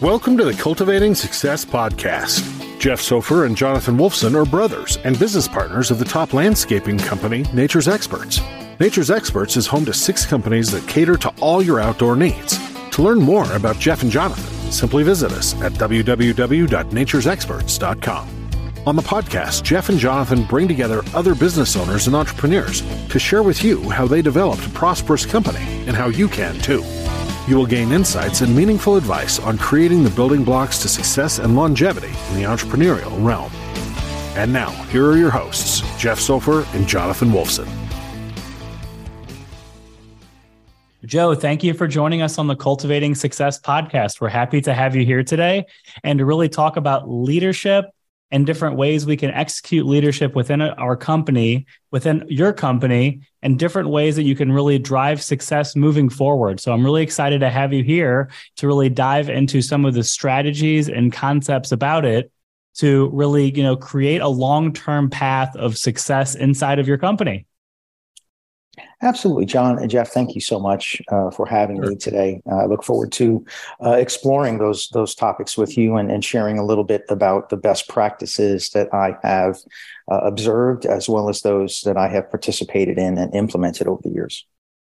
Welcome 0.00 0.38
to 0.38 0.44
the 0.44 0.54
Cultivating 0.54 1.16
Success 1.16 1.64
Podcast. 1.64 2.78
Jeff 2.78 3.00
Sofer 3.00 3.46
and 3.46 3.56
Jonathan 3.56 3.96
Wolfson 3.96 4.40
are 4.40 4.44
brothers 4.48 4.96
and 4.98 5.18
business 5.18 5.48
partners 5.48 5.90
of 5.90 5.98
the 5.98 6.04
top 6.04 6.32
landscaping 6.32 6.98
company, 6.98 7.42
Nature's 7.52 7.88
Experts. 7.88 8.40
Nature's 8.78 9.10
Experts 9.10 9.56
is 9.56 9.66
home 9.66 9.84
to 9.86 9.92
six 9.92 10.24
companies 10.24 10.70
that 10.70 10.86
cater 10.86 11.16
to 11.16 11.30
all 11.40 11.60
your 11.60 11.80
outdoor 11.80 12.14
needs. 12.14 12.56
To 12.90 13.02
learn 13.02 13.18
more 13.18 13.52
about 13.54 13.80
Jeff 13.80 14.02
and 14.02 14.12
Jonathan, 14.12 14.70
simply 14.70 15.02
visit 15.02 15.32
us 15.32 15.60
at 15.62 15.72
www.naturesexperts.com. 15.72 18.28
On 18.86 18.94
the 18.94 19.02
podcast, 19.02 19.64
Jeff 19.64 19.88
and 19.88 19.98
Jonathan 19.98 20.44
bring 20.44 20.68
together 20.68 21.02
other 21.12 21.34
business 21.34 21.74
owners 21.74 22.06
and 22.06 22.14
entrepreneurs 22.14 22.82
to 23.08 23.18
share 23.18 23.42
with 23.42 23.64
you 23.64 23.90
how 23.90 24.06
they 24.06 24.22
developed 24.22 24.64
a 24.64 24.70
prosperous 24.70 25.26
company 25.26 25.64
and 25.88 25.96
how 25.96 26.06
you 26.06 26.28
can 26.28 26.56
too. 26.60 26.84
You 27.48 27.56
will 27.56 27.64
gain 27.64 27.92
insights 27.92 28.42
and 28.42 28.54
meaningful 28.54 28.96
advice 28.96 29.38
on 29.38 29.56
creating 29.56 30.04
the 30.04 30.10
building 30.10 30.44
blocks 30.44 30.82
to 30.82 30.88
success 30.88 31.38
and 31.38 31.56
longevity 31.56 32.08
in 32.08 32.34
the 32.34 32.42
entrepreneurial 32.42 33.10
realm. 33.24 33.50
And 34.36 34.52
now, 34.52 34.68
here 34.90 35.06
are 35.06 35.16
your 35.16 35.30
hosts, 35.30 35.80
Jeff 35.96 36.20
Sofer 36.20 36.70
and 36.74 36.86
Jonathan 36.86 37.30
Wolfson. 37.30 37.66
Joe, 41.06 41.34
thank 41.34 41.64
you 41.64 41.72
for 41.72 41.88
joining 41.88 42.20
us 42.20 42.36
on 42.36 42.48
the 42.48 42.54
Cultivating 42.54 43.14
Success 43.14 43.58
podcast. 43.58 44.20
We're 44.20 44.28
happy 44.28 44.60
to 44.60 44.74
have 44.74 44.94
you 44.94 45.06
here 45.06 45.24
today 45.24 45.64
and 46.04 46.18
to 46.18 46.26
really 46.26 46.50
talk 46.50 46.76
about 46.76 47.08
leadership 47.08 47.86
and 48.30 48.44
different 48.44 48.76
ways 48.76 49.06
we 49.06 49.16
can 49.16 49.30
execute 49.30 49.86
leadership 49.86 50.34
within 50.34 50.60
our 50.60 50.96
company, 50.96 51.66
within 51.90 52.24
your 52.28 52.52
company, 52.52 53.20
and 53.42 53.58
different 53.58 53.88
ways 53.88 54.16
that 54.16 54.24
you 54.24 54.36
can 54.36 54.52
really 54.52 54.78
drive 54.78 55.22
success 55.22 55.74
moving 55.74 56.08
forward. 56.08 56.60
So 56.60 56.72
I'm 56.72 56.84
really 56.84 57.02
excited 57.02 57.40
to 57.40 57.50
have 57.50 57.72
you 57.72 57.82
here 57.82 58.30
to 58.56 58.66
really 58.66 58.90
dive 58.90 59.30
into 59.30 59.62
some 59.62 59.84
of 59.84 59.94
the 59.94 60.04
strategies 60.04 60.88
and 60.88 61.12
concepts 61.12 61.72
about 61.72 62.04
it 62.04 62.30
to 62.76 63.10
really, 63.12 63.50
you 63.50 63.62
know, 63.62 63.76
create 63.76 64.20
a 64.20 64.28
long-term 64.28 65.10
path 65.10 65.56
of 65.56 65.76
success 65.76 66.34
inside 66.34 66.78
of 66.78 66.86
your 66.86 66.98
company. 66.98 67.46
Absolutely, 69.00 69.46
John 69.46 69.78
and 69.78 69.88
Jeff. 69.88 70.10
Thank 70.10 70.34
you 70.34 70.40
so 70.40 70.58
much 70.58 71.00
uh, 71.08 71.30
for 71.30 71.46
having 71.46 71.76
sure. 71.76 71.90
me 71.90 71.96
today. 71.96 72.42
Uh, 72.50 72.56
I 72.56 72.66
look 72.66 72.82
forward 72.82 73.12
to 73.12 73.44
uh, 73.84 73.92
exploring 73.92 74.58
those 74.58 74.88
those 74.88 75.14
topics 75.14 75.56
with 75.56 75.78
you 75.78 75.96
and, 75.96 76.10
and, 76.10 76.24
sharing 76.24 76.58
a 76.58 76.64
little 76.64 76.82
bit 76.82 77.04
about 77.08 77.48
the 77.48 77.56
best 77.56 77.88
practices 77.88 78.70
that 78.70 78.92
I 78.92 79.16
have 79.22 79.58
uh, 80.10 80.16
observed, 80.16 80.84
as 80.84 81.08
well 81.08 81.28
as 81.28 81.42
those 81.42 81.82
that 81.82 81.96
I 81.96 82.08
have 82.08 82.28
participated 82.28 82.98
in 82.98 83.18
and 83.18 83.32
implemented 83.36 83.86
over 83.86 84.02
the 84.02 84.10
years. 84.10 84.44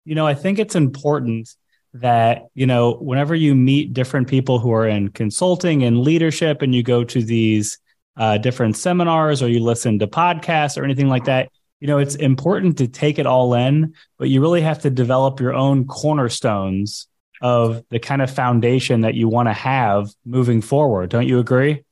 You 0.04 0.16
know, 0.16 0.26
I 0.26 0.34
think 0.34 0.58
it's 0.58 0.76
important 0.76 1.54
that 1.94 2.48
you 2.56 2.66
know 2.66 2.94
whenever 2.94 3.36
you 3.36 3.54
meet 3.54 3.94
different 3.94 4.28
people 4.28 4.58
who 4.58 4.74
are 4.74 4.88
in 4.88 5.10
consulting 5.10 5.84
and 5.84 6.00
leadership, 6.00 6.64
and 6.64 6.74
you 6.74 6.82
go 6.82 7.04
to 7.04 7.22
these 7.22 7.78
uh, 8.18 8.40
different 8.40 8.78
seminars 8.78 9.44
or 9.44 9.48
you 9.48 9.60
listen 9.60 10.00
to 10.00 10.08
podcasts 10.08 10.76
or 10.76 10.84
anything 10.84 11.08
like 11.08 11.26
that 11.26 11.50
you 11.82 11.88
know, 11.88 11.98
it's 11.98 12.16
important 12.16 12.78
to 12.78 12.88
take 12.88 13.18
it 13.20 13.26
all 13.26 13.56
in, 13.56 13.96
but 14.20 14.30
you 14.30 14.40
really 14.40 14.62
have 14.62 14.80
to 14.84 14.90
develop 14.92 15.40
your 15.40 15.54
own 15.54 15.86
cornerstones 15.86 17.08
of 17.42 17.84
the 17.90 18.00
kind 18.00 18.22
of 18.22 18.30
foundation 18.30 19.02
that 19.02 19.16
you 19.16 19.28
want 19.28 19.50
to 19.50 19.54
have 19.54 20.09
moving 20.24 20.62
forward. 20.62 21.09
Don't 21.09 21.28
you 21.28 21.40
agree? 21.40 21.84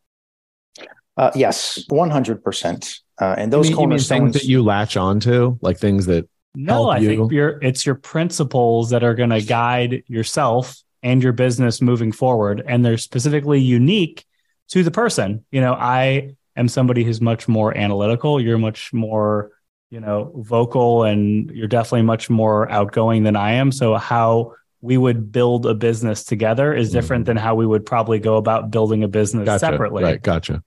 Uh, 1.18 1.32
yes, 1.34 1.84
100%. 1.90 3.00
Uh, 3.20 3.36
and 3.38 3.52
those 3.52 3.66
you 3.66 3.72
mean, 3.72 3.78
cornerstones 3.78 4.10
you 4.10 4.24
mean 4.24 4.32
things 4.32 4.42
that 4.42 4.48
you 4.48 4.64
latch 4.64 4.96
onto, 4.96 5.58
like 5.62 5.80
things 5.80 6.06
that 6.06 6.30
no, 6.56 6.90
I 6.90 7.00
you? 7.00 7.08
think 7.10 7.32
your 7.32 7.60
it's 7.62 7.86
your 7.86 7.96
principles 7.96 8.92
that 8.92 9.04
are 9.04 9.14
going 9.14 9.30
to 9.30 9.42
guide 9.42 10.04
yourself 10.08 10.82
and 11.04 11.22
your 11.22 11.34
business 11.34 11.82
moving 11.82 12.12
forward, 12.12 12.64
and 12.66 12.84
they're 12.84 12.98
specifically 12.98 13.60
unique 13.60 14.26
to 14.70 14.84
the 14.84 14.92
person. 14.92 15.46
You 15.52 15.62
know, 15.62 15.74
I 15.74 16.36
am 16.56 16.68
somebody 16.68 17.04
who's 17.04 17.22
much 17.22 17.48
more 17.48 17.76
analytical. 17.78 18.40
You're 18.40 18.58
much 18.58 18.94
more 18.94 19.52
you 19.90 20.00
know, 20.00 20.32
vocal 20.36 21.04
and 21.04 21.50
you're 21.52 21.68
definitely 21.68 22.04
much 22.04 22.30
more 22.30 22.70
outgoing 22.70 23.24
than 23.24 23.36
I 23.36 23.54
am. 23.54 23.72
So 23.72 23.96
how 23.96 24.54
we 24.82 24.98
would 24.98 25.32
build 25.32 25.66
a 25.66 25.74
business 25.74 26.24
together 26.24 26.74
is 26.74 26.92
different 26.92 27.24
mm-hmm. 27.24 27.30
than 27.30 27.38
how 27.38 27.56
we 27.56 27.66
would 27.66 27.86
probably 27.86 28.20
go 28.20 28.38
about 28.38 28.72
building 28.72 29.04
a 29.04 29.08
business 29.08 29.46
gotcha. 29.46 29.60
separately. 29.60 30.04
Right. 30.04 30.22
Gotcha. 30.22 30.64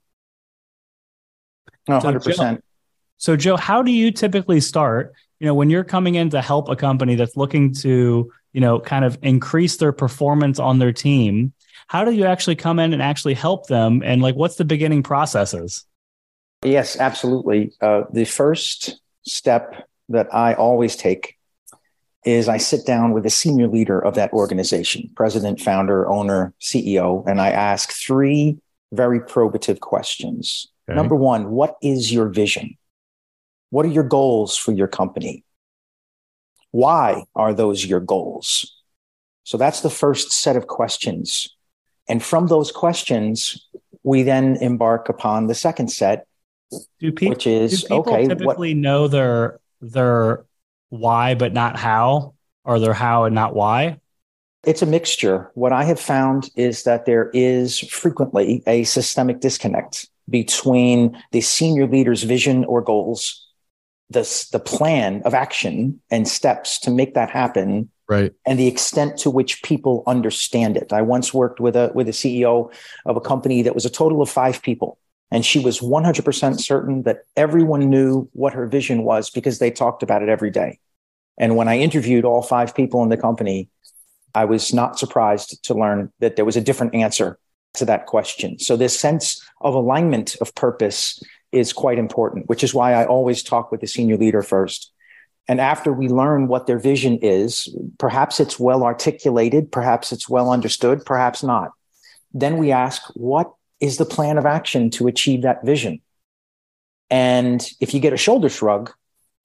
No, 1.89 1.99
100%. 1.99 2.23
So 2.23 2.33
Joe, 2.33 2.59
so 3.17 3.37
Joe, 3.37 3.57
how 3.57 3.83
do 3.83 3.91
you 3.91 4.11
typically 4.11 4.61
start, 4.61 5.15
you 5.41 5.47
know, 5.47 5.55
when 5.55 5.71
you're 5.71 5.85
coming 5.85 6.17
in 6.17 6.31
to 6.31 6.43
help 6.43 6.69
a 6.69 6.77
company 6.77 7.15
that's 7.15 7.37
looking 7.37 7.73
to, 7.77 8.31
you 8.53 8.61
know, 8.61 8.81
kind 8.81 9.05
of 9.05 9.19
increase 9.23 9.77
their 9.77 9.93
performance 9.93 10.59
on 10.59 10.79
their 10.79 10.93
team? 10.93 11.53
How 11.87 12.05
do 12.05 12.13
you 12.13 12.25
actually 12.25 12.57
come 12.57 12.79
in 12.79 12.93
and 12.93 13.03
actually 13.03 13.35
help 13.35 13.67
them? 13.67 14.03
And 14.05 14.21
like, 14.23 14.35
what's 14.35 14.57
the 14.57 14.65
beginning 14.65 15.03
processes? 15.03 15.85
Yes, 16.65 16.97
absolutely. 16.97 17.73
Uh, 17.81 18.03
the 18.13 18.25
first 18.25 19.02
step 19.25 19.89
that 20.09 20.33
I 20.35 20.55
always 20.55 20.97
take 20.97 21.37
is 22.25 22.49
I 22.49 22.59
sit 22.59 22.87
down 22.87 23.13
with 23.13 23.27
a 23.27 23.31
senior 23.31 23.67
leader 23.67 23.99
of 23.99 24.15
that 24.15 24.33
organization, 24.33 25.11
president, 25.17 25.61
founder, 25.61 26.09
owner, 26.09 26.55
CEO, 26.61 27.27
and 27.27 27.41
I 27.41 27.51
ask 27.51 27.93
three 27.93 28.59
very 28.93 29.21
probative 29.21 29.81
questions. 29.81 30.69
Okay. 30.89 30.97
Number 30.97 31.17
one, 31.17 31.51
what 31.51 31.77
is 31.83 32.13
your 32.13 32.29
vision? 32.29 32.77
What 33.71 33.87
are 33.87 33.91
your 33.91 34.05
goals 34.05 34.57
for 34.57 34.73
your 34.73 34.89
company? 34.89 35.45
Why 36.71 37.25
are 37.35 37.55
those 37.55 37.85
your 37.85 38.01
goals? 38.01 38.77
So 39.45 39.57
that's 39.59 39.81
the 39.81 39.91
first 39.91 40.33
set 40.33 40.57
of 40.57 40.67
questions. 40.67 41.49
And 42.09 42.23
from 42.23 42.47
those 42.47 42.71
questions, 42.71 43.69
we 44.03 44.23
then 44.23 44.57
embark 44.57 45.09
upon 45.09 45.47
the 45.47 45.55
second 45.55 45.89
set, 45.89 46.27
do 46.99 47.13
people, 47.13 47.31
which 47.31 47.47
is 47.47 47.85
do 47.85 47.95
okay. 47.97 48.27
Typically, 48.27 48.75
what, 48.75 48.81
know 48.81 49.09
their 49.09 49.61
their 49.81 50.45
why, 50.91 51.35
but 51.35 51.53
not 51.53 51.77
how, 51.77 52.35
or 52.65 52.79
their 52.79 52.93
how 52.93 53.25
and 53.25 53.35
not 53.35 53.55
why. 53.55 53.99
It's 54.65 54.83
a 54.83 54.87
mixture. 54.87 55.51
What 55.55 55.73
I 55.73 55.85
have 55.85 55.99
found 55.99 56.51
is 56.55 56.85
that 56.85 57.05
there 57.05 57.31
is 57.33 57.81
frequently 57.81 58.63
a 58.67 58.85
systemic 58.85 59.41
disconnect 59.41 60.09
between 60.31 61.21
the 61.33 61.41
senior 61.41 61.87
leader's 61.87 62.23
vision 62.23 62.65
or 62.67 62.81
goals, 62.81 63.49
the, 64.11 64.47
the 64.53 64.61
plan 64.61 65.23
of 65.25 65.35
action 65.35 66.01
and 66.11 66.29
steps 66.29 66.79
to 66.81 66.91
make 66.91 67.15
that 67.15 67.31
happen, 67.31 67.91
right. 68.09 68.33
and 68.47 68.59
the 68.59 68.69
extent 68.69 69.19
to 69.19 69.31
which 69.31 69.63
people 69.63 70.05
understand 70.07 70.77
it. 70.77 70.93
I 70.93 71.03
once 71.03 71.35
worked 71.35 71.59
with 71.59 71.75
a 71.75 71.91
with 71.95 72.09
a 72.09 72.13
CEO 72.13 72.73
of 73.05 73.17
a 73.17 73.21
company 73.21 73.63
that 73.63 73.75
was 73.75 73.85
a 73.85 73.91
total 73.91 74.23
of 74.23 74.31
five 74.31 74.63
people. 74.63 74.99
And 75.33 75.47
she 75.47 75.59
was 75.59 75.81
100% 75.81 76.61
certain 76.61 77.03
that 77.05 77.25
everyone 77.37 77.89
knew 77.89 78.29
what 78.35 78.53
her 78.53 78.67
vision 78.67 79.03
was 79.03 79.31
because 79.31 79.59
they 79.59 79.71
talked 79.71 80.03
about 80.03 80.23
it 80.23 80.29
every 80.29 80.51
day. 80.51 80.79
And 81.39 81.57
when 81.57 81.69
I 81.69 81.79
interviewed 81.79 82.27
all 82.27 82.43
five 82.43 82.75
people 82.75 83.03
in 83.03 83.09
the 83.09 83.17
company, 83.17 83.71
I 84.35 84.45
was 84.45 84.75
not 84.75 84.99
surprised 84.99 85.65
to 85.65 85.75
learn 85.75 86.13
that 86.19 86.37
there 86.37 86.45
was 86.45 86.57
a 86.57 86.61
different 86.61 86.95
answer 86.95 87.39
to 87.75 87.87
that 87.87 88.05
question. 88.05 88.59
So, 88.59 88.77
this 88.77 88.99
sense 88.99 89.43
of 89.63 89.75
alignment 89.75 90.37
of 90.43 90.55
purpose 90.55 91.23
is 91.51 91.73
quite 91.73 91.99
important, 91.99 92.49
which 92.51 92.63
is 92.63 92.75
why 92.75 92.93
I 92.93 93.07
always 93.07 93.43
talk 93.43 93.73
with 93.73 93.81
the 93.81 93.87
senior 93.87 94.19
leader 94.19 94.43
first. 94.43 94.93
And 95.49 95.61
after 95.61 95.95
we 95.95 96.09
learn 96.09 96.47
what 96.47 96.67
their 96.67 96.79
vision 96.79 97.19
is, 97.23 97.75
perhaps 97.99 98.39
it's 98.39 98.61
well 98.61 98.85
articulated, 98.85 99.73
perhaps 99.73 100.13
it's 100.13 100.29
well 100.29 100.51
understood, 100.51 101.07
perhaps 101.07 101.43
not. 101.43 101.73
Then 102.35 102.59
we 102.59 102.71
ask, 102.71 103.03
what 103.15 103.53
is 103.83 103.99
the 103.99 104.07
plan 104.07 104.39
of 104.39 104.47
action 104.47 104.89
to 104.89 105.09
achieve 105.09 105.43
that 105.43 105.63
vision. 105.67 106.01
And 107.11 107.69
if 107.81 107.93
you 107.93 108.01
get 108.01 108.15
a 108.15 108.17
shoulder 108.17 108.49
shrug, 108.49 108.91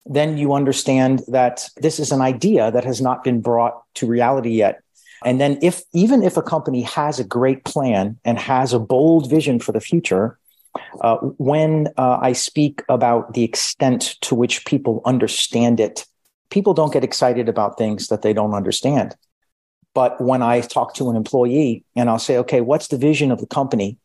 then 0.05 0.37
you 0.37 0.53
understand 0.53 1.23
that 1.27 1.67
this 1.75 1.99
is 1.99 2.13
an 2.13 2.21
idea 2.21 2.71
that 2.71 2.85
has 2.85 3.01
not 3.01 3.23
been 3.23 3.41
brought 3.41 3.81
to 3.95 4.07
reality 4.07 4.51
yet. 4.51 4.81
And 5.25 5.41
then 5.41 5.57
if 5.61 5.81
even 5.93 6.23
if 6.23 6.37
a 6.37 6.43
company 6.43 6.83
has 6.83 7.19
a 7.19 7.23
great 7.23 7.65
plan 7.65 8.19
and 8.23 8.37
has 8.37 8.71
a 8.71 8.79
bold 8.79 9.29
vision 9.29 9.59
for 9.59 9.71
the 9.71 9.81
future, 9.81 10.37
uh, 11.01 11.17
when 11.37 11.87
uh, 11.97 12.19
I 12.21 12.33
speak 12.33 12.83
about 12.87 13.33
the 13.33 13.43
extent 13.43 14.15
to 14.21 14.35
which 14.35 14.65
people 14.65 15.01
understand 15.03 15.79
it, 15.79 16.05
people 16.51 16.75
don't 16.75 16.93
get 16.93 17.03
excited 17.03 17.49
about 17.49 17.77
things 17.77 18.07
that 18.07 18.21
they 18.21 18.33
don't 18.33 18.53
understand. 18.53 19.15
But 19.95 20.21
when 20.21 20.43
I 20.43 20.61
talk 20.61 20.93
to 20.95 21.09
an 21.09 21.15
employee 21.15 21.83
and 21.95 22.07
I'll 22.07 22.19
say, 22.19 22.37
okay, 22.37 22.61
what's 22.61 22.89
the 22.89 22.97
vision 22.97 23.31
of 23.31 23.39
the 23.39 23.47
company? 23.47 23.97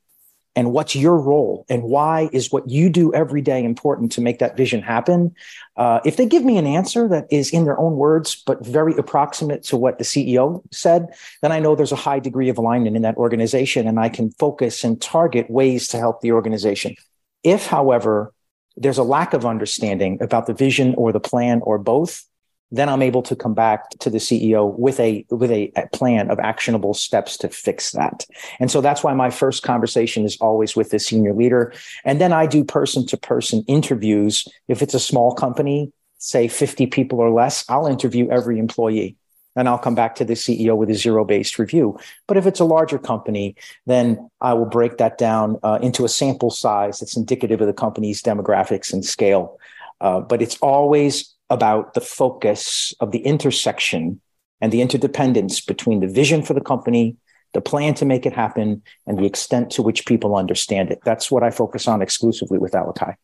And 0.55 0.73
what's 0.73 0.95
your 0.95 1.17
role 1.17 1.65
and 1.69 1.83
why 1.83 2.29
is 2.33 2.53
what 2.53 2.69
you 2.69 2.91
do 2.91 3.13
every 3.15 3.41
day 3.41 3.65
important 3.65 4.13
to 4.13 4.21
make 4.21 4.39
that 4.41 4.57
vision 4.57 4.83
happen? 4.83 5.35
Uh, 5.77 6.01
if 6.05 6.17
they 6.17 6.27
give 6.27 6.45
me 6.45 6.59
an 6.59 6.67
answer 6.67 7.09
that 7.09 7.27
is 7.31 7.51
in 7.51 7.65
their 7.65 7.79
own 7.79 7.97
words 7.97 8.43
but 8.47 8.65
very 8.65 8.95
approximate 8.97 9.63
to 9.63 9.77
what 9.77 9.97
the 9.97 10.05
ceo 10.05 10.63
said 10.71 11.07
then 11.41 11.51
i 11.51 11.59
know 11.59 11.75
there's 11.75 11.93
a 11.93 11.97
high 11.97 12.19
degree 12.19 12.51
of 12.51 12.59
alignment 12.59 12.95
in 12.95 13.01
that 13.01 13.17
organization 13.17 13.89
and 13.89 13.99
i 13.99 14.11
can 14.11 14.31
focus 14.33 14.85
and 14.85 15.01
target 15.01 15.49
ways 15.51 15.89
to 15.89 15.99
help 15.99 16.21
the 16.21 16.33
organization. 16.33 16.97
If 17.43 17.67
however 17.67 18.33
there's 18.77 18.99
a 18.99 19.03
lack 19.03 19.35
of 19.35 19.45
understanding 19.45 20.19
about 20.23 20.47
the 20.47 20.55
vision 20.55 20.95
or 20.97 21.13
the 21.13 21.21
plan 21.21 21.61
or 21.63 21.79
both 21.79 22.25
then 22.73 22.89
I'm 22.89 23.03
able 23.03 23.23
to 23.23 23.37
come 23.37 23.55
back 23.55 23.91
to 24.01 24.11
the 24.11 24.19
CEO 24.19 24.77
with 24.77 24.99
a 24.99 25.25
with 25.31 25.51
a, 25.51 25.71
a, 25.77 25.87
plan 25.89 26.31
of 26.31 26.41
actionable 26.41 26.95
steps 26.95 27.37
to 27.39 27.49
fix 27.49 27.93
that. 27.93 28.27
And 28.59 28.71
so 28.71 28.81
that's 28.81 29.05
why 29.05 29.13
my 29.13 29.31
first 29.31 29.63
conversation 29.63 30.25
is 30.25 30.39
always 30.39 30.75
with 30.75 30.91
the 30.91 30.99
senior 30.99 31.35
leader. 31.35 31.73
And 32.05 32.21
then 32.21 32.33
I 32.33 32.47
do 32.47 32.65
person 32.65 33.07
to 33.07 33.17
person 33.17 33.63
interviews. 33.69 34.49
If 34.69 34.83
it's 34.83 34.95
a 34.95 35.01
small 35.01 35.35
company, 35.35 35.93
say 36.17 36.49
50 36.49 36.87
people 36.87 37.21
or 37.21 37.31
less, 37.31 37.65
I'll 37.69 37.87
interview 37.87 38.31
every 38.31 38.59
employee 38.59 39.17
and 39.55 39.69
I'll 39.69 39.79
come 39.79 39.95
back 39.95 40.15
to 40.17 40.25
the 40.25 40.35
CEO 40.35 40.77
with 40.77 40.89
a 40.89 40.95
zero 40.95 41.25
based 41.25 41.59
review. 41.59 41.99
But 42.27 42.39
if 42.39 42.47
it's 42.47 42.61
a 42.61 42.65
larger 42.65 42.99
company, 42.99 43.55
then 43.87 44.31
I 44.41 44.55
will 44.55 44.67
break 44.67 44.97
that 44.97 45.19
down 45.19 45.59
uh, 45.63 45.79
into 45.83 46.05
a 46.05 46.09
sample 46.09 46.51
size 46.51 47.01
that's 47.01 47.17
indicative 47.17 47.61
of 47.61 47.67
the 47.67 47.75
company's 47.75 48.23
demographics 48.23 48.93
and 48.93 49.05
scale. 49.05 49.59
Uh, 50.01 50.21
but 50.21 50.41
it's 50.41 50.57
always 50.59 51.35
about 51.53 51.93
the 51.93 52.01
focus 52.01 52.95
of 52.99 53.13
the 53.13 53.19
intersection 53.19 54.21
and 54.63 54.73
the 54.73 54.81
interdependence 54.81 55.61
between 55.61 56.01
the 56.01 56.07
vision 56.07 56.43
for 56.43 56.55
the 56.55 56.63
company, 56.63 57.15
the 57.53 57.61
plan 57.61 57.93
to 57.93 58.07
make 58.07 58.25
it 58.25 58.33
happen, 58.33 58.83
and 59.07 59.19
the 59.19 59.27
extent 59.27 59.71
to 59.73 59.83
which 59.83 60.07
people 60.07 60.35
understand 60.35 60.91
it. 60.91 61.01
That's 61.05 61.31
what 61.31 61.43
I 61.43 61.51
focus 61.51 61.87
on 61.87 62.01
exclusively 62.01 62.57
with 62.57 62.73
Alakai. 62.73 63.17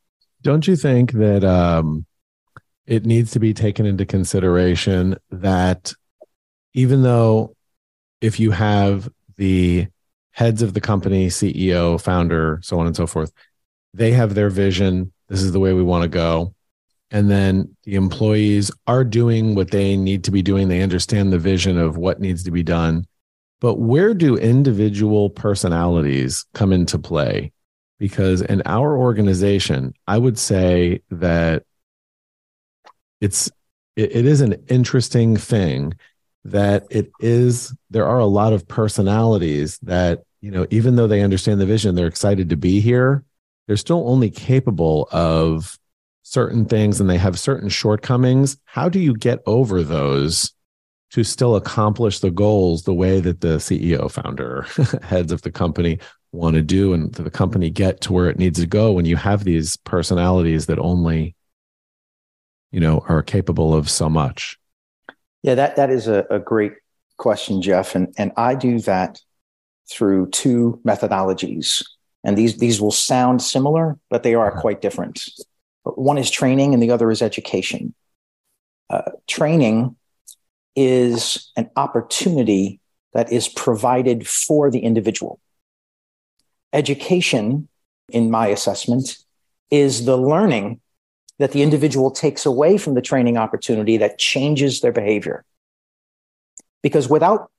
Don't 0.42 0.68
you 0.68 0.76
think 0.76 1.12
that 1.12 1.42
um, 1.42 2.04
it 2.86 3.06
needs 3.06 3.30
to 3.30 3.40
be 3.40 3.54
taken 3.54 3.86
into 3.86 4.04
consideration 4.04 5.16
that 5.30 5.94
even 6.74 7.02
though 7.02 7.56
if 8.20 8.38
you 8.38 8.50
have 8.50 9.08
the 9.36 9.86
heads 10.32 10.60
of 10.60 10.74
the 10.74 10.82
company, 10.82 11.28
CEO, 11.28 11.98
founder, 11.98 12.60
so 12.62 12.78
on 12.78 12.86
and 12.86 12.94
so 12.94 13.06
forth, 13.06 13.32
they 13.94 14.12
have 14.12 14.34
their 14.34 14.50
vision. 14.50 15.12
This 15.28 15.42
is 15.42 15.52
the 15.52 15.60
way 15.60 15.72
we 15.72 15.82
want 15.82 16.02
to 16.02 16.08
go 16.08 16.54
and 17.10 17.30
then 17.30 17.74
the 17.84 17.94
employees 17.94 18.70
are 18.86 19.04
doing 19.04 19.54
what 19.54 19.70
they 19.70 19.96
need 19.96 20.24
to 20.24 20.30
be 20.30 20.42
doing. 20.42 20.68
They 20.68 20.82
understand 20.82 21.32
the 21.32 21.38
vision 21.38 21.78
of 21.78 21.96
what 21.96 22.20
needs 22.20 22.44
to 22.44 22.50
be 22.50 22.62
done. 22.62 23.06
But 23.60 23.76
where 23.76 24.14
do 24.14 24.36
individual 24.36 25.30
personalities 25.30 26.44
come 26.54 26.72
into 26.72 26.98
play? 26.98 27.52
Because 27.98 28.42
in 28.42 28.62
our 28.64 28.96
organization 28.96 29.92
i 30.06 30.16
would 30.16 30.38
say 30.38 31.02
that 31.10 31.64
it's 33.20 33.50
it, 33.96 34.14
it 34.14 34.26
is 34.26 34.40
an 34.40 34.54
interesting 34.68 35.36
thing 35.36 35.94
that 36.44 36.86
it 36.90 37.10
is 37.20 37.74
there 37.90 38.06
are 38.06 38.20
a 38.20 38.26
lot 38.26 38.52
of 38.52 38.68
personalities 38.68 39.78
that 39.82 40.22
you 40.40 40.50
know 40.50 40.66
even 40.70 40.96
though 40.96 41.08
they 41.08 41.22
understand 41.22 41.60
the 41.60 41.66
vision 41.66 41.94
they're 41.94 42.06
excited 42.06 42.50
to 42.50 42.56
be 42.56 42.80
here 42.80 43.24
they're 43.66 43.76
still 43.76 44.08
only 44.08 44.30
capable 44.30 45.08
of 45.10 45.78
certain 46.28 46.66
things 46.66 47.00
and 47.00 47.08
they 47.08 47.16
have 47.16 47.38
certain 47.38 47.70
shortcomings, 47.70 48.58
how 48.64 48.88
do 48.88 48.98
you 48.98 49.14
get 49.14 49.40
over 49.46 49.82
those 49.82 50.52
to 51.10 51.24
still 51.24 51.56
accomplish 51.56 52.20
the 52.20 52.30
goals 52.30 52.82
the 52.82 52.92
way 52.92 53.18
that 53.18 53.40
the 53.40 53.56
CEO, 53.56 54.10
founder, 54.10 54.66
heads 55.02 55.32
of 55.32 55.40
the 55.40 55.50
company 55.50 55.98
want 56.32 56.54
to 56.54 56.62
do 56.62 56.92
and 56.92 57.14
the 57.14 57.30
company 57.30 57.70
get 57.70 58.02
to 58.02 58.12
where 58.12 58.28
it 58.28 58.38
needs 58.38 58.60
to 58.60 58.66
go 58.66 58.92
when 58.92 59.06
you 59.06 59.16
have 59.16 59.44
these 59.44 59.78
personalities 59.78 60.66
that 60.66 60.78
only 60.78 61.34
you 62.70 62.80
know 62.80 63.02
are 63.08 63.22
capable 63.22 63.74
of 63.74 63.88
so 63.88 64.10
much? 64.10 64.58
Yeah 65.42 65.54
that 65.54 65.76
that 65.76 65.88
is 65.88 66.08
a, 66.08 66.26
a 66.30 66.38
great 66.38 66.74
question 67.16 67.62
jeff. 67.62 67.94
And 67.94 68.12
and 68.18 68.32
i 68.36 68.54
do 68.54 68.78
that 68.80 69.18
through 69.90 70.28
two 70.28 70.78
methodologies. 70.86 71.82
And 72.22 72.36
these 72.36 72.58
these 72.58 72.78
will 72.78 72.92
sound 72.92 73.40
similar 73.40 73.96
but 74.10 74.22
they 74.22 74.34
are 74.34 74.52
uh-huh. 74.52 74.60
quite 74.60 74.82
different 74.82 75.26
one 75.82 76.18
is 76.18 76.30
training 76.30 76.74
and 76.74 76.82
the 76.82 76.90
other 76.90 77.10
is 77.10 77.22
education. 77.22 77.94
Uh, 78.90 79.10
training 79.26 79.96
is 80.76 81.50
an 81.56 81.70
opportunity 81.76 82.80
that 83.12 83.32
is 83.32 83.48
provided 83.48 84.26
for 84.26 84.70
the 84.70 84.80
individual. 84.80 85.40
Education, 86.72 87.68
in 88.10 88.30
my 88.30 88.48
assessment, 88.48 89.18
is 89.70 90.04
the 90.04 90.16
learning 90.16 90.80
that 91.38 91.52
the 91.52 91.62
individual 91.62 92.10
takes 92.10 92.44
away 92.44 92.76
from 92.78 92.94
the 92.94 93.02
training 93.02 93.36
opportunity 93.36 93.96
that 93.96 94.18
changes 94.18 94.80
their 94.80 94.92
behavior. 94.92 95.44
Because 96.82 97.08
without 97.08 97.50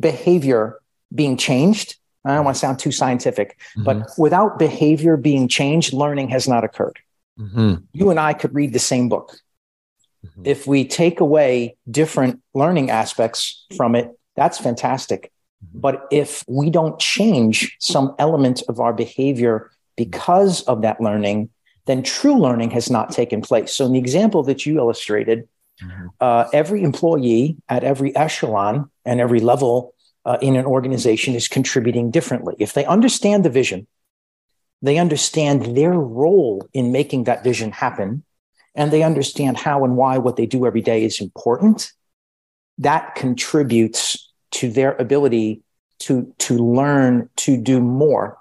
behavior 0.00 0.78
being 1.14 1.36
changed, 1.36 1.96
I 2.24 2.34
don't 2.34 2.44
want 2.44 2.56
to 2.56 2.60
sound 2.60 2.78
too 2.78 2.92
scientific, 2.92 3.58
mm-hmm. 3.58 3.84
but 3.84 4.10
without 4.18 4.58
behavior 4.58 5.16
being 5.16 5.48
changed, 5.48 5.92
learning 5.92 6.28
has 6.28 6.46
not 6.48 6.64
occurred. 6.64 6.98
Mm-hmm. 7.38 7.74
You 7.92 8.10
and 8.10 8.18
I 8.20 8.32
could 8.32 8.54
read 8.54 8.72
the 8.72 8.78
same 8.78 9.08
book. 9.08 9.36
Mm-hmm. 10.24 10.42
If 10.44 10.66
we 10.66 10.84
take 10.84 11.20
away 11.20 11.76
different 11.90 12.42
learning 12.54 12.90
aspects 12.90 13.66
from 13.76 13.94
it, 13.94 14.10
that's 14.36 14.58
fantastic. 14.58 15.32
Mm-hmm. 15.64 15.80
But 15.80 16.06
if 16.10 16.44
we 16.48 16.70
don't 16.70 16.98
change 16.98 17.76
some 17.80 18.14
element 18.18 18.62
of 18.68 18.80
our 18.80 18.92
behavior 18.92 19.70
because 19.96 20.62
of 20.62 20.82
that 20.82 21.00
learning, 21.00 21.50
then 21.86 22.02
true 22.02 22.38
learning 22.38 22.70
has 22.70 22.90
not 22.90 23.10
taken 23.10 23.40
place. 23.40 23.72
So, 23.72 23.86
in 23.86 23.92
the 23.92 23.98
example 23.98 24.42
that 24.44 24.66
you 24.66 24.78
illustrated, 24.78 25.48
mm-hmm. 25.82 26.08
uh, 26.20 26.48
every 26.52 26.82
employee 26.82 27.56
at 27.68 27.82
every 27.82 28.14
echelon 28.14 28.90
and 29.04 29.20
every 29.20 29.40
level 29.40 29.94
uh, 30.24 30.36
in 30.42 30.56
an 30.56 30.66
organization 30.66 31.34
is 31.34 31.48
contributing 31.48 32.10
differently. 32.10 32.54
If 32.58 32.74
they 32.74 32.84
understand 32.84 33.44
the 33.44 33.50
vision, 33.50 33.86
they 34.82 34.98
understand 34.98 35.76
their 35.76 35.92
role 35.92 36.68
in 36.72 36.92
making 36.92 37.24
that 37.24 37.42
vision 37.42 37.72
happen, 37.72 38.24
and 38.74 38.92
they 38.92 39.02
understand 39.02 39.56
how 39.56 39.84
and 39.84 39.96
why 39.96 40.18
what 40.18 40.36
they 40.36 40.46
do 40.46 40.66
every 40.66 40.82
day 40.82 41.04
is 41.04 41.20
important. 41.20 41.92
That 42.78 43.16
contributes 43.16 44.32
to 44.52 44.70
their 44.70 44.94
ability 44.94 45.62
to, 46.00 46.32
to 46.38 46.54
learn 46.58 47.28
to 47.36 47.56
do 47.56 47.80
more 47.80 48.38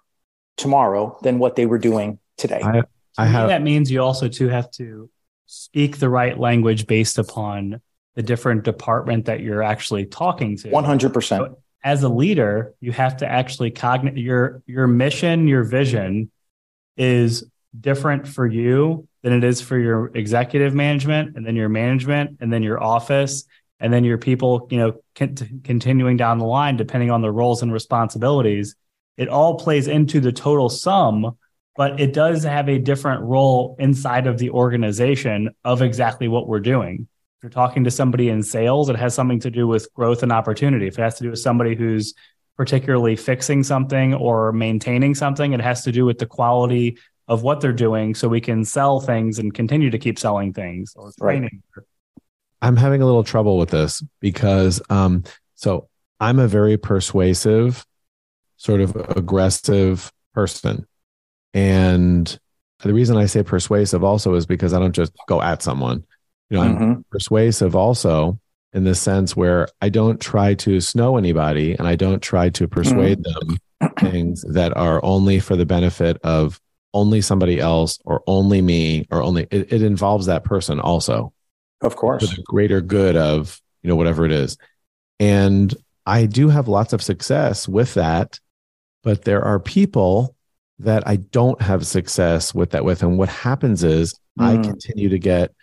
tomorrow 0.58 1.18
than 1.24 1.40
what 1.40 1.56
they 1.56 1.66
were 1.66 1.80
doing 1.80 2.20
today. 2.38 2.62
I, 2.64 2.84
I 3.18 3.26
have, 3.26 3.48
that 3.48 3.64
means 3.64 3.90
you 3.90 4.02
also 4.02 4.28
too 4.28 4.48
have 4.48 4.70
to 4.72 5.10
speak 5.48 5.98
the 5.98 6.10
right 6.10 6.38
language 6.38 6.86
based 6.86 7.18
upon 7.18 7.82
the 8.16 8.24
different 8.24 8.64
department 8.64 9.26
that 9.26 9.42
you're 9.42 9.64
actually 9.64 10.06
talking 10.06 10.58
to. 10.58 10.70
100%. 10.70 11.24
So 11.24 11.58
as 11.84 12.04
a 12.04 12.10
leader, 12.10 12.74
you 12.80 12.92
have 12.92 13.18
to 13.18 13.28
actually 13.28 13.72
cognate 13.72 14.18
your 14.18 14.62
your 14.66 14.88
mission, 14.88 15.48
your 15.48 15.64
vision 15.64 16.32
is 16.96 17.46
different 17.80 18.28
for 18.28 18.46
you 18.46 19.08
than 19.24 19.34
it 19.34 19.44
is 19.44 19.62
for 19.62 19.78
your 19.78 20.12
executive 20.16 20.74
management 20.74 21.36
and 21.36 21.46
then 21.46 21.56
your 21.56 21.70
management 21.70 22.38
and 22.42 22.52
then 22.52 22.64
your 22.64 22.82
office 22.82 23.46
and 23.80 23.94
then 23.94 24.04
your 24.04 24.18
people, 24.18 24.68
you 24.72 24.78
know, 24.78 24.94
continuing 25.64 26.18
down 26.18 26.40
the 26.40 26.46
line 26.46 26.78
depending 26.78 27.12
on 27.12 27.22
the 27.22 27.32
roles 27.32 27.62
and 27.62 27.72
responsibilities. 27.72 28.76
It 29.18 29.30
all 29.30 29.56
plays 29.56 29.88
into 29.88 30.20
the 30.20 30.32
total 30.32 30.70
sum, 30.70 31.38
but 31.76 32.00
it 32.00 32.14
does 32.14 32.44
have 32.44 32.70
a 32.70 32.80
different 32.80 33.22
role 33.24 33.76
inside 33.80 34.28
of 34.28 34.40
the 34.40 34.50
organization 34.50 35.52
of 35.64 35.82
exactly 35.82 36.28
what 36.28 36.48
we're 36.48 36.60
doing 36.60 37.08
if 37.38 37.44
you're 37.44 37.50
talking 37.52 37.84
to 37.84 37.92
somebody 37.92 38.30
in 38.30 38.42
sales, 38.42 38.90
it 38.90 38.96
has 38.96 39.14
something 39.14 39.40
to 39.42 39.52
do 39.52 39.68
with 39.68 39.94
growth 39.94 40.24
and 40.24 40.32
opportunity. 40.32 40.88
If 40.88 40.98
it 40.98 41.04
has 41.04 41.18
to 41.18 41.24
do 41.24 41.30
with 41.30 41.40
somebody 41.40 41.76
who's 41.76 42.16
particularly 42.56 43.16
fixing 43.16 43.62
something 43.62 44.16
or 44.16 44.52
maintaining 44.52 45.14
something, 45.14 45.54
it 45.54 45.62
has 45.62 45.84
to 45.84 45.92
do 45.92 46.04
with 46.04 46.18
the 46.18 46.26
quality 46.26 46.98
of 47.28 47.44
what 47.44 47.62
they're 47.62 47.74
doing 47.74 48.16
so 48.16 48.28
we 48.28 48.42
can 48.42 48.66
sell 48.66 49.00
things 49.00 49.38
and 49.38 49.54
continue 49.54 49.92
to 49.92 50.00
keep 50.00 50.18
selling 50.18 50.52
things 50.52 50.94
or 50.96 51.12
training. 51.20 51.62
Right. 51.76 51.86
I'm 52.64 52.76
having 52.76 53.04
a 53.04 53.06
little 53.06 53.24
trouble 53.24 53.60
with 53.60 53.70
this 53.70 54.02
because 54.20 54.82
um, 54.90 55.24
so 55.54 55.90
I'm 56.20 56.40
a 56.40 56.48
very 56.48 56.78
persuasive, 56.78 57.86
sort 58.56 58.82
of 58.82 58.96
aggressive 59.16 60.12
person. 60.34 60.88
And 61.54 62.40
the 62.80 62.94
reason 62.94 63.16
I 63.16 63.28
say 63.28 63.44
persuasive 63.44 64.04
also 64.04 64.34
is 64.34 64.48
because 64.48 64.74
I 64.74 64.80
don't 64.80 64.96
just 64.96 65.14
go 65.28 65.40
at 65.40 65.62
someone. 65.62 66.04
You 66.50 66.58
know, 66.58 66.64
mm-hmm. 66.64 66.84
I'm 66.84 67.06
persuasive 67.12 67.76
also 67.76 68.40
in 68.74 68.84
the 68.84 68.96
sense 68.96 69.36
where 69.36 69.68
I 69.82 69.90
don't 69.90 70.20
try 70.20 70.54
to 70.56 70.80
snow 70.82 71.18
anybody 71.18 71.74
and 71.74 71.88
I 71.88 71.96
don't 71.96 72.22
try 72.22 72.50
to 72.50 72.68
persuade 72.68 73.24
mm-hmm. 73.24 73.50
them 73.50 73.92
things 74.00 74.44
that 74.44 74.76
are 74.76 75.04
only 75.04 75.40
for 75.40 75.56
the 75.56 75.66
benefit 75.66 76.18
of 76.24 76.60
only 76.94 77.22
somebody 77.22 77.60
else 77.60 78.00
or 78.06 78.24
only 78.28 78.62
me 78.62 79.06
or 79.12 79.22
only 79.22 79.48
it, 79.52 79.72
it 79.72 79.82
involves 79.82 80.26
that 80.26 80.44
person 80.44 80.80
also. 80.80 81.34
Of 81.82 81.96
course. 81.96 82.28
For 82.28 82.36
the 82.36 82.44
greater 82.44 82.82
good 82.82 83.16
of, 83.16 83.62
you 83.84 83.90
know, 83.90 83.96
whatever 83.96 84.26
it 84.26 84.32
is. 84.32 84.58
And 85.20 85.74
I 86.06 86.26
do 86.26 86.50
have 86.50 86.68
lots 86.68 86.94
of 86.94 87.04
success 87.04 87.68
with 87.68 87.94
that, 87.96 88.40
but 89.04 89.26
there 89.26 89.44
are 89.44 89.60
people 89.60 90.36
that 90.80 91.08
I 91.08 91.18
don't 91.18 91.62
have 91.62 91.86
success 91.86 92.54
with 92.54 92.72
that 92.72 92.86
with. 92.86 93.04
And 93.04 93.18
what 93.18 93.30
happens 93.30 93.84
is 93.84 94.14
mm. 94.40 94.46
I 94.46 94.62
continue 94.62 95.10
to 95.10 95.20
get 95.20 95.54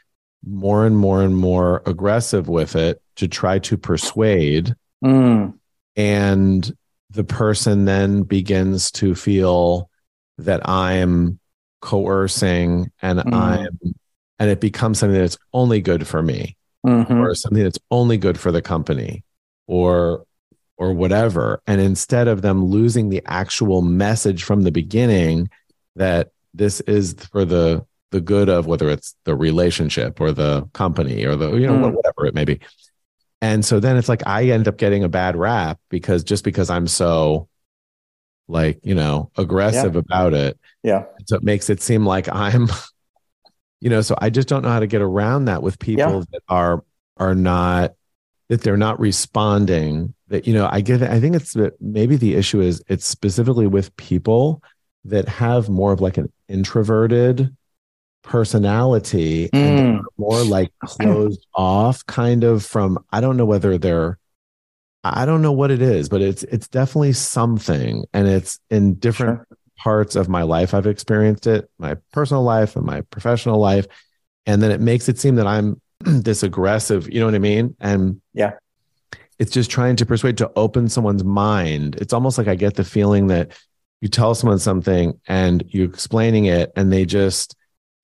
more 0.47 0.87
and 0.87 0.97
more 0.97 1.23
and 1.23 1.37
more 1.37 1.83
aggressive 1.87 2.49
with 2.49 2.77
it 2.77 3.01
to 3.17 3.29
try 3.29 3.59
to 3.61 3.77
persuade. 3.77 4.75
Mm. 5.05 5.59
And 5.97 6.77
the 7.11 7.25
person 7.25 7.85
then 7.85 8.23
begins 8.23 8.91
to 8.93 9.15
feel 9.15 9.89
that 10.39 10.69
I'm 10.69 11.39
coercing 11.81 12.91
and 13.01 13.21
mm. 13.21 13.33
I'm, 13.33 13.95
and 14.39 14.51
it 14.51 14.61
becomes 14.61 14.99
something 14.99 15.19
that's 15.19 15.39
only 15.53 15.81
good 15.81 16.07
for 16.07 16.23
me. 16.23 16.57
Mhm. 16.85 17.21
or 17.21 17.35
something 17.35 17.63
that's 17.63 17.79
only 17.91 18.19
good 18.19 18.39
for 18.39 18.53
the 18.53 18.61
company 18.61 19.25
or 19.67 20.27
or 20.77 20.93
whatever 20.93 21.63
and 21.67 21.81
instead 21.81 22.29
of 22.29 22.43
them 22.43 22.63
losing 22.63 23.09
the 23.09 23.23
actual 23.25 23.81
message 23.81 24.45
from 24.45 24.63
the 24.63 24.73
beginning 24.73 25.49
that 25.97 26.31
this 26.53 26.81
is 26.83 27.15
for 27.33 27.47
the 27.47 27.85
the 28.15 28.21
good 28.21 28.49
of 28.49 28.67
whether 28.67 28.89
it's 28.89 29.17
the 29.25 29.35
relationship 29.35 30.21
or 30.21 30.31
the 30.31 30.63
company 30.73 31.25
or 31.25 31.35
the 31.35 31.53
you 31.57 31.67
know 31.67 31.75
Mm. 31.75 31.95
whatever 31.95 32.27
it 32.27 32.35
may 32.35 32.45
be 32.45 32.61
and 33.43 33.65
so 33.65 33.81
then 33.81 33.97
it's 33.97 34.09
like 34.09 34.23
i 34.27 34.45
end 34.45 34.69
up 34.69 34.77
getting 34.79 35.03
a 35.03 35.09
bad 35.09 35.35
rap 35.35 35.81
because 35.91 36.23
just 36.23 36.45
because 36.45 36.71
i'm 36.71 36.87
so 36.87 37.49
like 38.47 38.79
you 38.85 38.95
know 38.95 39.31
aggressive 39.37 39.97
about 39.97 40.33
it 40.33 40.57
Yeah. 40.85 41.05
so 41.27 41.35
it 41.37 41.43
makes 41.43 41.69
it 41.71 41.83
seem 41.83 42.07
like 42.07 42.29
i'm 42.31 42.69
you 43.81 43.91
know 43.91 44.01
so 44.01 44.15
i 44.19 44.31
just 44.31 44.47
don't 44.49 44.63
know 44.63 44.69
how 44.71 44.81
to 44.81 44.87
get 44.87 45.03
around 45.03 45.47
that 45.47 45.61
with 45.63 45.79
people 45.81 46.19
Yeah. 46.19 46.25
that 46.33 46.43
are 46.49 46.85
are 47.17 47.35
not 47.35 47.95
that 48.49 48.61
they're 48.61 48.77
not 48.77 49.01
responding 49.01 50.15
that 50.29 50.47
you 50.47 50.55
know 50.55 50.69
i 50.71 50.81
get 50.81 51.03
i 51.03 51.19
think 51.19 51.35
it's 51.35 51.55
that 51.55 51.75
maybe 51.81 52.15
the 52.17 52.35
issue 52.37 52.61
is 52.61 52.81
it's 52.87 53.07
specifically 53.07 53.67
with 53.67 53.95
people 53.97 54.63
that 55.05 55.27
have 55.29 55.69
more 55.69 55.93
of 55.93 56.01
like 56.01 56.17
an 56.17 56.33
introverted 56.49 57.55
personality 58.25 59.49
Mm. 59.53 60.03
more 60.19 60.43
like 60.45 60.73
closed 60.85 61.47
off 61.55 62.05
kind 62.07 62.43
of 62.43 62.65
from 62.65 62.99
i 63.13 63.21
don't 63.21 63.37
know 63.37 63.45
whether 63.45 63.79
they're 63.79 64.19
i 65.05 65.25
don't 65.27 65.43
know 65.43 65.53
what 65.53 65.71
it 65.71 65.83
is 65.83 66.09
but 66.09 66.23
it's 66.23 66.43
it's 66.45 66.67
definitely 66.67 67.13
something 67.13 68.05
and 68.13 68.27
it's 68.27 68.59
in 68.71 68.95
different 68.95 69.39
Sure. 69.39 69.59
parts 69.79 70.17
of 70.17 70.29
my 70.29 70.43
life 70.43 70.73
I've 70.73 70.87
experienced 70.87 71.47
it, 71.47 71.69
my 71.79 71.97
personal 72.13 72.43
life 72.43 72.75
and 72.77 72.87
my 72.87 73.03
professional 73.03 73.59
life. 73.59 73.87
And 74.47 74.63
then 74.63 74.71
it 74.71 74.81
makes 74.81 75.09
it 75.09 75.19
seem 75.19 75.35
that 75.35 75.47
I'm 75.47 75.81
this 76.01 76.43
aggressive, 76.43 77.11
you 77.13 77.21
know 77.21 77.27
what 77.27 77.35
I 77.35 77.39
mean? 77.41 77.77
And 77.81 78.21
Yeah. 78.33 78.53
it's 79.39 79.51
just 79.51 79.71
trying 79.71 79.97
to 79.97 80.07
persuade 80.07 80.39
to 80.39 80.51
open 80.57 80.89
someone's 80.89 81.25
mind. 81.25 81.97
It's 81.97 82.13
almost 82.15 82.39
like 82.39 82.49
I 82.49 82.55
get 82.55 82.75
the 82.77 82.85
feeling 82.85 83.27
that 83.27 83.53
you 84.01 84.09
tell 84.09 84.35
someone 84.35 84.59
something 84.59 85.21
and 85.27 85.65
you're 85.69 85.89
explaining 85.89 86.47
it 86.47 86.73
and 86.77 86.93
they 86.93 87.05
just 87.05 87.55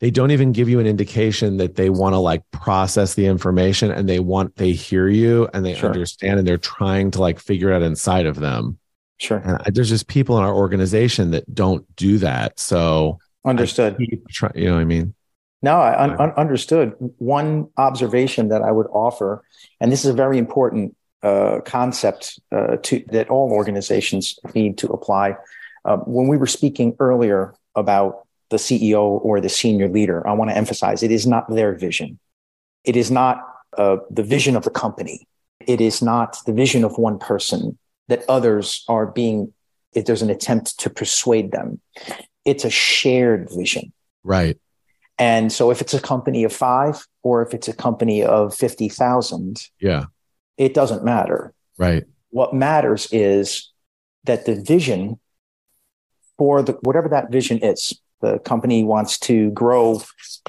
they 0.00 0.10
don't 0.10 0.30
even 0.30 0.52
give 0.52 0.68
you 0.68 0.80
an 0.80 0.86
indication 0.86 1.58
that 1.58 1.76
they 1.76 1.90
want 1.90 2.14
to 2.14 2.18
like 2.18 2.42
process 2.50 3.14
the 3.14 3.26
information 3.26 3.90
and 3.90 4.08
they 4.08 4.18
want 4.18 4.56
they 4.56 4.72
hear 4.72 5.08
you 5.08 5.48
and 5.54 5.64
they 5.64 5.74
Sure. 5.74 5.90
understand 5.90 6.38
and 6.38 6.48
they're 6.48 6.58
trying 6.58 7.10
to 7.12 7.20
like 7.20 7.38
figure 7.38 7.70
it 7.70 7.76
out 7.76 7.82
inside 7.82 8.26
of 8.26 8.36
them 8.36 8.78
Sure. 9.18 9.38
and 9.38 9.58
I, 9.64 9.70
there's 9.70 9.90
just 9.90 10.08
people 10.08 10.38
in 10.38 10.44
our 10.44 10.54
organization 10.54 11.30
that 11.32 11.54
don't 11.54 11.84
do 11.96 12.18
that. 12.18 12.58
So 12.58 13.18
Understood. 13.44 13.96
Try, 14.30 14.50
you 14.54 14.66
know 14.68 14.74
what 14.74 14.80
I 14.80 14.84
mean? 14.84 15.14
No, 15.62 15.78
I 15.80 16.02
un- 16.04 16.18
un- 16.20 16.32
understood. 16.32 16.94
One 17.18 17.68
observation 17.76 18.48
that 18.48 18.60
I 18.62 18.70
would 18.70 18.86
offer, 18.92 19.42
and 19.80 19.90
this 19.92 20.04
is 20.04 20.10
a 20.10 20.14
very 20.14 20.36
important 20.38 20.96
uh, 21.22 21.60
concept 21.64 22.38
uh, 22.50 22.76
to 22.82 23.04
that 23.12 23.28
all 23.28 23.50
organizations 23.52 24.38
need 24.54 24.76
to 24.78 24.88
apply. 24.88 25.36
Uh, 25.84 25.96
when 25.98 26.28
we 26.28 26.36
were 26.38 26.46
speaking 26.46 26.96
earlier 26.98 27.54
about 27.74 28.26
the 28.50 28.56
CEO 28.56 29.02
or 29.02 29.40
the 29.40 29.48
senior 29.48 29.88
leader, 29.88 30.26
I 30.26 30.32
want 30.32 30.50
to 30.50 30.56
emphasize 30.56 31.02
it 31.02 31.10
is 31.10 31.26
not 31.26 31.48
their 31.50 31.74
vision. 31.74 32.18
It 32.84 32.96
is 32.96 33.10
not 33.10 33.44
uh, 33.78 33.98
the 34.10 34.22
vision 34.22 34.56
of 34.56 34.64
the 34.64 34.70
company. 34.70 35.26
It 35.66 35.80
is 35.80 36.02
not 36.02 36.36
the 36.46 36.52
vision 36.52 36.84
of 36.84 36.98
one 36.98 37.18
person 37.18 37.78
that 38.08 38.24
others 38.28 38.84
are 38.88 39.06
being. 39.06 39.52
If 39.92 40.04
there's 40.04 40.22
an 40.22 40.30
attempt 40.30 40.78
to 40.80 40.90
persuade 40.90 41.50
them, 41.52 41.80
it's 42.44 42.64
a 42.64 42.70
shared 42.70 43.50
vision. 43.50 43.92
Right. 44.22 44.56
And 45.18 45.52
so 45.52 45.70
if 45.70 45.80
it's 45.80 45.94
a 45.94 46.00
company 46.00 46.44
of 46.44 46.52
five 46.52 47.06
or 47.22 47.42
if 47.42 47.52
it's 47.52 47.68
a 47.68 47.72
company 47.74 48.22
of 48.22 48.54
50,000, 48.54 49.60
Yeah. 49.80 50.04
it 50.56 50.74
doesn't 50.74 51.04
matter. 51.04 51.52
Right. 51.76 52.04
What 52.30 52.54
matters 52.54 53.08
is 53.12 53.70
that 54.24 54.46
the 54.46 54.54
vision 54.54 55.18
for 56.38 56.62
the, 56.62 56.72
whatever 56.82 57.08
that 57.08 57.30
vision 57.30 57.58
is, 57.62 58.00
the 58.20 58.38
company 58.40 58.84
wants 58.84 59.18
to 59.20 59.50
grow 59.50 60.00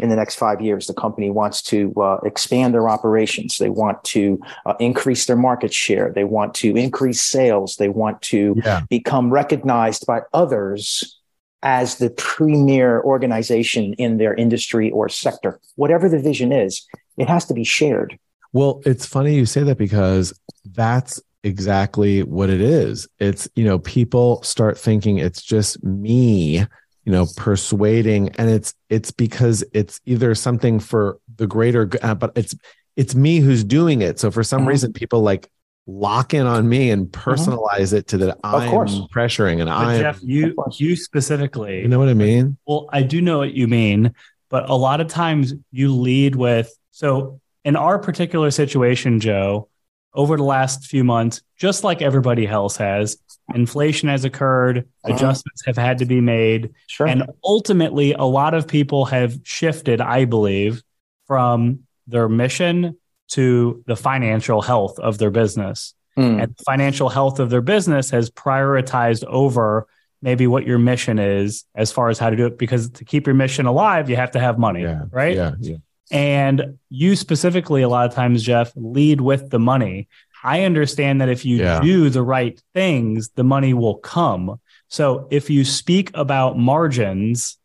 in 0.02 0.10
the 0.10 0.16
next 0.16 0.36
five 0.36 0.62
years. 0.62 0.88
The 0.88 0.94
company 0.94 1.30
wants 1.30 1.62
to 1.64 1.94
uh, 1.96 2.18
expand 2.26 2.74
their 2.74 2.88
operations. 2.90 3.58
They 3.58 3.70
want 3.70 4.04
to 4.06 4.40
uh, 4.66 4.74
increase 4.80 5.26
their 5.26 5.36
market 5.36 5.74
share. 5.74 6.12
They 6.14 6.24
want 6.24 6.54
to 6.56 6.76
increase 6.76 7.22
sales. 7.22 7.76
They 7.78 7.90
want 7.90 8.22
to 8.24 8.56
Yeah. 8.64 8.82
become 8.90 9.32
recognized 9.32 10.06
by 10.06 10.22
others 10.34 11.18
as 11.64 11.98
the 11.98 12.10
premier 12.10 13.02
organization 13.02 13.94
in 13.94 14.18
their 14.18 14.34
industry 14.34 14.90
or 14.92 15.08
sector. 15.10 15.60
Whatever 15.76 16.10
the 16.10 16.20
vision 16.20 16.52
is, 16.52 16.86
it 17.18 17.28
has 17.28 17.46
to 17.46 17.54
be 17.54 17.64
shared. 17.64 18.18
Well, 18.54 18.82
it's 18.86 19.06
funny 19.06 19.36
you 19.36 19.46
say 19.46 19.64
that 19.64 19.78
because 19.78 20.34
that's 20.66 21.22
exactly 21.44 22.24
what 22.24 22.50
it 22.50 22.62
is. 22.62 23.08
It's, 23.20 23.48
you 23.56 23.64
know, 23.64 23.80
people 23.80 24.42
start 24.44 24.78
thinking 24.78 25.18
it's 25.20 25.42
just 25.42 25.84
me, 25.84 26.66
you 27.06 27.12
know, 27.12 27.26
persuading 27.36 28.30
and 28.38 28.50
it's 28.50 28.74
it's 28.90 29.12
because 29.12 29.64
it's 29.74 30.00
either 30.06 30.36
something 30.36 30.80
for 30.80 31.20
the 31.38 31.48
greater 31.48 31.90
uh, 32.02 32.14
but 32.16 32.32
it's 32.36 32.56
it's 32.96 33.16
me 33.16 33.40
who's 33.40 33.64
doing 33.64 34.02
it. 34.02 34.20
So 34.20 34.30
for 34.32 34.44
some 34.44 34.64
Mhm. 34.64 34.68
reason 34.68 34.94
people 34.94 35.22
like 35.22 35.50
lock 35.88 36.34
in 36.34 36.46
on 36.46 36.70
me 36.70 36.92
and 36.92 37.08
personalize 37.08 37.92
it 37.92 38.08
to 38.10 38.18
that 38.20 38.38
I'm 38.44 38.70
course. 38.70 39.00
pressuring 39.14 39.62
and 39.62 39.70
I'm 39.70 40.00
Jeff, 40.00 40.20
you 40.22 40.56
you 40.78 40.96
specifically, 40.96 41.82
you 41.82 41.88
know 41.88 41.98
what 42.00 42.10
I 42.10 42.14
mean? 42.14 42.58
Well, 42.68 42.88
I 42.92 43.02
do 43.02 43.20
know 43.22 43.40
what 43.40 43.54
you 43.54 43.68
mean, 43.68 44.14
but 44.50 44.70
a 44.70 44.76
lot 44.76 45.02
of 45.02 45.08
times 45.08 45.56
you 45.72 45.96
lead 45.96 46.36
with 46.36 46.72
so 46.92 47.40
in 47.66 47.76
our 47.76 47.98
particular 47.98 48.52
situation, 48.52 49.20
Joe, 49.20 49.70
over 50.14 50.36
the 50.38 50.44
last 50.44 50.86
few 50.86 51.04
months, 51.04 51.42
just 51.58 51.84
like 51.84 52.02
everybody 52.02 52.48
else 52.48 52.78
has, 52.78 53.18
inflation 53.56 54.10
has 54.10 54.26
occurred, 54.26 54.80
Uh-huh. 55.04 55.14
adjustments 55.16 55.64
have 55.66 55.78
had 55.78 55.98
to 56.00 56.06
be 56.06 56.22
made, 56.22 56.72
Sure. 56.88 57.08
and 57.08 57.24
ultimately 57.44 58.14
a 58.14 58.24
lot 58.24 58.54
of 58.54 58.68
people 58.68 59.06
have 59.06 59.40
shifted, 59.44 60.02
I 60.02 60.26
believe, 60.26 60.82
from 61.28 61.80
their 62.08 62.28
mission 62.28 62.98
to 63.30 63.84
the 63.88 63.96
financial 63.96 64.62
health 64.62 65.00
of 65.00 65.18
their 65.18 65.32
business 65.32 65.94
Mm, 66.18 66.44
and 66.44 66.54
the 66.58 66.64
financial 66.66 67.08
health 67.08 67.40
of 67.40 67.50
their 67.50 67.62
business 67.62 68.10
has 68.10 68.30
prioritized 68.30 69.24
over 69.24 69.88
maybe 70.22 70.46
what 70.46 70.68
your 70.68 70.78
mission 70.78 71.18
is 71.20 71.64
as 71.74 71.90
far 71.94 72.10
as 72.10 72.20
how 72.20 72.30
to 72.30 72.36
do 72.36 72.46
it 72.48 72.58
because 72.58 72.90
to 72.90 73.06
keep 73.06 73.26
your 73.26 73.34
mission 73.34 73.66
alive 73.66 74.10
you 74.10 74.18
have 74.18 74.32
to 74.32 74.40
have 74.40 74.60
money 74.60 74.82
Yeah. 74.82 75.04
right 75.10 75.36
Yeah. 75.38 75.54
Yeah. 75.62 75.78
And 76.12 76.78
you 76.90 77.16
specifically 77.16 77.82
a 77.82 77.90
lot 77.90 78.06
of 78.08 78.14
times 78.14 78.44
jeff 78.44 78.72
lead 78.76 79.22
with 79.22 79.50
the 79.50 79.60
money. 79.60 80.08
I 80.44 80.64
understand 80.64 81.22
that 81.22 81.30
if 81.30 81.46
you 81.46 81.58
Yeah. 81.58 81.80
do 81.82 82.10
the 82.10 82.22
right 82.24 82.62
things 82.74 83.30
the 83.36 83.44
money 83.44 83.74
will 83.74 83.96
come. 83.96 84.60
So 84.90 85.28
if 85.32 85.50
you 85.50 85.64
speak 85.64 86.12
about 86.14 86.58
margins 86.58 87.58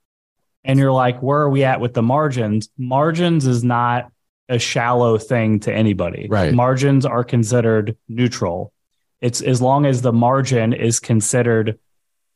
and 0.64 0.78
you're 0.78 0.92
like 0.92 1.20
where 1.22 1.40
are 1.40 1.50
we 1.50 1.64
at 1.64 1.80
with 1.80 1.94
the 1.94 2.02
margins? 2.02 2.68
Margins 2.78 3.46
is 3.46 3.64
not 3.64 4.10
a 4.48 4.58
shallow 4.60 5.18
thing 5.18 5.58
to 5.60 5.72
anybody. 5.72 6.28
Right. 6.30 6.54
margins 6.54 7.04
are 7.04 7.24
considered 7.24 7.96
neutral. 8.08 8.72
It's 9.20 9.40
as 9.40 9.60
long 9.60 9.86
as 9.86 10.02
the 10.02 10.12
margin 10.12 10.72
is 10.72 11.00
considered 11.00 11.78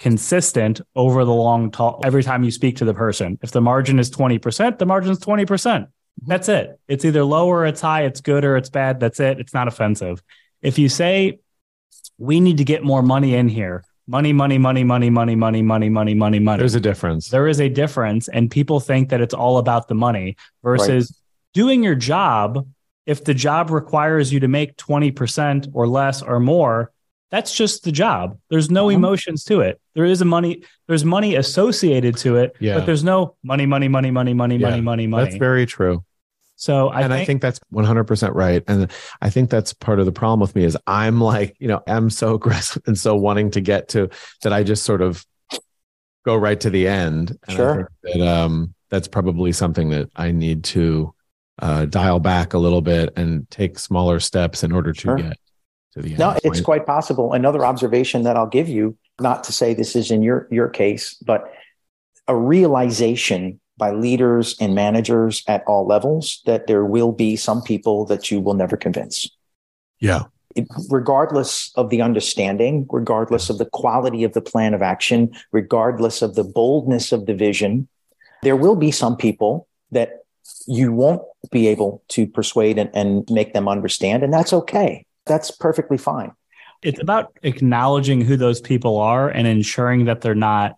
consistent 0.00 0.80
over 0.96 1.24
the 1.26 1.32
long 1.32 1.70
talk 1.70 2.00
every 2.04 2.22
time 2.22 2.42
you 2.42 2.50
speak 2.50 2.76
to 2.78 2.84
the 2.86 2.94
person. 2.94 3.38
If 3.42 3.50
the 3.52 3.60
margin 3.60 3.98
is 3.98 4.10
20% 4.10 4.78
the 4.78 4.86
margin 4.86 5.12
is 5.12 5.18
20% 5.20 5.86
that's 6.26 6.48
it 6.48 6.78
it's 6.88 7.04
either 7.04 7.24
low 7.24 7.46
or 7.48 7.66
it's 7.66 7.80
high 7.80 8.02
it's 8.02 8.20
good 8.20 8.44
or 8.44 8.56
it's 8.56 8.68
bad 8.70 9.00
that's 9.00 9.20
it 9.20 9.40
it's 9.40 9.54
not 9.54 9.68
offensive 9.68 10.22
if 10.62 10.78
you 10.78 10.88
say 10.88 11.38
we 12.18 12.40
need 12.40 12.58
to 12.58 12.64
get 12.64 12.82
more 12.84 13.02
money 13.02 13.34
in 13.34 13.48
here 13.48 13.82
money 14.06 14.32
money 14.32 14.58
money 14.58 14.84
money 14.84 15.08
money 15.10 15.34
money 15.34 15.62
money 15.62 15.88
money 15.88 16.14
money 16.14 16.38
money 16.38 16.58
There's 16.58 16.74
a 16.74 16.80
difference. 16.80 17.28
there 17.28 17.48
is 17.48 17.60
a 17.60 17.68
difference 17.68 18.28
and 18.28 18.50
people 18.50 18.80
think 18.80 19.08
that 19.10 19.20
it's 19.20 19.34
all 19.34 19.58
about 19.58 19.88
the 19.88 19.94
money 19.94 20.36
versus 20.62 21.16
doing 21.54 21.82
your 21.82 21.94
job 21.94 22.66
if 23.06 23.24
the 23.24 23.34
job 23.34 23.70
requires 23.70 24.32
you 24.32 24.40
to 24.40 24.48
make 24.48 24.76
20% 24.76 25.70
or 25.72 25.88
less 25.88 26.22
or 26.22 26.38
more 26.40 26.92
that's 27.30 27.54
just 27.54 27.84
the 27.84 27.92
job 27.92 28.36
there's 28.50 28.70
no 28.70 28.88
Uh-huh. 28.88 28.96
emotions 28.96 29.44
to 29.44 29.60
it 29.60 29.80
there 29.94 30.04
is 30.04 30.20
a 30.20 30.24
money 30.24 30.62
there's 30.88 31.04
money 31.04 31.36
associated 31.36 32.16
to 32.18 32.36
it 32.36 32.54
Yeah. 32.60 32.74
but 32.78 32.86
there's 32.86 33.04
no 33.04 33.36
money 33.42 33.66
money 33.66 33.88
money 33.88 34.10
money 34.10 34.34
money 34.34 34.56
Yeah. 34.56 34.68
money 34.70 34.80
money 34.82 35.06
money 35.06 35.24
That's 35.24 35.36
very 35.36 35.64
true. 35.66 36.04
So 36.60 36.88
I 36.88 37.00
and 37.00 37.10
think, 37.10 37.22
I 37.22 37.24
think 37.24 37.40
that's 37.40 37.58
100% 37.72 38.34
right. 38.34 38.62
And 38.68 38.90
I 39.22 39.30
think 39.30 39.48
that's 39.48 39.72
part 39.72 39.98
of 39.98 40.04
the 40.04 40.12
problem 40.12 40.40
with 40.40 40.54
me 40.54 40.62
is 40.64 40.76
I'm 40.86 41.18
like, 41.18 41.56
you 41.58 41.66
know, 41.66 41.82
I'm 41.86 42.10
so 42.10 42.34
aggressive 42.36 42.82
and 42.86 42.98
so 42.98 43.16
wanting 43.16 43.50
to 43.52 43.62
get 43.62 43.88
to 43.90 44.10
that 44.42 44.52
I 44.52 44.62
just 44.62 44.82
sort 44.82 45.00
of 45.00 45.24
go 46.26 46.36
right 46.36 46.60
to 46.60 46.68
the 46.68 46.86
end. 46.86 47.30
And 47.30 47.38
I 47.48 47.54
Sure. 47.54 47.90
think 48.04 48.18
that 48.20 48.28
um, 48.28 48.74
that's 48.90 49.08
probably 49.08 49.52
something 49.52 49.88
that 49.88 50.10
I 50.16 50.32
need 50.32 50.64
to 50.64 51.14
uh, 51.62 51.86
dial 51.86 52.20
back 52.20 52.52
a 52.52 52.58
little 52.58 52.82
bit 52.82 53.14
and 53.16 53.48
take 53.50 53.78
smaller 53.78 54.20
steps 54.20 54.62
in 54.62 54.70
order 54.70 54.92
to 54.92 55.00
Sure. 55.00 55.16
get 55.16 55.38
to 55.94 56.02
the 56.02 56.10
end. 56.10 56.18
No, 56.18 56.36
it's 56.44 56.60
quite 56.60 56.84
possible. 56.84 57.32
Another 57.32 57.64
observation 57.64 58.24
that 58.24 58.36
I'll 58.36 58.46
give 58.46 58.68
you, 58.68 58.98
not 59.18 59.44
to 59.44 59.52
say 59.52 59.72
this 59.72 59.96
is 59.96 60.10
in 60.10 60.20
your 60.20 60.46
your 60.50 60.68
case, 60.68 61.14
but 61.24 61.50
a 62.28 62.36
realization 62.36 63.60
by 63.80 63.90
leaders 63.90 64.54
and 64.60 64.74
managers 64.74 65.42
at 65.48 65.64
all 65.66 65.86
levels 65.86 66.42
that 66.46 66.68
there 66.68 66.84
will 66.84 67.10
be 67.10 67.34
some 67.34 67.62
people 67.62 68.04
that 68.04 68.30
you 68.30 68.38
will 68.38 68.54
never 68.54 68.76
convince. 68.76 69.28
Yeah. 69.98 70.24
It, 70.54 70.66
regardless 70.90 71.72
of 71.76 71.90
the 71.90 72.02
understanding, 72.02 72.86
regardless 72.90 73.50
of 73.50 73.58
the 73.58 73.64
quality 73.64 74.22
of 74.22 74.34
the 74.34 74.40
plan 74.40 74.74
of 74.74 74.82
action, 74.82 75.30
regardless 75.50 76.22
of 76.22 76.34
the 76.34 76.44
boldness 76.44 77.10
of 77.10 77.26
the 77.26 77.34
vision, 77.34 77.88
there 78.42 78.56
will 78.56 78.76
be 78.76 78.90
some 78.90 79.16
people 79.16 79.66
that 79.90 80.24
you 80.66 80.92
won't 80.92 81.22
be 81.50 81.68
able 81.68 82.02
to 82.08 82.26
persuade 82.26 82.78
and, 82.78 82.90
and 82.94 83.28
make 83.30 83.54
them 83.54 83.68
understand. 83.68 84.22
And 84.22 84.32
that's 84.32 84.52
okay. 84.52 85.06
That's 85.26 85.50
perfectly 85.50 85.98
fine. 85.98 86.32
It's 86.82 87.00
about 87.00 87.32
acknowledging 87.42 88.20
who 88.20 88.36
those 88.36 88.60
people 88.60 88.98
are 88.98 89.28
and 89.28 89.46
ensuring 89.46 90.06
that 90.06 90.20
they're 90.20 90.34
not 90.34 90.76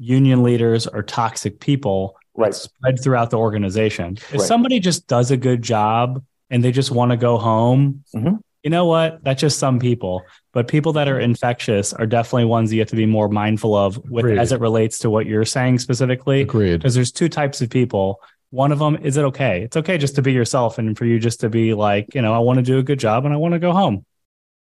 union 0.00 0.42
leaders 0.42 0.86
or 0.86 1.02
toxic 1.02 1.60
people 1.60 2.16
right. 2.36 2.54
spread 2.54 3.00
throughout 3.02 3.30
the 3.30 3.38
organization. 3.38 4.16
If 4.16 4.32
Right. 4.34 4.40
somebody 4.40 4.80
just 4.80 5.06
does 5.06 5.30
a 5.30 5.36
good 5.36 5.62
job 5.62 6.22
and 6.50 6.62
they 6.64 6.72
just 6.72 6.90
want 6.90 7.10
to 7.12 7.16
go 7.16 7.38
home, 7.38 8.04
Mhm. 8.14 8.38
you 8.62 8.70
know 8.70 8.86
what? 8.86 9.22
That's 9.24 9.40
just 9.40 9.58
some 9.58 9.78
people. 9.78 10.22
But 10.52 10.68
people 10.68 10.92
that 10.94 11.08
are 11.08 11.18
infectious 11.18 11.92
are 11.92 12.06
definitely 12.06 12.44
ones 12.46 12.72
you 12.72 12.80
have 12.80 12.88
to 12.88 12.96
be 12.96 13.06
more 13.06 13.28
mindful 13.28 13.74
of 13.74 13.96
with 14.10 14.24
Agreed. 14.24 14.38
as 14.38 14.52
it 14.52 14.60
relates 14.60 14.98
to 15.00 15.10
what 15.10 15.26
you're 15.26 15.44
saying 15.44 15.78
specifically. 15.78 16.42
Agreed. 16.42 16.76
Because 16.78 16.94
there's 16.94 17.12
two 17.12 17.28
types 17.28 17.60
of 17.60 17.70
people. 17.70 18.20
One 18.50 18.70
of 18.70 18.78
them 18.78 18.96
is 19.02 19.16
it 19.16 19.24
okay? 19.24 19.62
It's 19.62 19.76
okay 19.78 19.96
just 19.96 20.14
to 20.16 20.22
be 20.22 20.32
yourself 20.32 20.76
and 20.78 20.96
for 20.96 21.06
you 21.06 21.18
just 21.18 21.40
to 21.40 21.48
be 21.48 21.72
like, 21.74 22.14
you 22.14 22.20
know, 22.20 22.34
I 22.34 22.38
want 22.40 22.58
to 22.58 22.62
do 22.62 22.78
a 22.78 22.82
good 22.82 22.98
job 23.00 23.24
and 23.24 23.32
I 23.32 23.38
want 23.38 23.54
to 23.54 23.58
go 23.58 23.72
home. 23.72 24.04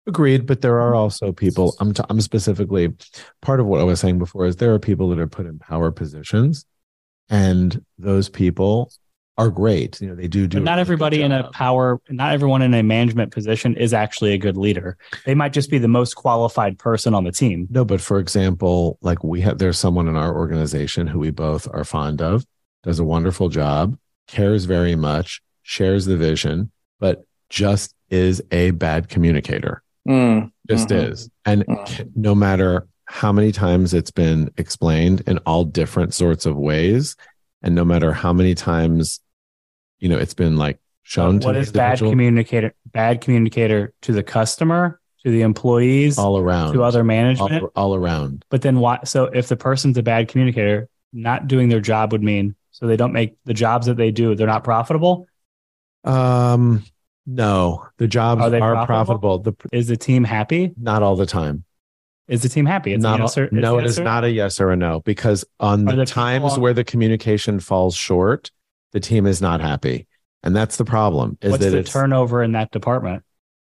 Agreed, 0.07 0.47
but 0.47 0.61
there 0.63 0.81
are 0.81 0.95
also 0.95 1.31
people. 1.33 1.75
I'm 1.81 1.93
t- 1.93 2.03
I'm 2.09 2.21
specifically 2.21 2.95
part 3.43 3.61
of 3.61 3.67
what 3.67 3.81
I 3.81 3.85
was 3.85 4.01
saying 4.01 4.19
before 4.19 4.47
is 4.47 4.57
there 4.57 4.73
are 4.73 4.79
people 4.79 5.09
that 5.11 5.19
are 5.19 5.27
put 5.27 5.45
in 5.47 5.59
power 5.59 5.91
positions, 5.91 6.65
and 7.31 7.83
those 7.99 8.29
people 8.29 8.93
are 9.39 9.49
great. 9.49 10.01
You 10.03 10.09
know, 10.09 10.15
they 10.15 10.29
do 10.29 10.47
do. 10.47 10.59
But 10.59 10.63
a 10.63 10.65
not 10.65 10.75
good 10.75 10.81
everybody 10.81 11.23
in 11.23 11.33
a 11.33 11.51
power, 11.53 11.99
not 12.11 12.33
everyone 12.35 12.61
in 12.61 12.75
a 12.75 12.83
management 12.83 13.33
position 13.33 13.75
is 13.77 13.95
actually 13.95 14.33
a 14.35 14.39
good 14.39 14.57
leader. 14.59 14.99
They 15.25 15.35
might 15.35 15.53
just 15.55 15.71
be 15.71 15.79
the 15.79 15.89
most 15.89 16.15
qualified 16.15 16.79
person 16.79 17.15
on 17.15 17.25
the 17.25 17.33
team. 17.33 17.67
No, 17.71 17.85
but 17.85 18.01
for 18.03 18.19
example, 18.19 18.99
like 19.01 19.25
we 19.25 19.41
have, 19.41 19.57
there's 19.59 19.79
someone 19.79 20.09
in 20.09 20.17
our 20.17 20.37
organization 20.37 21.07
who 21.07 21.21
we 21.21 21.31
both 21.31 21.67
are 21.73 21.85
fond 21.85 22.21
of, 22.21 22.45
does 22.83 22.99
a 22.99 23.05
wonderful 23.05 23.49
job, 23.49 23.97
cares 24.27 24.67
very 24.67 24.95
much, 24.97 25.41
shares 25.63 26.05
the 26.05 26.17
vision, 26.19 26.71
but 26.99 27.25
just 27.49 27.95
is 28.11 28.43
a 28.51 28.73
bad 28.73 29.09
communicator. 29.09 29.83
Mm, 30.09 30.51
just 30.69 30.89
Mhm. 30.89 31.11
is 31.13 31.31
and 31.45 31.65
c- 31.87 32.05
no 32.15 32.35
matter 32.35 32.87
how 33.11 33.33
many 33.33 33.51
times 33.51 33.93
it's 33.93 34.13
been 34.13 34.53
explained 34.57 35.23
in 35.27 35.39
all 35.39 35.65
different 35.65 36.15
sorts 36.15 36.47
of 36.47 36.57
ways 36.57 37.17
and 37.61 37.75
no 37.75 37.85
matter 37.85 38.13
how 38.13 38.33
many 38.33 38.55
times 38.55 39.19
you 39.99 40.09
know 40.09 40.17
it's 40.17 40.33
been 40.33 40.57
like 40.57 40.79
shown 41.03 41.41
to 41.41 41.47
what 41.49 41.57
is 41.57 41.73
bad 41.73 41.99
communicator? 41.99 42.73
Bad 42.87 43.21
communicator 43.21 43.93
to 44.03 44.13
the 44.13 44.23
customer, 44.23 45.01
to 45.25 45.31
the 45.33 45.43
employees, 45.43 46.19
all 46.19 46.39
around 46.39 46.73
to 46.75 46.85
other 46.85 47.03
management. 47.03 47.65
all, 47.65 47.73
all 47.75 47.95
around 47.97 48.45
But 48.49 48.63
then 48.63 48.79
why? 48.79 49.01
So 49.05 49.25
if 49.25 49.49
the 49.49 49.57
person's 49.57 49.99
a 49.99 50.05
bad 50.05 50.29
communicator, 50.29 50.89
not 51.13 51.49
doing 51.49 51.69
their 51.69 51.81
job 51.81 52.13
would 52.13 52.23
mean 52.23 52.55
so 52.71 52.87
they 52.87 52.97
don't 52.97 53.13
make 53.13 53.37
the 53.45 53.55
jobs 53.55 53.87
that 53.87 53.97
they 53.97 54.13
do. 54.13 54.37
They're 54.37 54.47
not 54.47 54.63
profitable. 54.63 55.27
um 56.05 56.85
no 57.27 57.87
the 57.99 58.07
jobs 58.07 58.41
Are 58.41 58.55
are, 58.55 58.87
profitable? 58.87 59.41
profitable? 59.41 59.69
the 59.71 59.77
Is 59.77 59.89
the 59.89 59.97
team 59.97 60.23
happy? 60.23 60.73
not 60.81 61.03
all 61.03 61.17
the 61.17 61.27
time 61.27 61.65
Is 62.31 62.43
the 62.43 62.49
team 62.49 62.65
happy? 62.65 62.93
It's 62.95 63.05
a 63.05 63.09
not 63.09 63.21
yes 63.21 63.37
all- 63.37 63.45
or- 63.45 63.49
no 63.51 63.79
it's 63.79 63.85
it 63.85 63.91
is 63.91 63.97
yes 63.97 64.01
or- 64.01 64.05
not 64.05 64.25
a 64.25 64.31
yes 64.31 64.61
or 64.61 64.71
a 64.71 64.77
no 64.77 65.01
because 65.01 65.45
on 65.59 65.85
the 65.85 65.97
the 65.97 66.07
times 66.07 66.57
where 66.59 66.73
the 66.73 66.85
communication 66.85 67.61
falls 67.61 67.95
short 67.97 68.51
the 68.93 69.01
team 69.01 69.27
is 69.27 69.43
not 69.43 69.61
happy 69.61 70.07
and 70.43 70.55
that's 70.57 70.77
the 70.77 70.85
problem 70.85 71.37
is 71.43 71.51
What's 71.51 71.65
that 71.65 71.71
the 71.71 71.83
turnover 71.83 72.43
in 72.43 72.53
that 72.53 72.71
department? 72.71 73.25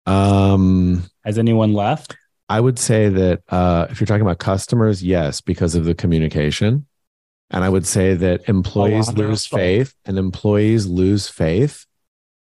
um 0.06 1.04
Has 1.24 1.38
anyone 1.38 1.72
left? 1.72 2.16
I 2.48 2.60
would 2.60 2.78
say 2.78 3.08
that 3.10 3.42
uh, 3.50 3.86
if 3.90 4.00
you're 4.00 4.06
talking 4.06 4.22
about 4.22 4.38
customers, 4.38 5.02
yes, 5.02 5.42
because 5.42 5.74
of 5.74 5.84
the 5.84 5.94
communication. 5.94 6.86
And 7.50 7.62
I 7.62 7.68
would 7.68 7.86
say 7.86 8.14
that 8.14 8.48
employees 8.48 9.12
lose 9.12 9.44
faith 9.46 9.94
and 10.06 10.18
employees 10.18 10.86
lose 10.86 11.28
faith 11.28 11.84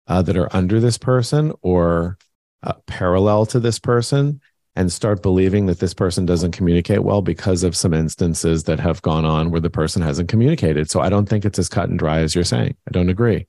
uh, 0.07 0.22
that 0.22 0.37
are 0.37 0.48
under 0.55 0.79
this 0.81 0.96
person 0.96 1.52
or 1.61 2.18
uh, 2.62 2.74
parallel 2.87 3.46
to 3.46 3.61
this 3.61 3.79
person 3.81 4.40
and 4.77 4.93
start 4.93 5.23
believing 5.23 5.67
that 5.67 5.81
this 5.81 5.95
person 5.95 6.27
doesn't 6.27 6.53
communicate 6.53 7.03
well 7.03 7.23
because 7.23 7.65
of 7.65 7.75
some 7.75 7.95
instances 7.95 8.65
that 8.65 8.79
have 8.79 9.01
gone 9.03 9.25
on 9.25 9.51
where 9.51 9.61
the 9.61 9.71
person 9.71 10.03
hasn't 10.03 10.29
communicated. 10.29 10.91
So 10.91 11.01
I 11.01 11.09
don't 11.09 11.27
think 11.27 11.45
it's 11.47 11.59
as 11.59 11.69
cut 11.69 11.89
and 11.89 11.99
dry 11.99 12.21
as 12.21 12.35
you're 12.35 12.45
saying. 12.45 12.77
I 12.87 12.91
don't 12.91 13.09
agree. 13.09 13.47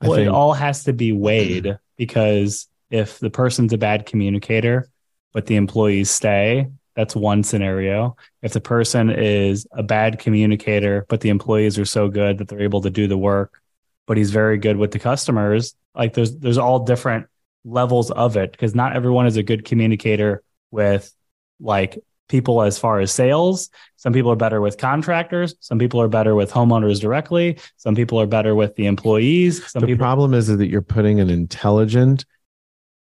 Well, 0.00 0.14
it 0.14 0.28
all 0.28 0.52
has 0.52 0.84
to 0.84 0.92
be 0.92 1.10
weighed 1.12 1.78
because 1.96 2.68
if 2.90 3.18
the 3.18 3.30
person's 3.30 3.72
a 3.72 3.78
bad 3.78 4.06
communicator, 4.06 4.88
but 5.32 5.46
the 5.46 5.56
employees 5.56 6.10
stay, 6.10 6.68
that's 6.94 7.16
one 7.16 7.42
scenario. 7.42 8.16
If 8.40 8.52
the 8.52 8.60
person 8.60 9.10
is 9.10 9.66
a 9.72 9.82
bad 9.82 10.18
communicator, 10.18 11.06
but 11.08 11.22
the 11.22 11.30
employees 11.30 11.78
are 11.78 11.84
so 11.84 12.08
good 12.08 12.38
that 12.38 12.48
they're 12.48 12.60
able 12.60 12.82
to 12.82 12.90
do 12.90 13.08
the 13.08 13.18
work, 13.18 13.60
but 14.06 14.16
he's 14.16 14.30
very 14.30 14.58
good 14.58 14.76
with 14.76 14.92
the 14.92 14.98
customers, 14.98 15.74
like 15.94 16.14
there's 16.14 16.36
there's 16.36 16.58
all 16.58 16.80
different 16.80 17.26
levels 17.66 18.10
of 18.12 18.36
it 18.36 18.52
because 18.52 18.74
not 18.74 18.94
everyone 18.94 19.26
is 19.26 19.36
a 19.36 19.42
good 19.42 19.64
communicator 19.64 20.42
with 20.70 21.12
like 21.60 21.98
people 22.28 22.62
as 22.62 22.78
far 22.78 23.00
as 23.00 23.12
sales. 23.12 23.70
Some 23.96 24.12
people 24.12 24.30
are 24.32 24.36
better 24.36 24.60
with 24.60 24.78
contractors. 24.78 25.54
Some 25.60 25.78
people 25.78 26.00
are 26.00 26.08
better 26.08 26.34
with 26.34 26.50
homeowners 26.50 27.00
directly. 27.00 27.58
Some 27.76 27.94
people 27.94 28.20
are 28.20 28.26
better 28.26 28.54
with 28.54 28.74
the 28.76 28.86
employees. 28.86 29.64
Some 29.70 29.80
the 29.80 29.86
people 29.86 30.04
problem 30.04 30.34
is 30.34 30.48
that 30.48 30.66
you're 30.68 30.82
putting 30.82 31.20
an 31.20 31.30
intelligent 31.30 32.24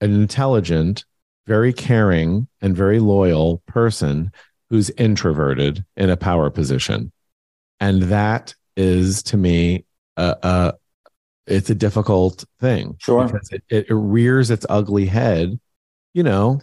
an 0.01 0.13
intelligent 0.13 1.06
very 1.47 1.71
caring 1.71 2.47
and 2.62 2.75
very 2.75 2.99
loyal 2.99 3.62
person 3.65 4.32
who's 4.69 4.89
introverted 4.91 5.86
in 5.95 6.10
a 6.10 6.17
power 6.17 6.49
position 6.49 7.12
and 7.80 8.04
that 8.04 8.56
is 8.75 9.23
to 9.23 9.38
me 9.38 9.86
a, 10.17 10.36
a 10.43 10.73
it's 11.48 11.70
a 11.70 11.76
difficult 11.76 12.44
thing 12.60 12.96
Sure. 13.00 13.26
because 13.26 13.50
it, 13.52 13.64
it, 13.70 13.90
it 13.90 13.94
rears 13.96 14.50
its 14.52 14.66
ugly 14.70 15.06
head 15.06 15.60
you 16.14 16.24
know 16.24 16.60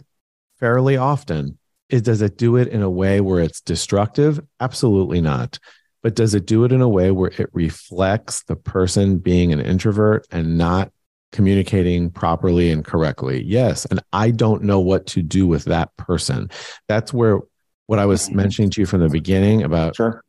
fairly 0.59 0.97
often 0.97 1.57
is 1.89 2.01
does 2.01 2.21
it 2.21 2.37
do 2.37 2.55
it 2.57 2.67
in 2.67 2.81
a 2.81 2.89
way 2.89 3.21
where 3.21 3.39
it's 3.41 3.61
destructive 3.61 4.39
absolutely 4.59 5.21
not 5.21 5.59
but 6.01 6.15
does 6.15 6.33
it 6.33 6.45
do 6.45 6.63
it 6.65 6.71
in 6.71 6.81
a 6.81 6.89
way 6.89 7.11
where 7.11 7.31
it 7.37 7.49
reflects 7.53 8.43
the 8.43 8.55
person 8.55 9.17
being 9.17 9.53
an 9.53 9.59
introvert 9.61 10.25
and 10.31 10.57
not 10.57 10.91
communicating 11.31 12.09
properly 12.11 12.69
and 12.71 12.85
correctly 12.85 13.41
yes 13.43 13.85
and 13.85 13.99
i 14.13 14.29
don't 14.29 14.63
know 14.63 14.79
what 14.79 15.05
to 15.07 15.21
do 15.21 15.47
with 15.47 15.65
that 15.65 15.95
person 15.97 16.49
that's 16.87 17.11
where 17.13 17.39
what 17.87 17.99
i 17.99 18.05
was 18.05 18.29
Mhm. 18.29 18.35
mentioning 18.35 18.69
to 18.71 18.81
you 18.81 18.85
from 18.85 19.01
the 19.01 19.09
beginning 19.09 19.63
about 19.63 19.95
Sure. 19.95 20.23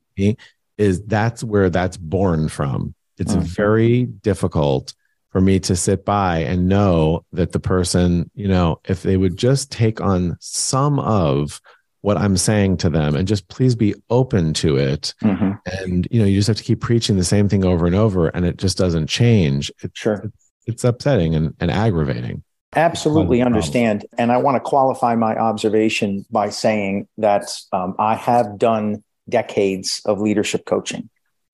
is 0.79 1.03
that's 1.07 1.45
where 1.45 1.71
that's 1.71 1.97
born 1.97 2.49
from. 2.49 2.95
It's 3.18 3.35
Mhm. 3.35 3.42
very 3.42 4.03
difficult 4.05 4.94
for 5.31 5.40
me 5.40 5.59
to 5.61 5.74
sit 5.74 6.05
by 6.05 6.38
and 6.38 6.68
know 6.68 7.24
that 7.33 7.53
the 7.53 7.61
person, 7.61 8.31
you 8.35 8.46
know, 8.48 8.81
if 8.88 9.03
they 9.03 9.16
would 9.16 9.37
just 9.37 9.70
take 9.72 10.00
on 10.00 10.37
some 10.40 10.98
of 11.00 11.61
what 12.03 12.16
I'm 12.18 12.37
saying 12.37 12.77
to 12.79 12.90
them 12.90 13.16
and 13.16 13.27
just 13.27 13.48
please 13.48 13.74
be 13.74 13.94
open 14.11 14.53
to 14.55 14.77
it. 14.77 15.14
Mhm. 15.22 15.59
And, 15.81 16.07
you 16.11 16.20
know, 16.20 16.27
you 16.27 16.37
just 16.38 16.48
have 16.48 16.59
to 16.59 16.62
keep 16.62 16.81
preaching 16.81 17.16
the 17.16 17.24
same 17.24 17.48
thing 17.48 17.64
over 17.64 17.87
and 17.87 17.94
over 17.96 18.29
and 18.29 18.44
it 18.44 18.59
just 18.59 18.77
doesn't 18.77 19.07
change. 19.09 19.72
It, 19.83 19.90
Sure. 19.94 20.31
it's 20.66 20.85
upsetting 20.85 21.35
and, 21.35 21.55
and 21.61 21.70
aggravating. 21.70 22.42
Absolutely 22.77 23.40
understand. 23.40 24.05
And 24.18 24.31
I 24.33 24.37
want 24.37 24.57
to 24.57 24.61
qualify 24.61 25.14
my 25.14 25.35
observation 25.37 26.27
by 26.31 26.50
saying 26.50 27.09
that 27.18 27.44
um, 27.72 27.94
I 27.98 28.16
have 28.16 28.59
done 28.59 29.03
decades 29.29 30.03
of 30.05 30.20
leadership 30.20 30.66
coaching. 30.66 31.09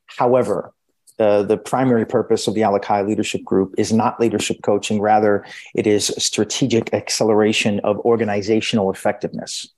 However, 0.07 0.73
the, 1.21 1.43
the 1.43 1.59
primary 1.59 2.07
purpose 2.07 2.49
of 2.49 2.55
the 2.55 2.63
Alakai 2.63 3.07
Leadership 3.07 3.45
Group 3.45 3.75
is 3.77 3.93
not 3.93 4.19
leadership 4.19 4.63
coaching. 4.63 5.03
Rather, 5.03 5.45
it 5.75 5.87
is 5.87 6.07
strategic 6.17 6.95
acceleration 6.95 7.79
of 7.81 7.99
organizational 7.99 8.91
effectiveness. 8.91 9.69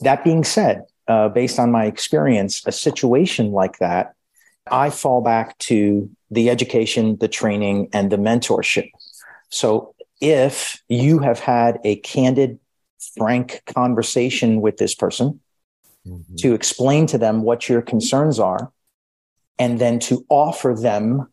That 0.00 0.24
being 0.24 0.42
said, 0.42 0.86
uh, 1.06 1.28
based 1.28 1.58
on 1.58 1.70
my 1.70 1.84
experience, 1.84 2.62
a 2.64 2.72
situation 2.72 3.52
like 3.52 3.78
that, 3.78 4.14
I 4.70 4.88
fall 4.88 5.20
back 5.20 5.58
to 5.68 6.08
the 6.30 6.48
education, 6.48 7.18
the 7.18 7.28
training, 7.28 7.90
and 7.92 8.10
the 8.10 8.16
mentorship. 8.16 8.88
So 9.50 9.94
if 10.22 10.82
you 10.88 11.18
have 11.18 11.40
had 11.40 11.78
a 11.84 11.96
candid, 11.96 12.58
frank 13.18 13.62
conversation 13.66 14.62
with 14.62 14.78
this 14.78 14.94
person 14.94 15.40
to 16.38 16.54
explain 16.54 17.06
to 17.08 17.18
them 17.18 17.42
what 17.42 17.68
your 17.68 17.82
concerns 17.82 18.38
are, 18.38 18.72
and 19.58 19.78
then 19.78 19.98
to 20.00 20.24
offer 20.28 20.74
them 20.74 21.28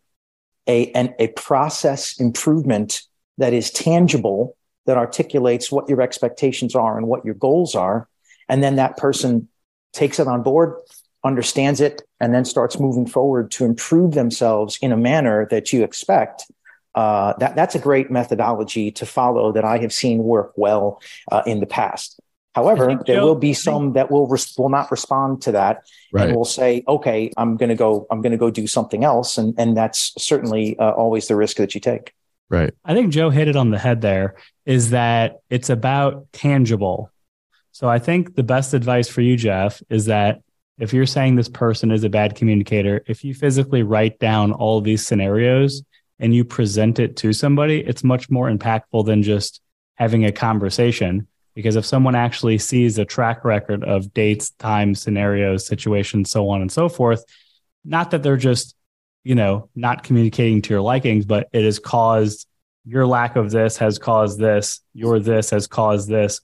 a, 0.67 0.91
an, 0.91 1.13
a 1.19 1.27
process 1.27 2.19
improvement 2.19 3.01
that 3.37 3.53
is 3.53 3.71
tangible, 3.71 4.55
that 4.85 4.97
articulates 4.97 5.71
what 5.71 5.89
your 5.89 6.01
expectations 6.01 6.75
are 6.75 6.97
and 6.97 7.07
what 7.07 7.25
your 7.25 7.35
goals 7.35 7.75
are. 7.75 8.07
And 8.47 8.63
then 8.63 8.75
that 8.75 8.97
person 8.97 9.49
takes 9.93 10.19
it 10.19 10.27
on 10.27 10.43
board 10.43 10.75
understands 11.23 11.79
it, 11.79 12.01
and 12.19 12.33
then 12.33 12.45
starts 12.45 12.79
moving 12.79 13.05
forward 13.05 13.49
to 13.51 13.65
improve 13.65 14.13
themselves 14.13 14.77
in 14.81 14.91
a 14.91 14.97
manner 14.97 15.47
that 15.49 15.71
you 15.71 15.83
expect, 15.83 16.51
uh, 16.95 17.33
that 17.39 17.55
that's 17.55 17.75
a 17.75 17.79
great 17.79 18.11
methodology 18.11 18.91
to 18.91 19.05
follow 19.05 19.51
that 19.51 19.63
I 19.63 19.77
have 19.79 19.93
seen 19.93 20.19
work 20.19 20.53
well 20.55 21.01
uh, 21.31 21.43
in 21.45 21.59
the 21.59 21.65
past. 21.65 22.19
However, 22.53 22.87
think, 22.87 23.05
there 23.05 23.17
Joe, 23.17 23.25
will 23.25 23.35
be 23.35 23.53
some 23.53 23.93
that 23.93 24.11
will 24.11 24.27
res- 24.27 24.53
will 24.57 24.69
not 24.69 24.91
respond 24.91 25.41
to 25.43 25.53
that 25.53 25.83
Right. 26.11 26.27
and 26.27 26.35
will 26.35 26.45
say, 26.45 26.83
"Okay, 26.87 27.31
I'm 27.35 27.57
going 27.57 27.69
to 27.69 27.75
go. 27.75 28.05
I'm 28.11 28.21
going 28.21 28.31
to 28.31 28.37
go 28.37 28.51
do 28.51 28.67
something 28.67 29.03
else," 29.03 29.37
and 29.37 29.55
and 29.57 29.75
that's 29.75 30.13
certainly 30.17 30.77
uh, 30.77 30.91
always 30.91 31.27
the 31.27 31.35
risk 31.35 31.57
that 31.57 31.73
you 31.73 31.81
take. 31.81 32.13
Right. 32.49 32.73
I 32.85 32.93
think 32.93 33.11
Joe 33.11 33.31
hit 33.31 33.47
it 33.47 33.55
on 33.55 33.71
the 33.71 33.79
head 33.79 34.01
there 34.01 34.35
is 34.65 34.91
that 34.91 35.39
it's 35.49 35.69
about 35.71 36.31
tangible. 36.31 37.09
So 37.71 37.89
I 37.89 37.97
think 37.97 38.35
the 38.35 38.43
best 38.43 38.75
advice 38.75 39.09
for 39.09 39.21
you, 39.21 39.35
Jeff, 39.35 39.81
is 39.89 40.05
that 40.05 40.41
if 40.77 40.93
you're 40.93 41.07
saying 41.07 41.35
this 41.35 41.49
person 41.49 41.91
is 41.91 42.03
a 42.03 42.09
bad 42.09 42.35
communicator, 42.35 43.03
if 43.07 43.23
you 43.23 43.33
physically 43.33 43.81
write 43.81 44.19
down 44.19 44.51
all 44.51 44.77
of 44.77 44.83
these 44.83 45.05
scenarios 45.05 45.83
and 46.19 46.35
you 46.35 46.45
present 46.45 46.99
it 46.99 47.15
to 47.17 47.33
somebody, 47.33 47.79
it's 47.79 48.03
much 48.03 48.29
more 48.29 48.49
impactful 48.49 49.05
than 49.05 49.23
just 49.23 49.61
having 49.95 50.25
a 50.25 50.31
conversation. 50.31 51.27
Because 51.55 51.75
if 51.75 51.85
someone 51.85 52.15
actually 52.15 52.57
sees 52.57 52.97
a 52.97 53.05
track 53.05 53.45
record 53.45 53.83
of 53.83 54.13
dates, 54.13 54.51
times, 54.51 55.01
scenarios, 55.01 55.65
situations, 55.65 56.31
so 56.31 56.49
on 56.49 56.61
and 56.61 56.71
so 56.71 56.89
forth, 56.89 57.23
not 57.85 58.11
that 58.11 58.23
they're 58.23 58.37
just 58.37 58.75
you 59.23 59.35
know, 59.35 59.69
not 59.75 60.03
communicating 60.03 60.61
to 60.61 60.73
your 60.73 60.81
likings, 60.81 61.25
but 61.25 61.47
it 61.53 61.63
has 61.63 61.79
caused 61.79 62.47
your 62.85 63.07
lack 63.07 63.35
of 63.35 63.51
this 63.51 63.77
has 63.77 63.97
caused 63.97 64.39
this, 64.39 64.81
your 64.93 65.19
this 65.19 65.51
has 65.51 65.67
caused 65.67 66.09
this. 66.09 66.41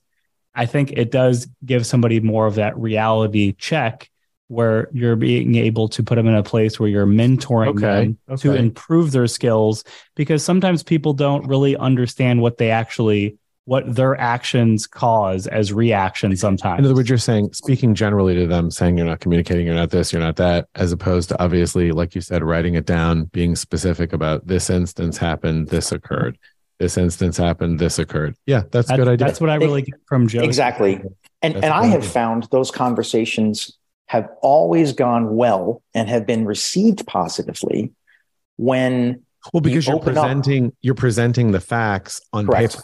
I 0.54 0.66
think 0.66 0.92
it 0.92 1.10
does 1.10 1.46
give 1.64 1.86
somebody 1.86 2.20
more 2.20 2.46
of 2.46 2.54
that 2.54 2.76
reality 2.78 3.52
check 3.52 4.10
where 4.48 4.88
you're 4.92 5.16
being 5.16 5.54
able 5.56 5.88
to 5.88 6.02
put 6.02 6.16
them 6.16 6.26
in 6.26 6.34
a 6.34 6.42
place 6.42 6.80
where 6.80 6.88
you're 6.88 7.06
mentoring 7.06 7.68
Okay, 7.68 8.16
them 8.26 8.38
to 8.38 8.54
improve 8.54 9.12
their 9.12 9.28
skills 9.28 9.84
because 10.16 10.42
sometimes 10.42 10.82
people 10.82 11.12
don't 11.12 11.46
really 11.46 11.76
understand 11.76 12.40
what 12.40 12.58
they 12.58 12.70
actually 12.70 13.36
what 13.70 13.94
their 13.94 14.20
actions 14.20 14.88
cause 14.88 15.46
as 15.46 15.72
reactions 15.72 16.40
sometimes. 16.40 16.80
In 16.80 16.84
other 16.86 16.94
words, 16.96 17.08
you're 17.08 17.16
saying, 17.18 17.52
speaking 17.52 17.94
generally 17.94 18.34
to 18.34 18.44
them, 18.48 18.68
saying 18.68 18.98
you're 18.98 19.06
not 19.06 19.20
communicating, 19.20 19.64
you're 19.64 19.76
not 19.76 19.90
this, 19.90 20.12
you're 20.12 20.20
not 20.20 20.34
that, 20.34 20.66
as 20.74 20.90
opposed 20.90 21.28
to 21.28 21.40
obviously, 21.40 21.92
like 21.92 22.16
you 22.16 22.20
said, 22.20 22.42
writing 22.42 22.74
it 22.74 22.84
down, 22.84 23.26
being 23.26 23.54
specific 23.54 24.12
about 24.12 24.44
this 24.44 24.70
instance 24.70 25.18
happened, 25.18 25.68
this 25.68 25.92
occurred, 25.92 26.36
this 26.80 26.98
instance 26.98 27.36
happened, 27.36 27.78
this 27.78 28.00
occurred. 28.00 28.34
Yeah, 28.44 28.62
that's, 28.72 28.88
a 28.88 28.88
that's, 28.88 28.98
good 28.98 29.06
idea. 29.06 29.26
that's 29.28 29.40
what 29.40 29.50
I 29.50 29.54
really 29.54 29.82
get 29.82 30.00
from 30.08 30.26
Joe. 30.26 30.42
Exactly. 30.42 31.00
And 31.40 31.54
That's 31.54 31.64
and 31.64 31.72
I 31.72 31.86
have 31.86 32.02
do. 32.02 32.08
found 32.08 32.48
those 32.50 32.72
conversations 32.72 33.78
have 34.06 34.30
always 34.42 34.94
gone 34.94 35.36
well 35.36 35.80
and 35.94 36.08
have 36.08 36.26
been 36.26 36.44
received 36.44 37.06
positively 37.06 37.92
when 38.56 39.22
well, 39.52 39.60
because 39.60 39.86
you 39.86 39.92
you're 39.92 40.00
open 40.00 40.18
up- 40.18 40.24
presenting, 40.24 40.72
you're 40.80 40.96
presenting 40.96 41.52
the 41.52 41.60
facts 41.60 42.20
on 42.32 42.46
Correct. 42.46 42.72
paper. 42.72 42.82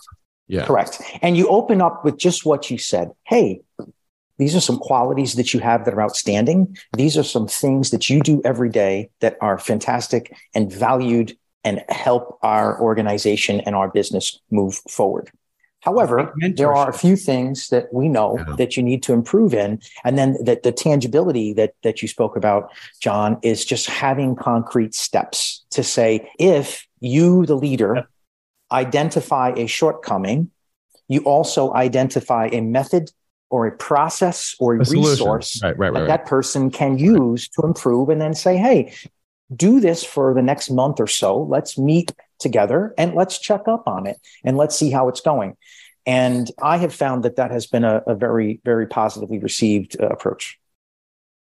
Yeah. 0.48 0.64
Correct. 0.66 1.00
And 1.22 1.36
you 1.36 1.48
open 1.48 1.80
up 1.80 2.04
with 2.04 2.18
just 2.18 2.46
what 2.46 2.70
you 2.70 2.78
said. 2.78 3.10
Hey, 3.24 3.62
these 4.38 4.54
are 4.54 4.60
some 4.60 4.78
qualities 4.78 5.34
that 5.34 5.54
you 5.54 5.60
have 5.60 5.84
that 5.84 5.94
are 5.94 6.02
outstanding. 6.02 6.76
These 6.96 7.16
are 7.16 7.22
some 7.24 7.48
things 7.48 7.90
that 7.90 8.08
you 8.10 8.20
do 8.20 8.42
every 8.44 8.68
day 8.68 9.10
that 9.20 9.36
are 9.40 9.58
fantastic 9.58 10.34
and 10.54 10.72
valued 10.72 11.36
and 11.64 11.82
help 11.88 12.38
our 12.42 12.80
organization 12.80 13.60
and 13.60 13.74
our 13.74 13.88
business 13.88 14.40
move 14.50 14.80
forward. 14.88 15.30
However, 15.80 16.34
there 16.56 16.74
are 16.74 16.90
a 16.90 16.92
few 16.92 17.14
things 17.16 17.68
that 17.68 17.92
we 17.92 18.08
know 18.08 18.38
Yeah. 18.38 18.56
that 18.56 18.76
you 18.76 18.82
need 18.82 19.04
to 19.04 19.12
improve 19.12 19.54
in. 19.54 19.80
And 20.04 20.18
then 20.18 20.36
that 20.42 20.64
the 20.64 20.72
tangibility 20.72 21.52
that, 21.54 21.74
that 21.82 22.02
you 22.02 22.08
spoke 22.08 22.36
about, 22.36 22.70
John, 23.00 23.38
is 23.42 23.64
just 23.64 23.86
having 23.88 24.34
concrete 24.34 24.94
steps 24.94 25.64
to 25.70 25.84
say, 25.84 26.28
if 26.38 26.86
you, 27.00 27.46
the 27.46 27.56
leader. 27.56 28.08
Identify 28.72 29.50
a 29.56 29.66
shortcoming, 29.66 30.50
you 31.08 31.20
also 31.20 31.72
identify 31.74 32.48
a 32.52 32.60
method 32.60 33.10
or 33.48 33.66
a 33.66 33.76
process 33.76 34.56
or 34.58 34.74
a, 34.74 34.76
A 34.76 34.90
resource 34.90 35.62
Right, 35.62 35.78
right, 35.78 35.92
that 35.92 36.00
right. 36.00 36.08
that 36.08 36.26
person 36.26 36.70
can 36.70 36.98
use 36.98 37.48
to 37.50 37.62
improve 37.62 38.08
and 38.08 38.20
then 38.20 38.34
say, 38.34 38.56
hey, 38.56 38.92
do 39.54 39.78
this 39.78 40.02
for 40.02 40.34
the 40.34 40.42
next 40.42 40.70
month 40.70 40.98
or 40.98 41.06
so. 41.06 41.40
Let's 41.42 41.78
meet 41.78 42.12
together 42.40 42.92
and 42.98 43.14
let's 43.14 43.38
check 43.38 43.68
up 43.68 43.86
on 43.86 44.06
it 44.06 44.20
and 44.44 44.56
let's 44.56 44.76
see 44.76 44.90
how 44.90 45.08
it's 45.08 45.20
going. 45.20 45.56
And 46.04 46.50
I 46.62 46.76
have 46.78 46.94
found 46.94 47.24
that 47.24 47.36
that 47.36 47.50
has 47.50 47.66
been 47.66 47.84
a, 47.84 48.02
a 48.06 48.14
very, 48.14 48.60
very 48.64 48.86
positively 48.86 49.38
received 49.38 50.00
uh, 50.00 50.06
approach. 50.08 50.58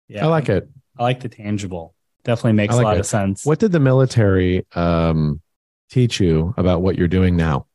Yeah, 0.07 0.25
I 0.25 0.29
like 0.29 0.49
it. 0.49 0.69
I 0.97 1.03
like 1.03 1.21
the 1.21 1.29
tangible. 1.29 1.93
Definitely 2.23 2.53
makes 2.53 2.73
I 2.73 2.77
a 2.77 2.77
like 2.77 2.83
lot 2.85 2.97
it. 2.97 3.01
of 3.01 3.05
sense. 3.05 3.45
What 3.45 3.59
did 3.59 3.71
the 3.71 3.79
military 3.79 4.65
um, 4.73 5.41
teach 5.89 6.19
you 6.19 6.53
about 6.57 6.81
what 6.81 6.97
you're 6.97 7.07
doing 7.07 7.35
now? 7.35 7.65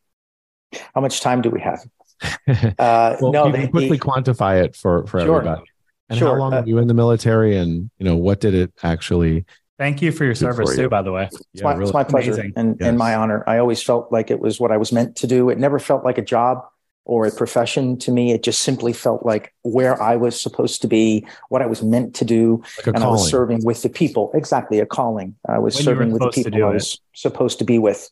How 0.95 1.01
much 1.01 1.21
time 1.21 1.43
do 1.43 1.51
we 1.51 1.61
have? 1.61 1.81
Uh, 2.79 3.17
well, 3.21 3.33
no, 3.33 3.47
you 3.47 3.53
the- 3.53 3.59
can 3.59 3.71
quickly 3.71 3.97
the- 3.97 4.05
quantify 4.05 4.63
it 4.63 4.77
for 4.77 5.07
for 5.07 5.21
Sure. 5.21 5.39
everybody. 5.39 5.63
And 6.11 6.19
Sure. 6.19 6.29
how 6.35 6.35
long 6.39 6.53
Uh, 6.53 6.61
were 6.61 6.67
you 6.69 6.79
in 6.79 6.87
the 6.89 6.95
military? 6.95 7.57
And 7.57 7.89
you 7.99 8.05
know 8.05 8.17
what 8.17 8.41
did 8.41 8.55
it 8.55 8.73
actually? 8.83 9.47
Thank 9.79 10.03
you 10.03 10.13
for 10.13 10.25
your 10.25 10.35
Good 10.35 10.41
for 10.41 10.53
service 10.53 10.77
you. 10.77 10.83
too, 10.85 10.89
by 10.91 11.01
the 11.03 11.13
way. 11.13 11.31
It's, 11.55 11.63
my, 11.63 11.73
really- 11.73 11.85
it's 11.85 11.95
my 11.95 12.05
pleasure 12.05 12.33
and, 12.57 12.77
Yes. 12.79 12.89
and 12.89 12.99
my 12.99 13.15
honor. 13.15 13.43
I 13.47 13.57
always 13.59 13.83
felt 13.83 14.13
like 14.13 14.31
it 14.31 14.39
was 14.41 14.61
what 14.61 14.71
I 14.71 14.77
was 14.77 14.93
meant 14.93 15.17
to 15.17 15.27
do. 15.27 15.49
It 15.49 15.59
never 15.59 15.79
felt 15.79 16.05
like 16.05 16.19
a 16.19 16.23
job 16.25 16.63
or 17.05 17.27
a 17.27 17.31
profession 17.31 17.99
to 17.99 18.13
me. 18.13 18.33
It 18.33 18.43
just 18.43 18.63
simply 18.63 18.93
felt 18.93 19.25
like 19.25 19.53
where 19.63 20.01
I 20.01 20.17
was 20.17 20.41
supposed 20.41 20.83
to 20.83 20.89
be, 20.89 21.27
what 21.49 21.63
I 21.63 21.67
was 21.67 21.83
meant 21.83 22.15
to 22.17 22.25
do. 22.25 22.63
like 22.79 22.87
a 22.89 22.91
and 22.95 23.05
I 23.05 23.09
was 23.09 23.29
serving 23.29 23.65
with 23.65 23.83
the 23.83 23.89
people. 23.89 24.31
Exactly, 24.35 24.79
a 24.79 24.87
calling. 24.87 25.35
I 25.49 25.59
was 25.59 25.75
When 25.77 25.85
serving 25.85 26.11
with 26.13 26.23
the 26.23 26.31
people 26.31 26.51
do 26.53 26.67
I 26.67 26.71
it. 26.71 26.75
was 26.75 27.01
supposed 27.15 27.59
to 27.59 27.65
be 27.65 27.79
with. 27.79 28.11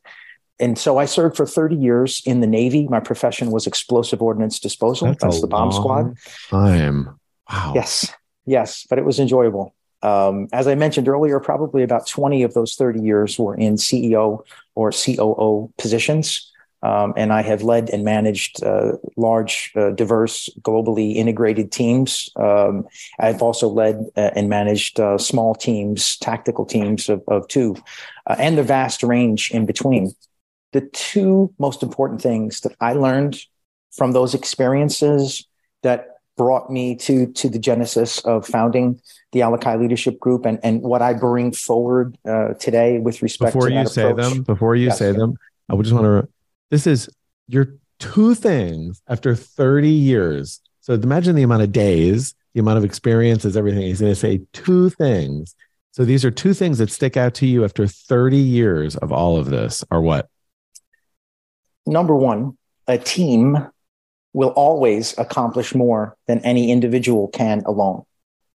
And 0.60 0.76
so 0.76 0.98
I 0.98 1.04
served 1.04 1.36
for 1.36 1.46
30 1.46 1.76
years 1.76 2.20
in 2.26 2.40
the 2.40 2.46
Navy. 2.48 2.88
My 2.88 2.98
profession 2.98 3.52
was 3.52 3.66
explosive 3.66 4.20
ordnance 4.20 4.58
disposal. 4.58 5.14
That's, 5.20 5.38
a 5.38 5.40
the 5.40 5.46
bomb 5.46 5.70
squad. 5.70 6.04
long 6.06 6.16
Time. 6.50 7.20
Wow. 7.50 7.72
Yes, 7.76 8.12
yes, 8.44 8.84
but 8.90 8.98
it 8.98 9.04
was 9.04 9.20
enjoyable. 9.20 9.74
Um, 10.02 10.48
as 10.52 10.66
I 10.66 10.74
mentioned 10.74 11.08
earlier, 11.08 11.38
probably 11.40 11.82
about 11.82 12.06
20 12.06 12.42
of 12.42 12.54
those 12.54 12.74
30 12.74 13.00
years 13.00 13.38
were 13.38 13.54
in 13.54 13.74
CEO 13.76 14.44
or 14.74 14.90
COO 14.92 15.72
positions. 15.78 16.52
Um, 16.82 17.12
and 17.16 17.32
I 17.32 17.42
have 17.42 17.62
led 17.62 17.90
and 17.90 18.04
managed 18.04 18.62
uh, 18.62 18.92
large, 19.16 19.72
uh, 19.76 19.90
diverse, 19.90 20.48
globally 20.60 21.16
integrated 21.16 21.72
teams. 21.72 22.28
Um, 22.36 22.86
I've 23.18 23.42
also 23.42 23.68
led 23.68 24.06
uh, 24.16 24.30
and 24.36 24.48
managed 24.48 25.00
uh, 25.00 25.18
small 25.18 25.54
teams, 25.54 26.16
tactical 26.18 26.64
teams 26.64 27.08
of, 27.08 27.22
of 27.26 27.48
two, 27.48 27.76
uh, 28.26 28.36
and 28.38 28.56
the 28.56 28.62
vast 28.62 29.02
range 29.02 29.50
in 29.50 29.66
between. 29.66 30.12
The 30.72 30.82
two 30.92 31.52
most 31.58 31.82
important 31.82 32.22
things 32.22 32.60
that 32.60 32.76
I 32.80 32.92
learned 32.92 33.40
from 33.96 34.12
those 34.12 34.34
experiences 34.34 35.46
that 35.82 36.18
brought 36.36 36.70
me 36.70 36.94
to 36.94 37.26
to 37.32 37.48
the 37.48 37.58
genesis 37.58 38.20
of 38.20 38.46
founding 38.46 39.00
the 39.32 39.40
Alakai 39.40 39.80
Leadership 39.80 40.20
Group 40.20 40.46
and 40.46 40.60
and 40.62 40.82
what 40.82 41.02
I 41.02 41.12
bring 41.12 41.52
forward 41.52 42.16
uh, 42.26 42.54
today 42.54 43.00
with 43.00 43.22
respect 43.22 43.54
Before 43.54 43.68
to 43.68 43.74
you 43.74 43.86
say 43.86 44.02
approach. 44.02 44.30
them, 44.30 44.42
before 44.44 44.76
you 44.76 44.86
Yes. 44.86 44.98
say 44.98 45.12
them, 45.12 45.36
I 45.68 45.74
would 45.74 45.84
just 45.84 45.94
want 45.94 46.06
to. 46.06 46.28
This 46.70 46.86
is 46.86 47.08
your 47.46 47.74
two 47.98 48.34
things 48.34 49.02
after 49.08 49.34
30 49.34 49.88
years. 49.88 50.60
So 50.80 50.94
imagine 50.94 51.34
the 51.34 51.42
amount 51.42 51.62
of 51.62 51.72
days, 51.72 52.34
the 52.54 52.60
amount 52.60 52.78
of 52.78 52.84
experiences, 52.84 53.56
everything. 53.56 53.82
He's 53.82 54.00
going 54.00 54.12
to 54.12 54.16
say 54.16 54.42
two 54.52 54.90
things. 54.90 55.54
So 55.92 56.04
these 56.04 56.24
are 56.24 56.30
two 56.30 56.54
things 56.54 56.78
that 56.78 56.90
stick 56.90 57.16
out 57.16 57.34
to 57.34 57.46
you 57.46 57.64
after 57.64 57.86
30 57.86 58.36
years 58.36 58.96
of 58.96 59.12
all 59.12 59.36
of 59.36 59.46
this. 59.46 59.84
Are 59.90 60.00
what? 60.00 60.28
Number 61.86 62.14
one, 62.14 62.56
a 62.86 62.98
team 62.98 63.66
will 64.32 64.50
always 64.50 65.16
accomplish 65.18 65.74
more 65.74 66.16
than 66.26 66.38
any 66.40 66.70
individual 66.70 67.28
can 67.28 67.62
alone. 67.66 68.04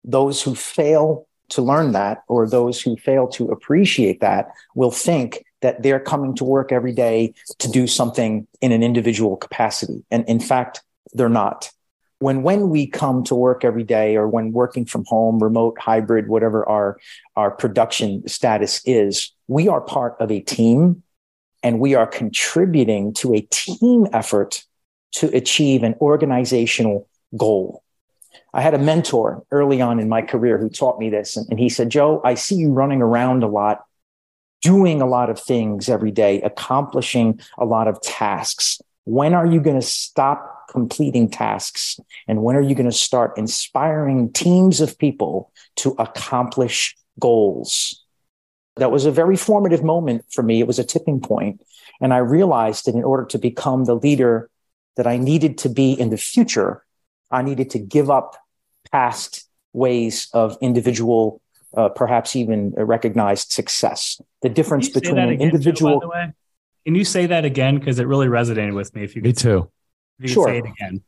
Those 0.03 0.43
who 0.43 0.55
fail 0.55 1.27
to 1.51 1.63
learn 1.63 1.93
that 1.93 2.23
or 2.29 2.49
those 2.49 2.81
who 2.81 2.97
fail 2.97 3.29
to 3.29 3.51
appreciate 3.51 4.21
that 4.21 4.51
will 4.75 4.91
think 4.91 5.45
that 5.61 5.83
they're 5.83 6.01
coming 6.01 6.35
to 6.37 6.45
work 6.45 6.73
every 6.73 6.93
day 6.93 7.35
to 7.59 7.69
do 7.69 7.87
something 7.87 8.47
in 8.61 8.73
an 8.73 8.83
individual 8.83 9.37
capacity. 9.37 10.05
And 10.11 10.25
in 10.29 10.41
fact, 10.41 10.83
they're 11.13 11.29
not. 11.29 11.71
When 12.21 12.43
when 12.43 12.69
we 12.69 12.87
come 12.87 13.23
to 13.25 13.35
work 13.35 13.65
every 13.65 13.85
day 13.85 14.17
or 14.17 14.29
when 14.29 14.53
working 14.53 14.85
from 14.87 15.05
home, 15.07 15.43
remote, 15.43 15.79
hybrid, 15.79 16.29
whatever 16.29 16.69
our, 16.69 16.99
our 17.37 17.51
production 17.51 18.27
status 18.27 18.83
is, 18.85 19.33
we 19.47 19.69
are 19.69 19.81
part 19.81 20.17
of 20.19 20.31
a 20.31 20.41
team 20.41 21.03
and 21.63 21.81
we 21.81 21.95
are 21.95 22.07
contributing 22.07 23.13
to 23.15 23.35
a 23.35 23.41
team 23.51 24.07
effort 24.13 24.65
to 25.13 25.35
achieve 25.37 25.83
an 25.83 25.95
organizational 26.01 27.09
goal. 27.37 27.83
I 28.55 28.63
had 28.63 28.75
a 28.75 28.79
mentor 28.79 29.45
early 29.51 29.81
on 29.81 29.99
in 29.99 30.09
my 30.09 30.23
career 30.23 30.59
who 30.59 30.69
taught 30.69 30.99
me 30.99 31.11
this, 31.11 31.37
and, 31.37 31.59
he 31.59 31.69
said, 31.69 31.91
Joe, 31.91 32.21
I 32.25 32.35
see 32.35 32.57
you 32.57 32.73
running 32.73 33.03
around 33.03 33.43
a 33.43 33.49
lot, 33.49 33.85
doing 34.63 35.01
a 35.01 35.07
lot 35.07 35.31
of 35.31 35.41
things 35.41 35.89
every 35.89 36.11
day, 36.11 36.41
accomplishing 36.43 37.41
a 37.59 37.65
lot 37.65 37.89
of 37.89 38.01
tasks. 38.03 38.81
When 39.05 39.35
are 39.35 39.47
you 39.47 39.61
going 39.61 39.81
to 39.81 39.87
stop 39.87 40.69
completing 40.69 41.31
tasks? 41.31 41.99
And 42.27 42.43
when 42.43 42.57
are 42.57 42.63
you 42.63 42.75
going 42.75 42.91
to 42.91 42.93
start 42.93 43.39
inspiring 43.39 44.33
teams 44.33 44.81
of 44.81 44.99
people 44.99 45.53
to 45.77 45.95
accomplish 45.99 46.97
goals? 47.19 48.05
That 48.77 48.91
was 48.91 49.07
a 49.07 49.11
very 49.11 49.37
formative 49.37 49.83
moment 49.83 50.25
for 50.31 50.43
me. 50.43 50.61
It 50.61 50.67
was 50.67 50.79
a 50.79 50.85
tipping 50.85 51.21
point. 51.21 51.63
And 52.01 52.15
I 52.15 52.19
realized 52.19 52.87
that 52.87 52.95
in 52.95 53.03
order 53.03 53.25
to 53.27 53.39
become 53.39 53.85
the 53.85 53.97
leader 53.97 54.51
that 54.97 55.07
I 55.07 55.17
needed 55.17 55.59
to 55.59 55.69
be 55.69 55.93
in 55.93 56.11
the 56.11 56.17
future, 56.17 56.85
I 57.31 57.43
needed 57.43 57.71
to 57.71 57.79
give 57.79 58.11
up 58.11 58.37
past 58.93 59.49
ways 59.73 60.29
of 60.33 60.57
individual, 60.61 61.41
uh, 61.77 61.89
perhaps 61.89 62.37
even 62.37 62.73
recognized 62.77 63.53
success. 63.53 64.21
The 64.43 64.49
difference 64.49 64.89
between 64.89 65.19
an 65.19 65.31
again, 65.31 65.49
individual. 65.49 66.01
Joe, 66.01 66.33
Can 66.85 66.95
you 66.95 67.05
say 67.05 67.27
that 67.27 67.45
again? 67.45 67.79
Because 67.79 67.99
it 67.99 68.07
really 68.07 68.29
resonated 68.29 68.75
with 68.75 68.95
me. 68.95 69.03
If 69.03 69.17
you 69.17 69.23
me 69.23 69.33
too. 69.33 69.71
If 70.19 70.25
you 70.25 70.29
sure. 70.29 70.47
say 70.47 70.59
it 70.59 70.65
again. 70.65 71.03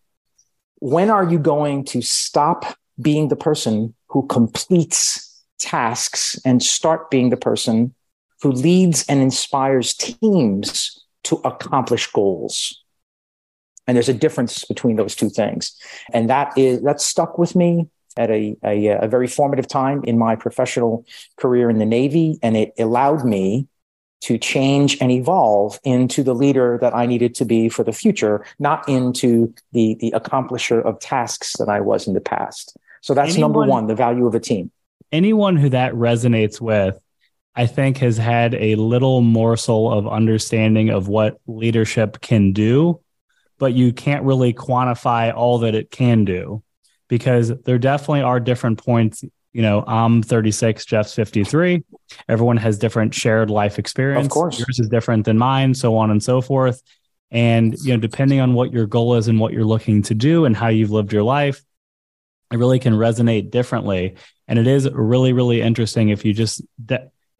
When 0.81 1.11
are 1.11 1.25
you 1.25 1.39
going 1.39 1.85
to 1.87 2.03
stop 2.03 2.77
being 3.01 3.29
the 3.29 3.37
person 3.37 3.95
who 4.09 4.27
completes 4.27 5.31
tasks 5.59 6.39
and 6.45 6.63
start 6.63 7.11
being 7.11 7.31
the 7.31 7.37
person 7.37 7.95
who 8.43 8.51
leads 8.51 9.05
and 9.07 9.21
inspires 9.21 9.95
teams 9.95 11.05
to 11.25 11.37
accomplish 11.45 12.11
goals. 12.11 12.83
And 13.87 13.97
there's 13.97 14.09
a 14.09 14.15
difference 14.15 14.65
between 14.65 14.97
those 14.97 15.15
two 15.15 15.29
things. 15.29 15.77
And 16.13 16.31
that 16.31 16.57
is 16.57 16.83
that 16.83 17.01
stuck 17.01 17.39
with 17.39 17.55
me 17.55 17.89
at 18.17 18.31
a, 18.31 18.57
a, 18.65 18.87
a 18.89 19.09
very 19.09 19.27
formative 19.27 19.69
time 19.69 20.03
in 20.05 20.19
my 20.19 20.37
professional 20.37 21.07
career 21.37 21.71
in 21.71 21.79
the 21.79 21.87
Navy. 21.87 22.39
And 22.43 22.57
it 22.57 22.73
allowed 22.79 23.25
me 23.25 23.67
to 24.23 24.37
change 24.37 24.99
and 25.01 25.11
evolve 25.11 25.79
into 25.83 26.23
the 26.23 26.35
leader 26.35 26.79
that 26.81 26.95
I 26.95 27.07
needed 27.07 27.35
to 27.37 27.45
be 27.45 27.69
for 27.69 27.83
the 27.83 27.93
future, 27.93 28.45
not 28.59 28.87
into 28.89 29.55
the, 29.73 29.97
the 30.01 30.13
accomplisher 30.15 30.85
of 30.85 31.01
tasks 31.01 31.57
that 31.59 31.69
I 31.69 31.81
was 31.81 32.07
in 32.07 32.13
the 32.13 32.21
past. 32.21 32.77
So 33.01 33.15
that's 33.15 33.33
Anyone, 33.33 33.41
number 33.41 33.67
one, 33.67 33.87
the 33.87 33.95
value 33.95 34.27
of 34.27 34.35
a 34.35 34.41
team 34.41 34.71
anyone 35.13 35.57
who 35.57 35.71
that 35.71 35.93
resonates 35.95 36.61
with, 36.61 36.99
I 37.55 37.67
think 37.67 37.99
has 37.99 38.17
had 38.17 38.55
a 38.55 38.77
little 38.77 39.21
morsel 39.21 39.93
of 39.93 40.07
understanding 40.07 40.91
of 40.91 41.09
what 41.09 41.41
leadership 41.47 42.21
can 42.21 42.53
do, 42.53 43.01
but 43.59 43.75
you 43.75 43.93
can't 43.93 44.25
really 44.25 44.55
quantify 44.55 45.35
all 45.35 45.59
that 45.59 45.75
it 45.75 45.91
can 45.91 46.25
do 46.25 46.63
because 47.11 47.49
there 47.65 47.79
definitely 47.79 48.23
are 48.23 48.41
different 48.41 48.79
points. 48.79 49.23
You 49.53 49.63
know, 49.63 49.83
I'm 49.85 50.23
36, 50.23 50.87
Jeff's 50.87 51.13
53. 51.13 51.83
Everyone 52.29 52.57
has 52.57 52.79
different 52.79 53.13
shared 53.13 53.51
life 53.51 53.81
experience. 53.81 54.27
Of 54.27 54.31
course. 54.31 54.59
Yours 54.61 54.79
is 54.79 54.89
different 54.89 55.25
than 55.25 55.37
mine, 55.37 55.75
so 55.75 55.97
on 55.97 56.13
and 56.13 56.23
so 56.23 56.41
forth. 56.41 56.81
And, 57.33 57.77
you 57.83 57.93
know, 57.93 58.01
depending 58.01 58.39
on 58.41 58.55
what 58.55 58.73
your 58.73 58.87
goal 58.87 59.17
is 59.17 59.27
and 59.27 59.41
what 59.41 59.53
you're 59.53 59.65
looking 59.65 60.03
to 60.03 60.15
do 60.15 60.45
and 60.45 60.57
how 60.57 60.69
you've 60.69 60.93
lived 60.93 61.13
your 61.13 61.25
life, 61.25 61.63
it 62.53 62.59
really 62.59 62.79
can 62.79 62.95
resonate 62.95 63.51
differently. 63.51 64.15
And 64.47 64.59
it 64.59 64.69
is 64.69 64.89
really, 64.89 65.33
really 65.33 65.61
interesting 65.61 66.11
if 66.11 66.25
you 66.25 66.33
just, 66.33 66.63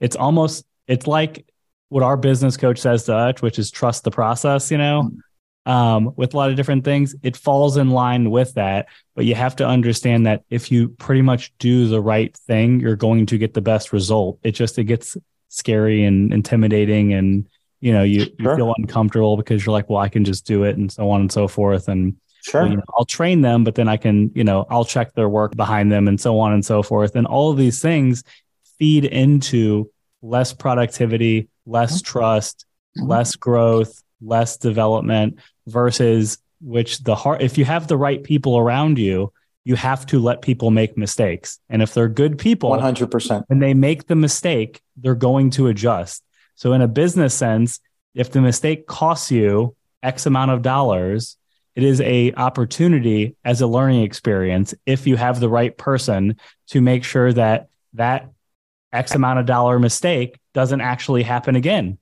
it's 0.01 0.17
almost, 0.17 0.65
it's 0.89 1.07
like 1.07 1.47
what 1.91 2.03
our 2.03 2.17
business 2.17 2.57
coach 2.57 2.81
says 2.81 3.05
to 3.05 3.15
us, 3.15 3.41
which 3.41 3.59
is 3.59 3.71
trust 3.71 4.03
the 4.03 4.11
process, 4.11 4.73
you 4.73 4.79
know, 4.79 5.05
mm-hmm. 5.05 5.19
Um, 5.67 6.13
with 6.17 6.35
a 6.35 6.37
lot 6.37 6.51
of 6.51 6.57
different 6.57 6.85
things. 6.85 7.15
It 7.23 7.37
falls 7.37 7.77
in 7.77 7.91
line 7.91 8.31
with 8.31 8.55
that. 8.55 8.89
But 9.15 9.25
you 9.25 9.35
have 9.35 9.57
to 9.57 9.67
understand 9.67 10.27
that 10.27 10.43
if 10.51 10.73
you 10.73 10.89
pretty 10.89 11.23
much 11.23 11.53
do 11.59 11.89
the 11.89 12.01
right 12.01 12.35
thing, 12.47 12.81
you're 12.81 12.97
going 12.97 13.27
to 13.27 13.39
get 13.39 13.55
the 13.55 13.61
best 13.61 13.93
result. 13.93 14.39
It 14.43 14.53
just, 14.53 14.79
it 14.79 14.85
gets 14.85 15.17
scary 15.49 16.05
and 16.05 16.33
intimidating 16.33 17.13
and, 17.13 17.49
you 17.81 17.93
know, 17.93 18.03
you, 18.03 18.25
sure. 18.25 18.35
you 18.39 18.57
feel 18.57 18.75
uncomfortable 18.79 19.37
because 19.37 19.65
you're 19.65 19.73
like, 19.73 19.89
well, 19.89 19.99
I 19.99 20.09
can 20.09 20.25
just 20.25 20.47
do 20.47 20.65
it 20.65 20.77
and 20.77 20.91
so 20.91 21.11
on 21.11 21.21
and 21.21 21.33
so 21.33 21.49
forth. 21.49 21.89
And, 21.89 22.17
Sure. 22.43 22.67
You 22.67 22.77
know, 22.77 22.83
I'll 22.97 23.05
train 23.05 23.43
them, 23.43 23.65
but 23.65 23.75
then 23.75 23.87
I 23.87 23.99
can, 23.99 24.31
you 24.35 24.45
know, 24.45 24.67
I'll 24.71 24.85
check 24.85 25.13
their 25.13 25.29
work 25.29 25.57
behind 25.57 25.93
them 25.93 26.09
and 26.09 26.19
so 26.19 26.41
on 26.41 26.53
and 26.55 26.65
so 26.65 26.83
forth. 26.83 27.15
And 27.15 27.27
all 27.27 27.51
of 27.51 27.59
these 27.59 27.83
things 27.83 28.25
feed 28.79 29.05
into 29.05 29.91
less 30.23 30.53
productivity, 30.53 31.49
less 31.67 32.01
trust, 32.01 32.65
less 32.97 33.37
growth, 33.37 34.03
less 34.21 34.57
development 34.57 35.39
versus 35.67 36.39
which 36.61 36.99
the 36.99 37.15
heart, 37.15 37.43
if 37.43 37.59
you 37.59 37.65
have 37.65 37.87
the 37.87 37.97
right 37.97 38.23
people 38.23 38.59
around 38.59 38.99
you, 38.99 39.33
you 39.65 39.77
have 39.77 40.07
to 40.07 40.19
let 40.19 40.43
people 40.43 40.71
make 40.71 40.97
mistakes. 40.97 41.59
And 41.69 41.83
if 41.83 41.95
they're 41.95 42.09
good 42.09 42.39
people, 42.39 42.71
100%. 42.71 43.45
when 43.49 43.59
they 43.59 43.75
make 43.75 44.07
the 44.07 44.17
mistake, 44.17 44.81
they're 44.97 45.15
going 45.15 45.51
to 45.51 45.69
adjust. 45.69 46.23
So, 46.55 46.73
in 46.73 46.83
a 46.83 46.89
business 46.89 47.35
sense, 47.35 47.81
if 48.15 48.31
the 48.31 48.41
mistake 48.41 48.87
costs 48.87 49.31
you 49.31 49.77
X 50.03 50.27
amount 50.27 50.51
of 50.51 50.63
dollars, 50.63 51.37
it 51.75 51.85
is 51.85 52.01
a 52.01 52.33
opportunity 52.35 53.37
as 53.45 53.61
a 53.61 53.67
learning 53.67 54.03
experience 54.03 54.75
if 54.87 55.07
you 55.07 55.17
have 55.17 55.41
the 55.41 55.49
right 55.49 55.77
person 55.77 56.37
to 56.69 56.81
make 56.81 57.05
sure 57.05 57.33
that 57.33 57.69
that 57.95 58.31
x 58.93 59.15
amount 59.15 59.39
of 59.39 59.47
dollar 59.47 59.79
mistake 59.79 60.39
doesn't 60.53 60.81
actually 60.81 61.23
happen 61.23 61.57
again 61.57 61.99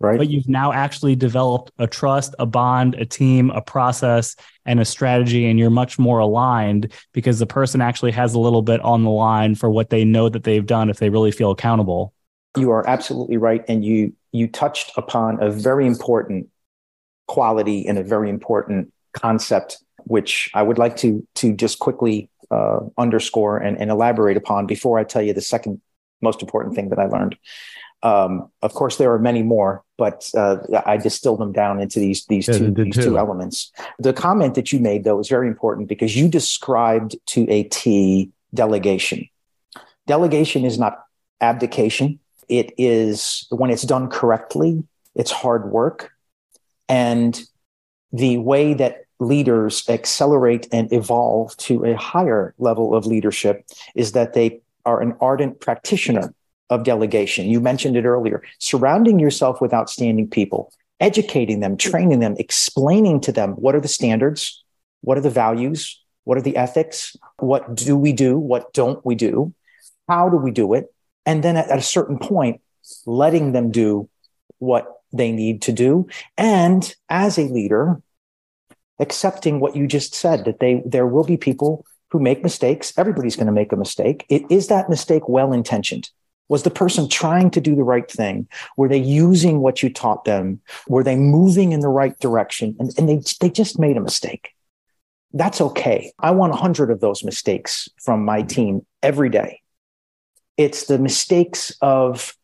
right 0.00 0.18
but 0.18 0.28
you've 0.28 0.48
now 0.48 0.72
actually 0.72 1.14
developed 1.14 1.70
a 1.78 1.86
trust 1.86 2.34
a 2.38 2.46
bond 2.46 2.94
a 2.96 3.04
team 3.04 3.50
a 3.50 3.60
process 3.60 4.34
and 4.66 4.80
a 4.80 4.84
strategy 4.84 5.48
and 5.48 5.58
you're 5.58 5.70
much 5.70 5.98
more 5.98 6.18
aligned 6.18 6.92
because 7.12 7.38
the 7.38 7.46
person 7.46 7.80
actually 7.80 8.12
has 8.12 8.34
a 8.34 8.38
little 8.38 8.62
bit 8.62 8.80
on 8.80 9.04
the 9.04 9.10
line 9.10 9.54
for 9.54 9.70
what 9.70 9.90
they 9.90 10.04
know 10.04 10.28
that 10.28 10.44
they've 10.44 10.66
done 10.66 10.90
if 10.90 10.98
they 10.98 11.10
really 11.10 11.32
feel 11.32 11.50
accountable 11.50 12.12
you 12.56 12.70
are 12.70 12.86
absolutely 12.88 13.36
right 13.36 13.64
and 13.68 13.84
you 13.84 14.12
you 14.32 14.46
touched 14.46 14.92
upon 14.96 15.42
a 15.42 15.50
very 15.50 15.86
important 15.86 16.48
quality 17.26 17.86
and 17.86 17.98
a 17.98 18.02
very 18.02 18.28
important 18.28 18.92
concept, 19.12 19.78
which 19.98 20.50
I 20.54 20.62
would 20.62 20.78
like 20.78 20.96
to 20.98 21.26
to 21.36 21.54
just 21.54 21.78
quickly 21.78 22.28
uh, 22.50 22.80
underscore 22.98 23.58
and, 23.58 23.78
and, 23.78 23.90
elaborate 23.90 24.36
upon 24.36 24.66
before 24.66 24.98
I 24.98 25.04
tell 25.04 25.22
you 25.22 25.32
the 25.32 25.40
second 25.40 25.80
most 26.20 26.42
important 26.42 26.74
thing 26.74 26.88
that 26.88 26.98
I 26.98 27.06
learned. 27.06 27.36
Um, 28.02 28.50
of 28.62 28.72
course, 28.72 28.96
there 28.96 29.12
are 29.12 29.18
many 29.18 29.42
more, 29.42 29.84
but 29.98 30.30
uh, 30.34 30.56
I 30.86 30.96
distilled 30.96 31.40
them 31.40 31.52
down 31.52 31.80
into 31.80 32.00
these 32.00 32.24
these 32.26 32.48
yeah, 32.48 32.58
two 32.58 32.70
these 32.70 32.94
two 32.94 33.18
elements. 33.18 33.70
The 33.98 34.12
comment 34.12 34.54
that 34.54 34.72
you 34.72 34.78
made, 34.78 35.04
though, 35.04 35.20
is 35.20 35.28
very 35.28 35.48
important 35.48 35.88
because 35.88 36.16
you 36.16 36.28
described 36.28 37.16
to 37.26 37.46
a 37.50 37.64
T 37.64 38.30
delegation. 38.54 39.28
Delegation 40.06 40.64
is 40.64 40.78
not 40.78 41.04
abdication. 41.40 42.18
It 42.48 42.72
is 42.78 43.46
when 43.50 43.70
it's 43.70 43.82
done 43.82 44.08
correctly. 44.08 44.82
It's 45.14 45.30
hard 45.30 45.70
work, 45.70 46.10
and 46.88 47.38
the 48.12 48.38
way 48.38 48.74
that 48.74 49.04
leaders 49.18 49.84
accelerate 49.88 50.66
and 50.72 50.90
evolve 50.92 51.54
to 51.58 51.84
a 51.84 51.94
higher 51.94 52.54
level 52.58 52.94
of 52.94 53.04
leadership 53.04 53.66
is 53.94 54.12
that 54.12 54.32
they 54.32 54.60
are 54.86 55.02
an 55.02 55.14
ardent 55.20 55.60
practitioner 55.60 56.34
of 56.70 56.84
delegation. 56.84 57.48
You 57.48 57.60
mentioned 57.60 57.96
it 57.96 58.04
earlier, 58.04 58.42
surrounding 58.58 59.18
yourself 59.18 59.60
with 59.60 59.74
outstanding 59.74 60.28
people, 60.28 60.72
educating 61.00 61.60
them, 61.60 61.76
training 61.76 62.20
them, 62.20 62.36
explaining 62.38 63.20
to 63.22 63.32
them 63.32 63.52
what 63.52 63.74
are 63.74 63.80
the 63.80 63.88
standards, 63.88 64.62
what 65.02 65.18
are 65.18 65.22
the 65.22 65.30
values, 65.30 66.00
what 66.24 66.38
are 66.38 66.42
the 66.42 66.56
ethics, 66.56 67.16
what 67.38 67.74
do 67.74 67.96
we 67.96 68.12
do, 68.12 68.38
what 68.38 68.72
don't 68.72 69.04
we 69.04 69.14
do, 69.14 69.52
how 70.08 70.28
do 70.28 70.36
we 70.36 70.50
do 70.50 70.74
it, 70.74 70.94
and 71.26 71.42
then 71.42 71.56
at, 71.56 71.76
a 71.76 71.82
certain 71.82 72.18
point, 72.18 72.60
letting 73.04 73.52
them 73.52 73.70
do 73.70 74.08
what 74.58 75.00
they 75.12 75.32
need 75.32 75.62
to 75.62 75.72
do. 75.72 76.06
And 76.36 76.94
as 77.08 77.38
a 77.38 77.42
leader, 77.42 78.00
accepting 78.98 79.58
what 79.60 79.74
you 79.74 79.86
just 79.86 80.14
said 80.14 80.44
that 80.44 80.60
they 80.60 80.82
there 80.84 81.06
will 81.06 81.24
be 81.24 81.36
people 81.36 81.84
who 82.10 82.20
make 82.20 82.42
mistakes. 82.42 82.92
Everybody's 82.98 83.36
going 83.36 83.46
to 83.46 83.52
make 83.52 83.72
a 83.72 83.76
mistake. 83.76 84.26
It, 84.28 84.42
is 84.50 84.68
that 84.68 84.90
mistake 84.90 85.28
well 85.28 85.52
intentioned? 85.52 86.10
Was 86.50 86.64
the 86.64 86.70
person 86.70 87.08
trying 87.08 87.50
to 87.52 87.60
do 87.60 87.76
the 87.76 87.84
right 87.84 88.10
thing? 88.10 88.48
Were 88.76 88.88
they 88.88 88.98
using 88.98 89.60
what 89.60 89.84
you 89.84 89.88
taught 89.88 90.24
them? 90.24 90.60
Were 90.88 91.04
they 91.04 91.14
moving 91.14 91.70
in 91.70 91.78
the 91.78 91.88
right 91.88 92.18
direction? 92.18 92.74
And, 92.80 92.92
and 92.98 93.08
they, 93.08 93.22
they 93.40 93.48
just 93.48 93.78
made 93.78 93.96
a 93.96 94.00
mistake. 94.00 94.50
That's 95.32 95.60
okay. 95.60 96.12
I 96.18 96.32
want 96.32 96.52
a 96.52 96.56
hundred 96.56 96.90
of 96.90 97.00
those 97.00 97.22
mistakes 97.22 97.88
from 98.02 98.24
my 98.24 98.42
team 98.42 98.84
every 99.00 99.28
day. 99.28 99.60
It's 100.56 100.86
the 100.86 100.98
mistakes 100.98 101.72
of 101.80 102.34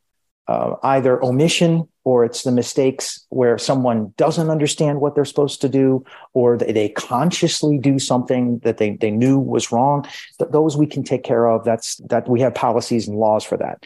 uh, 0.46 0.76
either 0.84 1.20
omission 1.24 1.88
or 2.06 2.24
it's 2.24 2.44
the 2.44 2.52
mistakes 2.52 3.26
where 3.30 3.58
someone 3.58 4.14
doesn't 4.16 4.48
understand 4.48 5.00
what 5.00 5.16
they're 5.16 5.24
supposed 5.24 5.60
to 5.60 5.68
do 5.68 6.04
or 6.34 6.56
they, 6.56 6.70
they 6.70 6.88
consciously 6.90 7.78
do 7.78 7.98
something 7.98 8.60
that 8.60 8.78
they, 8.78 8.90
they 9.00 9.10
knew 9.10 9.40
was 9.40 9.72
wrong 9.72 10.06
Th- 10.38 10.48
those 10.52 10.76
we 10.76 10.86
can 10.86 11.02
take 11.02 11.24
care 11.24 11.48
of. 11.48 11.64
That's 11.64 11.96
that 12.08 12.28
we 12.28 12.40
have 12.40 12.54
policies 12.54 13.08
and 13.08 13.18
laws 13.18 13.42
for 13.42 13.56
that. 13.58 13.84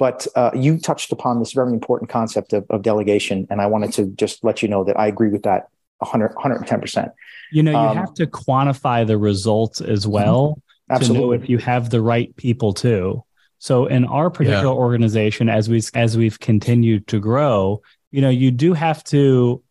But 0.00 0.26
uh, 0.34 0.50
you 0.52 0.78
touched 0.80 1.12
upon 1.12 1.38
this 1.38 1.52
very 1.52 1.72
important 1.72 2.10
concept 2.10 2.52
of, 2.52 2.66
of, 2.70 2.82
delegation 2.82 3.46
and 3.50 3.60
i 3.60 3.66
wanted 3.66 3.92
to 3.92 4.06
just 4.16 4.42
let 4.42 4.62
you 4.62 4.68
know 4.68 4.82
that 4.82 4.98
i 4.98 5.06
agree 5.06 5.28
with 5.28 5.42
that 5.42 5.68
100 5.98 6.34
110% 6.34 7.12
you 7.52 7.62
know 7.62 7.70
you 7.70 7.76
um, 7.76 7.96
have 7.98 8.14
to 8.14 8.26
quantify 8.26 9.06
the 9.06 9.18
results 9.18 9.82
as 9.82 10.06
well 10.06 10.58
absolutely. 10.88 11.18
to 11.18 11.26
know 11.26 11.32
if 11.32 11.50
you 11.50 11.58
have 11.58 11.90
the 11.90 12.00
right 12.00 12.34
people 12.36 12.72
too 12.72 13.22
so 13.60 13.86
in 13.86 14.04
our 14.06 14.28
particular 14.30 14.64
yeah. 14.64 14.70
organization, 14.70 15.48
as 15.48 15.68
we 15.68 15.80
as 15.94 16.16
we've 16.16 16.40
continued 16.40 17.06
to 17.06 17.20
grow, 17.20 17.82
you 18.10 18.20
know, 18.20 18.30
you 18.30 18.50
do 18.50 18.72
have 18.72 19.04
to 19.04 19.62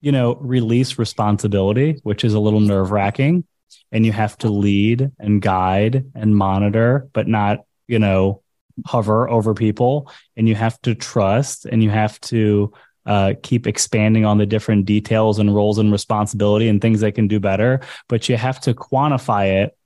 you 0.00 0.12
know, 0.12 0.36
release 0.36 0.98
responsibility, 0.98 1.98
which 2.02 2.24
is 2.24 2.34
a 2.34 2.40
little 2.40 2.60
nerve 2.60 2.90
wracking. 2.90 3.44
And 3.90 4.04
you 4.04 4.12
have 4.12 4.36
to 4.38 4.48
lead 4.48 5.10
and 5.18 5.42
guide 5.42 6.10
and 6.14 6.36
monitor, 6.36 7.08
but 7.12 7.26
not, 7.26 7.64
you 7.86 7.98
know, 7.98 8.42
hover 8.86 9.28
over 9.28 9.54
people. 9.54 10.10
And 10.36 10.48
you 10.48 10.54
have 10.54 10.80
to 10.82 10.94
trust 10.94 11.64
and 11.66 11.82
you 11.82 11.90
have 11.90 12.20
to 12.22 12.72
uh, 13.06 13.34
keep 13.42 13.66
expanding 13.66 14.24
on 14.24 14.38
the 14.38 14.46
different 14.46 14.84
details 14.84 15.38
and 15.38 15.54
roles 15.54 15.78
and 15.78 15.90
responsibility 15.90 16.68
and 16.68 16.80
things 16.80 17.00
they 17.00 17.12
can 17.12 17.28
do 17.28 17.40
better. 17.40 17.80
But 18.08 18.28
you 18.28 18.36
have 18.36 18.60
to 18.62 18.74
quantify 18.74 19.64
it 19.64 19.76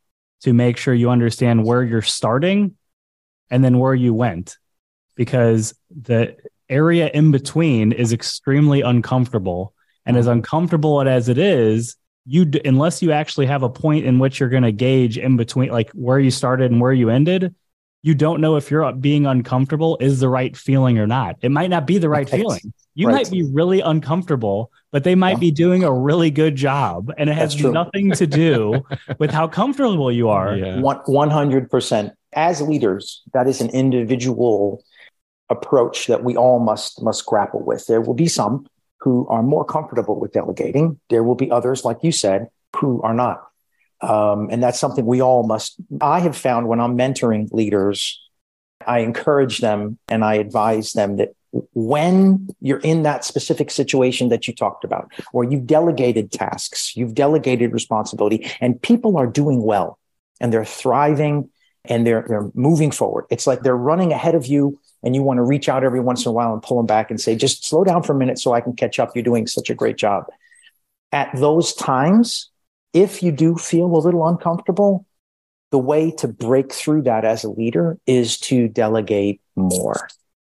to 0.42 0.52
make 0.52 0.76
sure 0.76 0.92
you 0.92 1.10
understand 1.10 1.64
where 1.64 1.82
you're 1.82 2.02
starting 2.02 2.76
and 3.52 3.62
then 3.62 3.78
where 3.78 3.94
you 3.94 4.12
went 4.12 4.56
because 5.14 5.74
the 5.90 6.34
area 6.68 7.08
in 7.12 7.30
between 7.30 7.92
is 7.92 8.12
extremely 8.12 8.80
uncomfortable 8.80 9.74
and 10.06 10.16
as 10.16 10.26
uncomfortable 10.26 11.00
as 11.02 11.28
it 11.28 11.38
is 11.38 11.96
you 12.24 12.50
unless 12.64 13.02
you 13.02 13.12
actually 13.12 13.46
have 13.46 13.62
a 13.62 13.68
point 13.68 14.06
in 14.06 14.18
which 14.18 14.40
you're 14.40 14.48
going 14.48 14.62
to 14.62 14.72
gauge 14.72 15.18
in 15.18 15.36
between 15.36 15.70
like 15.70 15.90
where 15.90 16.18
you 16.18 16.30
started 16.30 16.72
and 16.72 16.80
where 16.80 16.92
you 16.92 17.10
ended 17.10 17.54
you 18.04 18.14
don't 18.14 18.40
know 18.40 18.56
if 18.56 18.70
you're 18.70 18.84
uh, 18.84 18.92
being 18.92 19.26
uncomfortable 19.26 19.96
is 20.00 20.18
the 20.18 20.28
right 20.28 20.56
feeling 20.56 20.98
or 20.98 21.06
not 21.06 21.36
it 21.42 21.50
might 21.50 21.68
not 21.68 21.86
be 21.86 21.98
the 21.98 22.08
right, 22.08 22.30
right. 22.30 22.40
feeling 22.40 22.72
you 22.94 23.06
right. 23.06 23.14
might 23.14 23.30
be 23.30 23.42
really 23.52 23.80
uncomfortable 23.80 24.72
but 24.92 25.04
they 25.04 25.14
might 25.14 25.32
yeah. 25.32 25.38
be 25.38 25.50
doing 25.50 25.84
a 25.84 25.92
really 25.92 26.30
good 26.30 26.56
job 26.56 27.12
and 27.18 27.28
it 27.28 27.34
has 27.34 27.60
nothing 27.60 28.12
to 28.12 28.26
do 28.26 28.82
with 29.18 29.30
how 29.30 29.46
comfortable 29.46 30.10
you 30.10 30.30
are 30.30 30.56
yeah. 30.56 30.76
100% 30.76 32.12
as 32.34 32.60
leaders 32.60 33.22
that 33.32 33.46
is 33.46 33.60
an 33.60 33.70
individual 33.70 34.82
approach 35.50 36.06
that 36.06 36.24
we 36.24 36.36
all 36.36 36.58
must 36.60 37.02
must 37.02 37.26
grapple 37.26 37.62
with 37.62 37.86
there 37.86 38.00
will 38.00 38.14
be 38.14 38.26
some 38.26 38.66
who 39.02 39.26
are 39.28 39.42
more 39.42 39.64
comfortable 39.64 40.18
with 40.18 40.32
delegating. 40.32 41.00
There 41.10 41.24
will 41.24 41.34
be 41.34 41.50
others, 41.50 41.84
like 41.84 41.98
you 42.02 42.12
said, 42.12 42.46
who 42.76 43.02
are 43.02 43.14
not. 43.14 43.44
Um, 44.00 44.48
and 44.50 44.62
that's 44.62 44.78
something 44.78 45.04
we 45.04 45.20
all 45.20 45.42
must. 45.44 45.74
I 46.00 46.20
have 46.20 46.36
found 46.36 46.68
when 46.68 46.80
I'm 46.80 46.96
mentoring 46.96 47.52
leaders, 47.52 48.20
I 48.86 49.00
encourage 49.00 49.58
them 49.58 49.98
and 50.08 50.24
I 50.24 50.34
advise 50.34 50.92
them 50.92 51.16
that 51.16 51.30
when 51.74 52.48
you're 52.60 52.78
in 52.78 53.02
that 53.02 53.24
specific 53.24 53.70
situation 53.70 54.28
that 54.28 54.46
you 54.46 54.54
talked 54.54 54.84
about, 54.84 55.12
where 55.32 55.48
you've 55.48 55.66
delegated 55.66 56.30
tasks, 56.30 56.96
you've 56.96 57.14
delegated 57.14 57.72
responsibility, 57.72 58.50
and 58.60 58.80
people 58.80 59.16
are 59.16 59.26
doing 59.26 59.62
well 59.62 59.98
and 60.40 60.52
they're 60.52 60.64
thriving 60.64 61.50
and 61.84 62.06
they're, 62.06 62.24
they're 62.28 62.50
moving 62.54 62.90
forward. 62.90 63.24
It's 63.30 63.46
like 63.46 63.62
they're 63.62 63.76
running 63.76 64.12
ahead 64.12 64.34
of 64.34 64.46
you 64.46 64.78
and 65.02 65.14
you 65.14 65.22
want 65.22 65.38
to 65.38 65.42
reach 65.42 65.68
out 65.68 65.84
every 65.84 66.00
once 66.00 66.24
in 66.24 66.30
a 66.30 66.32
while 66.32 66.52
and 66.52 66.62
pull 66.62 66.76
them 66.76 66.86
back 66.86 67.10
and 67.10 67.20
say, 67.20 67.34
just 67.34 67.66
slow 67.66 67.84
down 67.84 68.02
for 68.02 68.12
a 68.12 68.18
minute 68.18 68.38
so 68.38 68.52
I 68.52 68.60
can 68.60 68.74
catch 68.74 68.98
up. 68.98 69.14
You're 69.14 69.24
doing 69.24 69.46
such 69.46 69.68
a 69.68 69.74
great 69.74 69.96
job. 69.96 70.26
At 71.10 71.30
those 71.34 71.74
times, 71.74 72.50
if 72.92 73.22
you 73.22 73.32
do 73.32 73.56
feel 73.56 73.86
a 73.86 73.98
little 73.98 74.26
uncomfortable, 74.26 75.06
the 75.70 75.78
way 75.78 76.10
to 76.12 76.28
break 76.28 76.72
through 76.72 77.02
that 77.02 77.24
as 77.24 77.44
a 77.44 77.50
leader 77.50 77.98
is 78.06 78.38
to 78.38 78.68
delegate 78.68 79.40
more, 79.56 80.08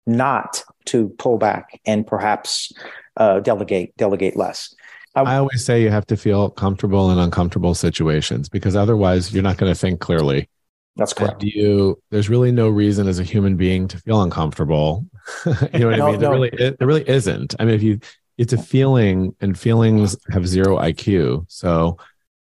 not 0.06 0.62
to 0.86 1.08
pull 1.18 1.38
back 1.38 1.80
and 1.86 2.06
perhaps 2.06 2.72
uh, 3.16 3.40
delegate 3.40 3.96
delegate 3.96 4.36
less. 4.36 4.74
I, 5.14 5.22
I 5.22 5.36
always 5.38 5.64
say 5.64 5.82
you 5.82 5.90
have 5.90 6.06
to 6.08 6.16
feel 6.16 6.50
comfortable 6.50 7.10
in 7.10 7.18
uncomfortable 7.18 7.74
situations 7.74 8.50
because 8.50 8.76
otherwise 8.76 9.32
you're 9.32 9.42
not 9.42 9.56
going 9.56 9.72
to 9.72 9.78
think 9.78 10.00
clearly. 10.00 10.48
That's 10.96 11.12
correct. 11.12 11.42
And 11.42 11.52
you, 11.52 12.00
there's 12.10 12.28
really 12.28 12.52
no 12.52 12.68
reason 12.68 13.06
as 13.06 13.18
a 13.18 13.22
human 13.22 13.56
being 13.56 13.86
to 13.88 13.98
feel 13.98 14.22
uncomfortable. 14.22 15.06
you 15.46 15.52
know 15.78 15.88
what 15.88 15.98
no, 15.98 16.06
I 16.06 16.10
mean? 16.12 16.12
No. 16.12 16.16
There 16.18 16.30
really, 16.30 16.48
it, 16.48 16.78
there 16.78 16.88
really 16.88 17.08
isn't. 17.08 17.54
I 17.58 17.64
mean, 17.64 17.74
if 17.74 17.82
you, 17.82 18.00
it's 18.38 18.52
a 18.52 18.58
feeling, 18.58 19.34
and 19.40 19.58
feelings 19.58 20.16
have 20.30 20.46
zero 20.46 20.76
IQ. 20.78 21.46
So, 21.48 21.98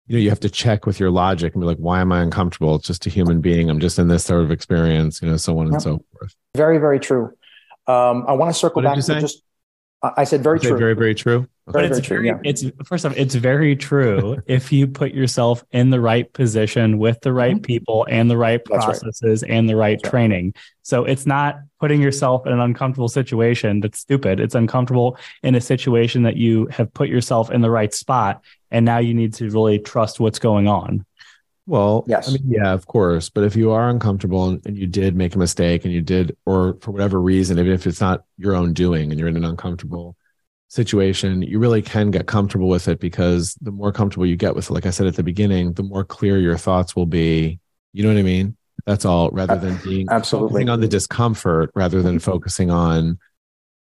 you 0.07 0.17
know, 0.17 0.21
you 0.21 0.29
have 0.31 0.41
to 0.41 0.51
check 0.51 0.87
with 0.87 0.99
your 0.99 1.11
logic 1.11 1.55
and 1.55 1.63
be 1.63 1.67
like, 1.67 1.79
why 1.79 2.01
am 2.01 2.13
I 2.13 2.23
uncomfortable? 2.23 2.75
It's 2.77 2.87
just 2.87 3.07
a 3.07 3.11
human 3.11 3.41
being. 3.41 3.71
I'm 3.71 3.81
just 3.81 3.99
in 3.99 4.09
this 4.09 4.25
sort 4.25 4.43
of 4.43 4.51
experience, 4.51 5.23
you 5.23 5.29
know, 5.29 5.37
so 5.37 5.59
on 5.59 5.67
yep. 5.67 5.75
and 5.75 5.83
so 5.83 6.05
forth. 6.13 6.35
Very, 6.57 6.79
very 6.79 7.01
true. 7.01 7.33
Um, 7.87 8.25
I 8.29 8.33
want 8.33 8.53
to 8.53 8.59
circle 8.59 8.83
back 8.83 8.97
to 8.97 9.21
just 9.21 9.43
I 10.03 10.25
said 10.25 10.43
very 10.43 10.59
true. 10.59 10.79
Very, 10.79 10.95
very 10.95 11.15
true. 11.15 11.47
But 11.73 11.85
it's 11.85 12.07
very, 12.07 12.27
yeah. 12.27 12.39
it's 12.45 12.65
first 12.85 13.07
off, 13.07 13.17
it's 13.17 13.35
very 13.35 13.77
true 13.77 14.39
if 14.47 14.73
you 14.73 14.87
put 14.87 15.13
yourself 15.13 15.65
in 15.71 15.91
the 15.91 16.01
right 16.01 16.31
position 16.33 16.99
with 16.99 17.21
the 17.21 17.33
right 17.33 17.55
mm-hmm. 17.55 17.63
people 17.63 18.07
and 18.09 18.31
the 18.31 18.37
right 18.37 18.65
processes 18.65 19.43
right. 19.43 19.51
and 19.51 19.69
the 19.69 19.77
right 19.77 19.99
that's 20.01 20.11
training. 20.11 20.47
Right. 20.47 20.57
So 20.83 21.05
it's 21.05 21.27
not 21.27 21.61
putting 21.79 22.01
yourself 22.03 22.47
in 22.47 22.53
an 22.53 22.61
uncomfortable 22.61 23.09
situation 23.09 23.81
that's 23.81 23.99
stupid. 23.99 24.41
It's 24.41 24.55
uncomfortable 24.55 25.19
in 25.43 25.55
a 25.55 25.61
situation 25.61 26.25
that 26.25 26.37
you 26.37 26.67
have 26.67 26.93
put 26.93 27.09
yourself 27.09 27.51
in 27.51 27.61
the 27.61 27.71
right 27.71 27.95
spot. 27.95 28.43
And 28.71 28.85
now 28.85 28.99
you 28.99 29.15
need 29.15 29.35
to 29.35 29.51
really 29.51 29.79
trust 29.79 30.21
what's 30.21 30.39
going 30.39 30.69
on. 30.69 31.05
Well, 31.67 32.05
yes. 32.09 32.29
I 32.29 32.33
mean, 32.33 32.51
yeah, 32.51 32.73
of 32.73 32.87
course. 32.87 33.29
But 33.29 33.45
if 33.45 33.55
you 33.55 33.71
are 33.71 33.89
uncomfortable 33.89 34.49
and, 34.49 34.67
and, 34.67 34.77
you 34.77 34.89
did 34.89 35.15
make 35.15 35.37
a 35.37 35.39
mistake 35.39 35.85
and 35.85 35.95
you 35.95 36.01
did, 36.01 36.37
or 36.45 36.77
for 36.81 36.91
whatever 36.91 37.21
reason, 37.21 37.61
even 37.61 37.73
if 37.73 37.87
it's 37.87 38.01
not 38.01 38.25
your 38.39 38.57
own 38.57 38.73
doing 38.73 39.11
and 39.11 39.21
you're 39.21 39.29
in 39.29 39.37
an 39.37 39.45
uncomfortable 39.45 40.17
situation, 40.71 41.43
you 41.43 41.59
really 41.59 41.83
can 41.83 42.13
get 42.13 42.27
comfortable 42.27 42.69
with 42.69 42.87
it 42.87 43.01
because 43.01 43.55
the 43.61 43.73
more 43.73 43.93
comfortable 43.93 44.25
you 44.25 44.37
get 44.37 44.55
with 44.55 44.71
it, 44.71 44.73
like 44.73 44.87
I 44.87 44.91
said 44.91 45.09
at 45.09 45.17
the 45.17 45.23
beginning, 45.25 45.73
the 45.73 45.83
more 45.83 46.05
clear 46.05 46.39
your 46.39 46.57
thoughts 46.57 46.95
will 46.95 47.07
be. 47.07 47.59
You 47.93 48.05
know 48.05 48.09
what 48.09 48.19
I 48.19 48.23
mean? 48.23 48.57
That's 48.87 49.05
all 49.05 49.31
rather 49.31 49.57
than 49.57 49.79
being 49.83 50.07
absolutely 50.11 50.67
on 50.69 50.81
the 50.81 50.89
discomfort 50.89 51.71
rather 51.75 52.03
than 52.03 52.21
focusing 52.21 52.71
on, 52.71 53.19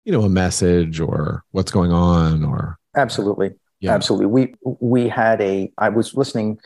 you 0.06 0.12
know, 0.12 0.22
a 0.22 0.30
message 0.30 1.00
or 1.00 1.44
what's 1.52 1.72
going 1.72 1.92
on 1.92 2.46
or 2.46 2.78
absolutely. 2.96 3.56
Yeah. 3.82 3.92
Absolutely. 3.92 4.28
We 4.28 4.56
we 4.80 5.10
had 5.10 5.42
a 5.42 5.72
I 5.78 5.90
was 5.90 6.14
listening 6.14 6.60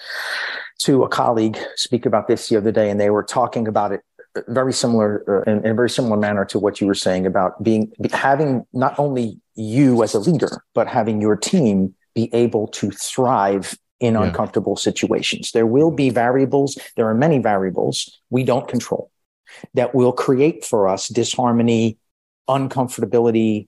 to 0.80 1.04
a 1.04 1.10
colleague 1.10 1.58
speak 1.76 2.06
about 2.06 2.28
this 2.28 2.50
the 2.50 2.58
other 2.58 2.72
day, 2.72 2.90
and 2.90 3.00
they 3.00 3.10
were 3.10 3.24
talking 3.24 3.68
about 3.68 3.94
it 3.94 4.02
very 4.48 4.74
similar 4.74 5.24
uh, 5.28 5.52
in, 5.52 5.60
in, 5.66 5.72
a 5.72 5.74
very 5.74 5.90
similar 5.90 6.18
manner 6.18 6.46
to 6.46 6.60
what 6.60 6.80
you 6.80 6.88
were 6.88 6.96
saying 6.96 7.26
about 7.26 7.62
being 7.64 7.92
having 8.12 8.66
not 8.74 8.98
only 9.00 9.40
you 9.56 10.04
as 10.04 10.14
a 10.14 10.20
leader, 10.20 10.64
but 10.74 10.88
having 10.88 11.22
your 11.22 11.36
team 11.36 11.94
be 12.16 12.30
able 12.34 12.68
to 12.68 12.92
thrive 12.92 13.78
in 14.00 14.14
yeah. 14.14 14.24
uncomfortable 14.24 14.76
situations. 14.76 15.52
There 15.52 15.66
will 15.66 15.92
be 15.92 16.10
variables. 16.10 16.78
There 16.96 17.08
are 17.08 17.14
many 17.14 17.40
variables 17.40 18.20
we 18.30 18.44
don't 18.44 18.68
control 18.68 19.12
that 19.74 19.94
will 19.94 20.14
create 20.14 20.64
for 20.64 20.88
us 20.88 21.08
disharmony, 21.08 21.98
uncomfortability, 22.48 23.68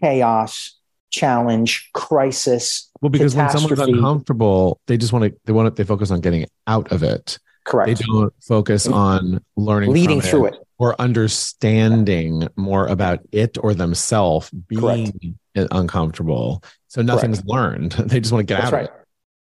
chaos, 0.00 0.76
challenge, 1.10 1.90
crisis. 1.94 2.90
Well, 3.00 3.10
because 3.10 3.34
when 3.34 3.50
someone's 3.50 3.78
uncomfortable, 3.78 4.80
they 4.86 4.96
just 4.96 5.12
want 5.12 5.24
to 5.24 5.40
they 5.44 5.52
want 5.52 5.74
to 5.74 5.82
they 5.82 5.86
focus 5.86 6.10
on 6.10 6.20
getting 6.20 6.46
out 6.66 6.92
of 6.92 7.02
it. 7.02 7.38
Correct. 7.70 7.98
They 7.98 8.04
don't 8.04 8.34
focus 8.42 8.86
mm-hmm. 8.86 8.94
on 8.94 9.44
learning, 9.56 9.92
leading 9.92 10.20
through 10.20 10.46
it, 10.46 10.54
it, 10.54 10.66
or 10.78 11.00
understanding 11.00 12.48
more 12.56 12.86
about 12.88 13.20
it 13.30 13.56
or 13.62 13.74
themselves 13.74 14.50
being 14.50 15.12
Correct. 15.54 15.72
uncomfortable. 15.72 16.64
So 16.88 17.00
nothing's 17.02 17.38
Correct. 17.38 17.48
learned. 17.48 17.92
They 18.10 18.18
just 18.18 18.32
want 18.32 18.48
to 18.48 18.52
get 18.52 18.60
That's 18.60 18.72
out 18.72 18.76
right. 18.76 18.88
of 18.88 18.94
it. 18.94 19.06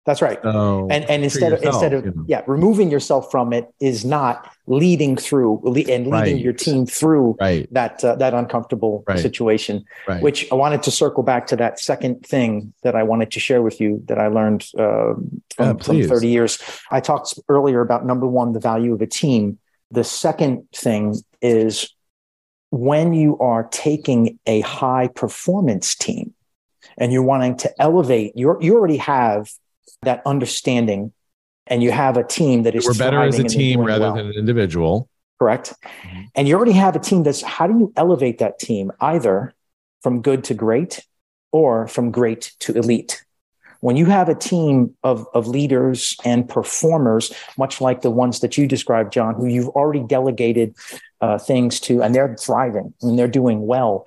That's 0.06 0.22
right. 0.22 0.38
So 0.42 0.88
and 0.90 1.04
and 1.10 1.22
instead 1.22 1.52
yourself, 1.52 1.62
of 1.62 1.74
instead 1.74 1.92
of 1.92 2.04
you 2.06 2.12
know. 2.12 2.24
yeah, 2.26 2.42
removing 2.46 2.90
yourself 2.90 3.30
from 3.30 3.52
it 3.52 3.68
is 3.80 4.02
not 4.02 4.50
leading 4.66 5.14
through 5.14 5.58
and 5.66 6.06
leading 6.06 6.10
right. 6.10 6.36
your 6.38 6.54
team 6.54 6.86
through 6.86 7.36
right. 7.38 7.68
that 7.72 8.02
uh, 8.02 8.16
that 8.16 8.32
uncomfortable 8.32 9.04
right. 9.06 9.18
situation. 9.18 9.84
Which 10.20 10.50
I 10.50 10.54
wanted 10.54 10.82
to 10.84 10.90
circle 10.90 11.22
back 11.22 11.46
to 11.48 11.56
that 11.56 11.78
second 11.78 12.26
thing 12.26 12.72
that 12.82 12.96
I 12.96 13.02
wanted 13.02 13.30
to 13.32 13.40
share 13.40 13.60
with 13.60 13.78
you 13.78 14.02
that 14.06 14.18
I 14.18 14.28
learned 14.28 14.66
uh, 14.78 15.14
from, 15.54 15.66
yeah, 15.66 15.72
from 15.74 16.02
30 16.02 16.28
years. 16.28 16.58
I 16.90 17.00
talked 17.00 17.38
earlier 17.48 17.82
about 17.82 18.06
number 18.06 18.26
one, 18.26 18.52
the 18.52 18.60
value 18.60 18.94
of 18.94 19.02
a 19.02 19.06
team. 19.06 19.58
The 19.90 20.04
second 20.04 20.66
thing 20.74 21.16
is 21.42 21.94
when 22.70 23.12
you 23.12 23.38
are 23.38 23.64
taking 23.64 24.38
a 24.46 24.60
high 24.60 25.08
performance 25.08 25.94
team 25.94 26.32
and 26.96 27.12
you're 27.12 27.22
wanting 27.22 27.58
to 27.58 27.82
elevate, 27.82 28.32
you 28.34 28.56
you 28.62 28.74
already 28.74 28.96
have 28.96 29.50
that 30.02 30.22
understanding 30.24 31.12
and 31.66 31.82
you 31.82 31.90
have 31.90 32.16
a 32.16 32.24
team 32.24 32.62
that 32.64 32.74
is 32.74 32.86
we're 32.86 32.94
better 32.94 33.22
as 33.22 33.38
a 33.38 33.44
team 33.44 33.80
rather 33.80 34.06
well. 34.06 34.14
than 34.14 34.26
an 34.26 34.34
individual 34.34 35.08
correct 35.38 35.74
mm-hmm. 35.84 36.22
and 36.34 36.48
you 36.48 36.56
already 36.56 36.72
have 36.72 36.96
a 36.96 36.98
team 36.98 37.22
that's 37.22 37.42
how 37.42 37.66
do 37.66 37.78
you 37.78 37.92
elevate 37.96 38.38
that 38.38 38.58
team 38.58 38.90
either 39.00 39.54
from 40.02 40.22
good 40.22 40.44
to 40.44 40.54
great 40.54 41.04
or 41.52 41.86
from 41.86 42.10
great 42.10 42.52
to 42.60 42.72
elite 42.74 43.24
when 43.80 43.96
you 43.96 44.04
have 44.04 44.28
a 44.28 44.34
team 44.34 44.94
of, 45.02 45.26
of 45.32 45.46
leaders 45.46 46.16
and 46.24 46.48
performers 46.48 47.32
much 47.56 47.80
like 47.80 48.02
the 48.02 48.10
ones 48.10 48.40
that 48.40 48.56
you 48.56 48.66
described 48.66 49.12
john 49.12 49.34
who 49.34 49.46
you've 49.46 49.68
already 49.68 50.02
delegated 50.02 50.74
uh, 51.20 51.36
things 51.38 51.78
to 51.78 52.02
and 52.02 52.14
they're 52.14 52.36
thriving 52.36 52.94
and 53.02 53.18
they're 53.18 53.28
doing 53.28 53.66
well 53.66 54.06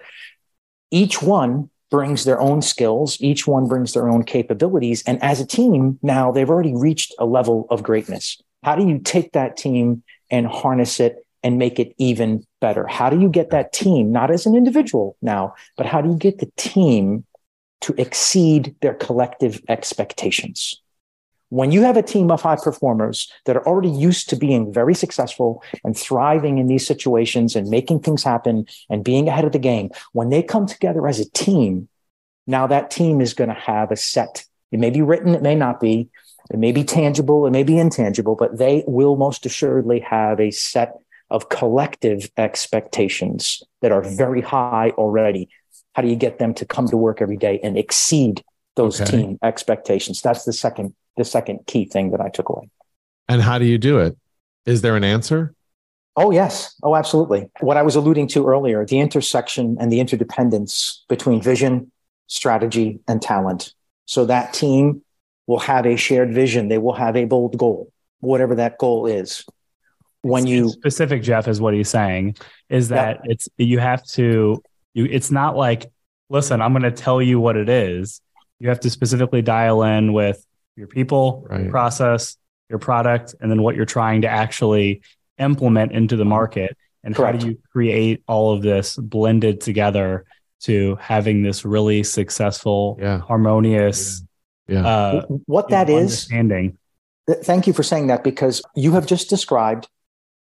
each 0.89 1.21
one 1.21 1.69
brings 1.93 2.23
their 2.23 2.41
own 2.41 2.59
skills, 2.63 3.21
each 3.21 3.45
one 3.45 3.67
brings 3.67 3.93
their 3.93 4.09
own 4.09 4.23
capabilities. 4.23 5.03
And 5.05 5.21
as 5.21 5.39
a 5.39 5.45
team, 5.45 5.99
now 6.01 6.31
they've 6.31 6.49
already 6.49 6.73
reached 6.73 7.13
a 7.19 7.25
level 7.27 7.67
of 7.69 7.83
greatness. 7.83 8.41
How 8.63 8.75
do 8.75 8.87
you 8.87 8.97
take 8.97 9.33
that 9.33 9.57
team 9.57 10.01
and 10.31 10.47
harness 10.47 10.99
it 10.99 11.23
and 11.43 11.59
make 11.59 11.77
it 11.77 11.93
even 11.99 12.47
better? 12.59 12.87
How 12.87 13.11
do 13.11 13.21
you 13.21 13.29
get 13.29 13.51
that 13.51 13.73
team, 13.73 14.11
not 14.11 14.31
as 14.31 14.47
an 14.47 14.55
individual 14.55 15.15
now, 15.21 15.53
but 15.77 15.85
how 15.85 16.01
do 16.01 16.09
you 16.09 16.17
get 16.17 16.39
the 16.39 16.51
team 16.57 17.25
to 17.83 17.93
exceed 17.97 18.75
their 18.81 18.93
collective 18.93 19.61
expectations. 19.67 20.81
When 21.53 21.71
you 21.71 21.83
have 21.83 21.97
a 21.97 22.01
team 22.01 22.31
of 22.31 22.41
high 22.41 22.55
performers 22.55 23.31
that 23.45 23.55
are 23.55 23.67
already 23.67 23.91
used 23.91 24.27
to 24.29 24.35
being 24.35 24.73
very 24.73 24.95
successful 24.95 25.61
and 25.83 25.95
thriving 25.95 26.57
in 26.57 26.65
these 26.65 26.87
situations 26.87 27.55
and 27.55 27.69
making 27.69 27.99
things 27.99 28.23
happen 28.23 28.65
and 28.89 29.03
being 29.03 29.27
ahead 29.27 29.45
of 29.45 29.51
the 29.51 29.59
game, 29.59 29.91
when 30.13 30.29
they 30.29 30.41
come 30.41 30.65
together 30.65 31.07
as 31.07 31.19
a 31.19 31.29
team, 31.29 31.89
now 32.47 32.65
that 32.65 32.89
team 32.89 33.21
is 33.21 33.35
going 33.35 33.51
to 33.51 33.53
have 33.53 33.91
a 33.91 33.95
set. 33.95 34.45
It 34.71 34.79
may 34.79 34.89
be 34.89 35.03
written, 35.03 35.35
it 35.35 35.43
may 35.43 35.53
not 35.53 35.79
be, 35.79 36.09
it 36.49 36.57
may 36.57 36.71
be 36.71 36.83
tangible, 36.83 37.45
it 37.45 37.51
may 37.51 37.61
be 37.61 37.77
intangible, 37.77 38.35
but 38.35 38.57
they 38.57 38.83
will 38.87 39.15
most 39.15 39.45
assuredly 39.45 39.99
have 39.99 40.39
a 40.39 40.49
set 40.49 40.95
of 41.29 41.49
collective 41.49 42.31
expectations 42.35 43.61
that 43.83 43.91
are 43.91 44.01
very 44.01 44.41
high 44.41 44.89
already. 44.97 45.49
How 45.93 46.01
do 46.01 46.07
you 46.07 46.15
get 46.15 46.39
them 46.39 46.55
to 46.55 46.65
come 46.65 46.87
to 46.87 46.97
work 46.97 47.21
every 47.21 47.37
day 47.37 47.59
and 47.61 47.77
exceed 47.77 48.43
those 48.75 48.99
okay. 48.99 49.11
team 49.11 49.37
expectations? 49.43 50.19
That's 50.19 50.45
the 50.45 50.53
second 50.53 50.95
the 51.17 51.25
second 51.25 51.65
key 51.67 51.85
thing 51.85 52.11
that 52.11 52.21
I 52.21 52.29
took 52.29 52.49
away. 52.49 52.69
And 53.27 53.41
how 53.41 53.57
do 53.57 53.65
you 53.65 53.77
do 53.77 53.99
it? 53.99 54.17
Is 54.65 54.81
there 54.81 54.95
an 54.95 55.03
answer? 55.03 55.53
Oh, 56.15 56.31
yes. 56.31 56.75
Oh, 56.83 56.95
absolutely. 56.95 57.49
What 57.59 57.77
I 57.77 57.81
was 57.81 57.95
alluding 57.95 58.27
to 58.29 58.47
earlier, 58.47 58.85
the 58.85 58.99
intersection 58.99 59.77
and 59.79 59.91
the 59.91 59.99
interdependence 59.99 61.03
between 61.09 61.41
vision, 61.41 61.91
strategy, 62.27 62.99
and 63.07 63.21
talent. 63.21 63.73
So 64.05 64.25
that 64.25 64.53
team 64.53 65.01
will 65.47 65.59
have 65.59 65.85
a 65.85 65.95
shared 65.95 66.33
vision. 66.33 66.67
They 66.67 66.77
will 66.77 66.93
have 66.93 67.15
a 67.15 67.25
bold 67.25 67.57
goal, 67.57 67.91
whatever 68.19 68.55
that 68.55 68.77
goal 68.77 69.07
is. 69.07 69.45
When 70.21 70.47
you 70.47 70.69
specific, 70.69 71.21
Jeff, 71.21 71.47
is 71.47 71.59
what 71.59 71.73
he's 71.73 71.89
saying 71.89 72.37
is 72.69 72.89
that 72.89 73.21
yeah. 73.25 73.31
it's 73.31 73.49
you 73.57 73.79
have 73.79 74.05
to 74.11 74.63
you. 74.93 75.05
It's 75.05 75.31
not 75.31 75.57
like, 75.57 75.91
listen, 76.29 76.61
I'm 76.61 76.71
going 76.71 76.83
to 76.83 76.91
tell 76.91 77.21
you 77.21 77.41
what 77.41 77.57
it 77.57 77.67
is. 77.67 78.21
You 78.59 78.69
have 78.69 78.79
to 78.81 78.89
specifically 78.89 79.41
dial 79.41 79.83
in 79.83 80.13
with 80.13 80.45
your 80.75 80.87
people, 80.87 81.45
right. 81.49 81.61
your 81.61 81.71
process, 81.71 82.37
your 82.69 82.79
product, 82.79 83.35
and 83.39 83.51
then 83.51 83.61
what 83.61 83.75
you're 83.75 83.85
trying 83.85 84.21
to 84.21 84.27
actually 84.27 85.01
implement 85.37 85.91
into 85.91 86.15
the 86.15 86.25
market. 86.25 86.77
And 87.03 87.15
Correct. 87.15 87.35
how 87.35 87.41
do 87.41 87.47
you 87.51 87.59
create 87.71 88.23
all 88.27 88.53
of 88.53 88.61
this 88.61 88.95
blended 88.95 89.61
together 89.61 90.25
to 90.61 90.95
having 91.01 91.43
this 91.43 91.65
really 91.65 92.03
successful, 92.03 92.97
yeah. 93.01 93.19
harmonious, 93.19 94.23
yeah. 94.67 94.81
yeah. 94.81 94.87
Uh, 94.87 95.21
what 95.45 95.69
that 95.69 95.89
is 95.89 96.01
understanding. 96.01 96.77
Thank 97.29 97.67
you 97.67 97.73
for 97.73 97.83
saying 97.83 98.07
that 98.07 98.23
because 98.23 98.61
you 98.75 98.93
have 98.93 99.05
just 99.05 99.29
described 99.29 99.87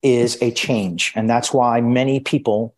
is 0.01 0.38
a 0.41 0.51
change. 0.51 1.13
And 1.15 1.30
that's 1.30 1.53
why 1.53 1.82
many 1.82 2.19
people 2.19 2.75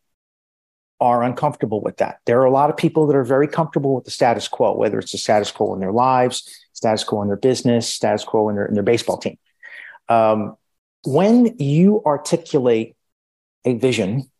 are 1.01 1.23
uncomfortable 1.23 1.81
with 1.81 1.97
that. 1.97 2.19
There 2.25 2.41
are 2.41 2.45
a 2.45 2.51
lot 2.51 2.69
of 2.69 2.77
people 2.77 3.07
that 3.07 3.15
are 3.15 3.23
very 3.23 3.47
comfortable 3.47 3.95
with 3.95 4.05
the 4.05 4.11
status 4.11 4.47
quo, 4.47 4.75
whether 4.75 4.99
it's 4.99 5.13
the 5.13 5.17
status 5.17 5.51
quo 5.51 5.73
in 5.73 5.79
their 5.79 5.93
lives, 5.93 6.58
status 6.79 7.03
quo 7.03 7.21
in 7.21 7.27
their 7.27 7.35
business, 7.35 7.93
status 7.93 8.23
quo 8.23 8.47
in 8.47 8.55
their, 8.55 8.65
in 8.65 8.73
their 8.73 8.83
baseball 8.83 9.17
team. 9.17 9.37
Um, 10.07 10.55
when 11.03 11.57
you 11.59 12.01
articulate 12.05 12.95
a 13.65 13.73
vision 13.73 14.31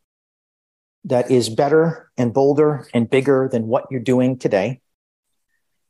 that 1.04 1.30
is 1.30 1.50
better 1.50 2.10
and 2.18 2.34
bolder 2.34 2.88
and 2.94 3.10
bigger 3.10 3.50
than 3.52 3.68
what 3.68 3.88
you're 3.92 4.00
doing 4.00 4.38
today, 4.38 4.80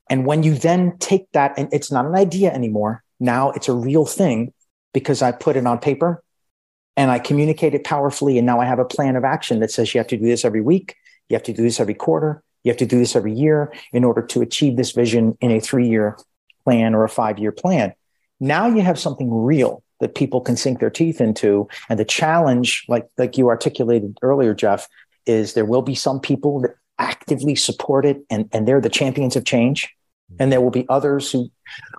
and 0.10 0.26
when 0.26 0.41
you 0.41 0.56
then 0.56 0.97
take 0.97 1.32
that, 1.34 1.54
and 1.56 1.72
it's 1.72 1.91
not 1.91 2.08
an 2.08 2.16
idea 2.16 2.52
anymore, 2.52 3.04
now 3.20 3.52
it's 3.52 3.70
a 3.70 3.74
real 3.74 4.08
thing 4.08 4.52
because 4.91 5.22
I 5.22 5.32
put 5.32 5.56
it 5.56 5.68
on 5.68 5.78
paper 5.78 6.24
and 6.97 7.12
I 7.12 7.20
communicate 7.20 7.76
it 7.76 7.84
powerfully. 7.84 8.39
And 8.39 8.47
now 8.47 8.60
I 8.60 8.66
have 8.66 8.80
a 8.80 8.86
plan 8.86 9.16
of 9.16 9.24
action 9.24 9.60
that 9.60 9.70
says 9.70 9.93
you 9.93 10.00
have 10.00 10.08
to 10.08 10.18
do 10.18 10.26
this 10.26 10.43
every 10.43 10.62
week, 10.62 10.95
you 11.30 11.36
have 11.36 11.43
to 11.43 11.54
do 11.54 11.62
this 11.62 11.80
every 11.80 11.93
quarter, 11.93 12.41
you 12.64 12.72
have 12.72 12.78
to 12.78 12.88
do 12.88 12.97
this 12.97 13.16
every 13.16 13.34
year 13.34 13.72
in 13.93 14.04
order 14.04 14.22
to 14.22 14.41
achieve 14.41 14.78
this 14.78 14.91
vision 14.91 15.38
in 15.41 15.52
a 15.52 15.60
three 15.60 15.88
year 15.88 16.18
plan 16.64 16.95
or 16.95 17.03
a 17.03 17.10
five 17.10 17.39
year 17.39 17.51
plan. 17.51 17.93
Now 18.39 18.68
you 18.68 18.82
have 18.82 18.99
something 18.99 19.32
real 19.34 19.84
that 19.99 20.16
people 20.16 20.41
can 20.41 20.55
sink 20.55 20.80
their 20.80 20.89
teeth 20.89 21.20
into. 21.20 21.68
And 21.89 21.99
the 21.99 22.05
challenge, 22.05 22.86
like, 22.88 23.07
like 23.18 23.38
you 23.38 23.49
articulated 23.49 24.18
earlier, 24.22 24.53
Jeff, 24.53 24.88
is 25.26 25.53
there 25.53 25.66
will 25.66 25.82
be 25.82 25.95
some 25.95 26.20
people 26.20 26.62
that 26.62 26.76
actively 26.97 27.55
support 27.55 28.05
it 28.05 28.24
and, 28.30 28.49
and 28.53 28.68
they're 28.68 28.82
the 28.82 28.89
champions 28.89 29.36
of 29.36 29.45
change. 29.45 29.93
And 30.39 30.51
there 30.51 30.62
will 30.62 30.72
be 30.72 30.88
others 30.89 31.32
who, 31.32 31.49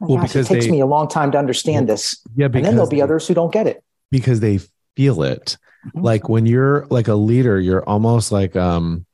oh 0.01 0.07
well, 0.07 0.17
gosh, 0.19 0.37
it 0.37 0.47
takes 0.47 0.67
they, 0.67 0.71
me 0.71 0.81
a 0.81 0.87
long 0.87 1.09
time 1.09 1.33
to 1.33 1.39
understand 1.39 1.89
this. 1.89 2.23
Yeah, 2.37 2.47
and 2.47 2.65
then 2.65 2.77
there'll 2.77 2.89
be 2.89 3.03
others 3.03 3.27
who 3.27 3.35
don't 3.35 3.53
get 3.53 3.67
it. 3.67 3.83
Because 4.13 4.39
they 4.39 4.61
feel 4.97 5.23
it. 5.23 5.57
Mm-hmm. 5.89 6.03
Like 6.03 6.29
when 6.29 6.47
you're 6.47 6.87
like 6.91 7.09
a 7.09 7.15
leader, 7.15 7.59
you're 7.59 7.85
almost 7.85 8.31
like 8.31 8.55
um 8.55 9.05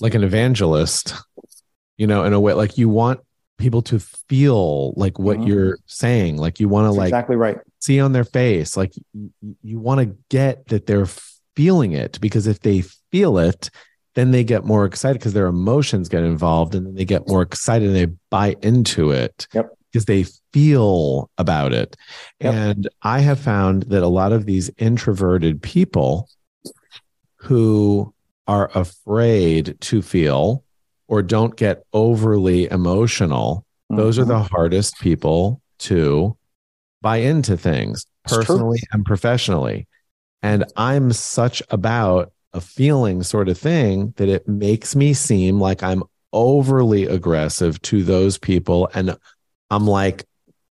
like 0.00 0.14
an 0.14 0.22
evangelist, 0.22 1.14
you 1.96 2.06
know, 2.06 2.24
in 2.24 2.34
a 2.34 2.40
way 2.40 2.52
like 2.52 2.76
you 2.76 2.90
want 2.90 3.20
people 3.58 3.82
to 3.82 3.98
feel 3.98 4.92
like 4.94 5.18
what 5.18 5.36
mm-hmm. 5.36 5.48
you're 5.48 5.78
saying 5.86 6.36
like 6.36 6.60
you 6.60 6.68
want 6.68 6.86
to 6.86 6.92
like 6.92 7.08
exactly 7.08 7.36
right 7.36 7.58
see 7.80 8.00
on 8.00 8.12
their 8.12 8.24
face 8.24 8.76
like 8.76 8.92
you, 9.62 9.78
want 9.78 10.00
to 10.00 10.16
get 10.30 10.66
that 10.68 10.86
they're 10.86 11.08
feeling 11.56 11.92
it 11.92 12.20
because 12.20 12.46
if 12.46 12.60
they 12.60 12.82
feel 13.10 13.36
it 13.36 13.68
then 14.14 14.30
they 14.30 14.44
get 14.44 14.64
more 14.64 14.84
excited 14.84 15.18
because 15.18 15.32
their 15.32 15.46
emotions 15.46 16.08
get 16.08 16.24
involved 16.24 16.74
and 16.74 16.86
then 16.86 16.94
they 16.94 17.04
get 17.04 17.28
more 17.28 17.42
excited 17.42 17.88
and 17.88 17.96
they 17.96 18.06
buy 18.30 18.56
into 18.62 19.10
it 19.10 19.46
yep. 19.52 19.68
because 19.92 20.06
they 20.06 20.24
feel 20.52 21.28
about 21.36 21.72
it 21.72 21.96
yep. 22.40 22.54
and 22.54 22.88
i 23.02 23.18
have 23.18 23.40
found 23.40 23.82
that 23.84 24.02
a 24.02 24.08
lot 24.08 24.32
of 24.32 24.46
these 24.46 24.70
introverted 24.78 25.60
people 25.60 26.28
who 27.36 28.12
are 28.46 28.70
afraid 28.74 29.76
to 29.80 30.00
feel 30.00 30.64
or 31.08 31.22
don't 31.22 31.56
get 31.56 31.82
overly 31.92 32.70
emotional, 32.70 33.64
mm-hmm. 33.90 34.00
those 34.00 34.18
are 34.18 34.22
mm-hmm. 34.22 34.30
the 34.30 34.42
hardest 34.42 35.00
people 35.00 35.60
to 35.78 36.36
buy 37.00 37.16
into 37.16 37.56
things 37.56 38.06
personally 38.24 38.80
and 38.92 39.04
professionally. 39.04 39.86
And 40.42 40.64
I'm 40.76 41.12
such 41.12 41.62
about 41.70 42.32
a 42.52 42.60
feeling 42.60 43.22
sort 43.22 43.48
of 43.48 43.58
thing 43.58 44.14
that 44.16 44.28
it 44.28 44.48
makes 44.48 44.94
me 44.94 45.12
seem 45.12 45.60
like 45.60 45.82
I'm 45.82 46.02
overly 46.32 47.04
aggressive 47.04 47.80
to 47.82 48.02
those 48.04 48.38
people. 48.38 48.88
And 48.94 49.16
I'm 49.70 49.86
like, 49.86 50.24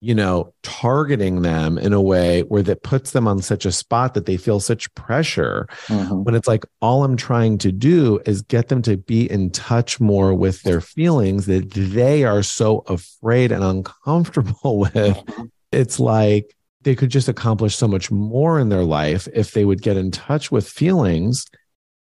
you 0.03 0.17
know, 0.17 0.53
targeting 0.65 1.43
them 1.43 1.79
in 1.79 1.93
a 1.93 2.01
way 2.01 2.43
where 2.43 2.65
that 2.65 2.83
puts 2.83 3.13
them 3.13 3.29
on 3.29 3.41
such 3.41 3.65
a 3.65 3.71
spot 3.71 4.15
that 4.15 4.27
they 4.27 4.37
feel 4.37 4.59
such 4.59 4.93
pressure. 4.97 5.69
Mm-hmm. 5.87 6.25
When 6.25 6.35
it's 6.35 6.49
like, 6.49 6.65
all 6.81 7.05
I'm 7.05 7.17
trying 7.17 7.57
to 7.59 7.71
do 7.71 8.21
is 8.27 8.43
get 8.43 8.67
them 8.67 8.83
to 8.83 8.97
be 8.97 9.31
in 9.31 9.51
touch 9.51 10.01
more 10.01 10.35
with 10.35 10.61
their 10.65 10.81
feelings 10.81 11.47
that 11.47 11.71
they 11.71 12.25
are 12.25 12.43
so 12.43 12.79
afraid 12.89 13.53
and 13.53 13.63
uncomfortable 13.63 14.79
with. 14.81 14.93
Mm-hmm. 14.93 15.45
It's 15.71 16.01
like 16.01 16.53
they 16.81 16.97
could 16.97 17.11
just 17.11 17.29
accomplish 17.29 17.77
so 17.77 17.87
much 17.87 18.11
more 18.11 18.59
in 18.59 18.71
their 18.71 18.83
life 18.83 19.29
if 19.33 19.53
they 19.53 19.65
would 19.65 19.83
get 19.83 19.97
in 19.97 20.11
touch 20.11 20.51
with 20.51 20.69
feelings 20.69 21.47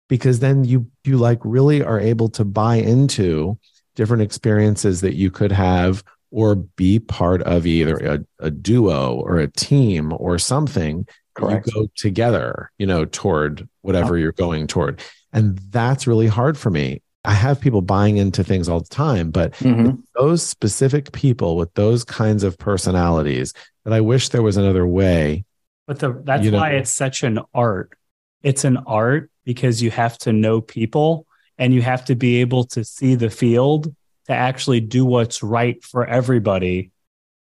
because 0.08 0.38
then 0.38 0.62
you 0.64 0.88
you 1.04 1.18
like 1.18 1.40
really 1.42 1.82
are 1.82 1.98
able 1.98 2.28
to 2.30 2.44
buy 2.44 2.76
into 2.76 3.58
different 3.96 4.22
experiences 4.22 5.00
that 5.00 5.16
you 5.16 5.32
could 5.32 5.50
have 5.50 6.04
or 6.30 6.54
be 6.56 6.98
part 6.98 7.42
of 7.42 7.66
either 7.66 7.96
a, 7.96 8.46
a 8.46 8.50
duo 8.50 9.14
or 9.14 9.38
a 9.38 9.50
team 9.50 10.12
or 10.16 10.38
something 10.38 11.06
Correct. 11.34 11.66
you 11.66 11.72
go 11.72 11.88
together 11.96 12.70
you 12.78 12.86
know 12.86 13.04
toward 13.04 13.68
whatever 13.82 14.14
oh. 14.14 14.18
you're 14.18 14.32
going 14.32 14.66
toward 14.66 15.00
and 15.32 15.58
that's 15.70 16.06
really 16.06 16.26
hard 16.26 16.58
for 16.58 16.70
me 16.70 17.00
i 17.24 17.32
have 17.32 17.60
people 17.60 17.82
buying 17.82 18.16
into 18.16 18.42
things 18.42 18.68
all 18.68 18.80
the 18.80 18.88
time 18.88 19.30
but 19.30 19.52
mm-hmm. 19.54 19.96
those 20.16 20.44
specific 20.44 21.12
people 21.12 21.56
with 21.56 21.72
those 21.74 22.04
kinds 22.04 22.42
of 22.42 22.58
personalities 22.58 23.54
that 23.84 23.92
i 23.92 24.00
wish 24.00 24.28
there 24.30 24.42
was 24.42 24.56
another 24.56 24.86
way 24.86 25.44
but 25.86 26.00
the, 26.00 26.20
that's 26.24 26.44
you 26.44 26.50
know, 26.50 26.58
why 26.58 26.70
it's 26.70 26.92
such 26.92 27.22
an 27.22 27.38
art 27.54 27.92
it's 28.42 28.64
an 28.64 28.76
art 28.78 29.30
because 29.44 29.82
you 29.82 29.90
have 29.90 30.18
to 30.18 30.32
know 30.32 30.60
people 30.60 31.26
and 31.58 31.74
you 31.74 31.82
have 31.82 32.04
to 32.04 32.14
be 32.14 32.36
able 32.36 32.64
to 32.64 32.84
see 32.84 33.14
the 33.14 33.30
field 33.30 33.94
to 34.28 34.34
actually 34.34 34.80
do 34.80 35.04
what's 35.04 35.42
right 35.42 35.82
for 35.82 36.06
everybody 36.06 36.90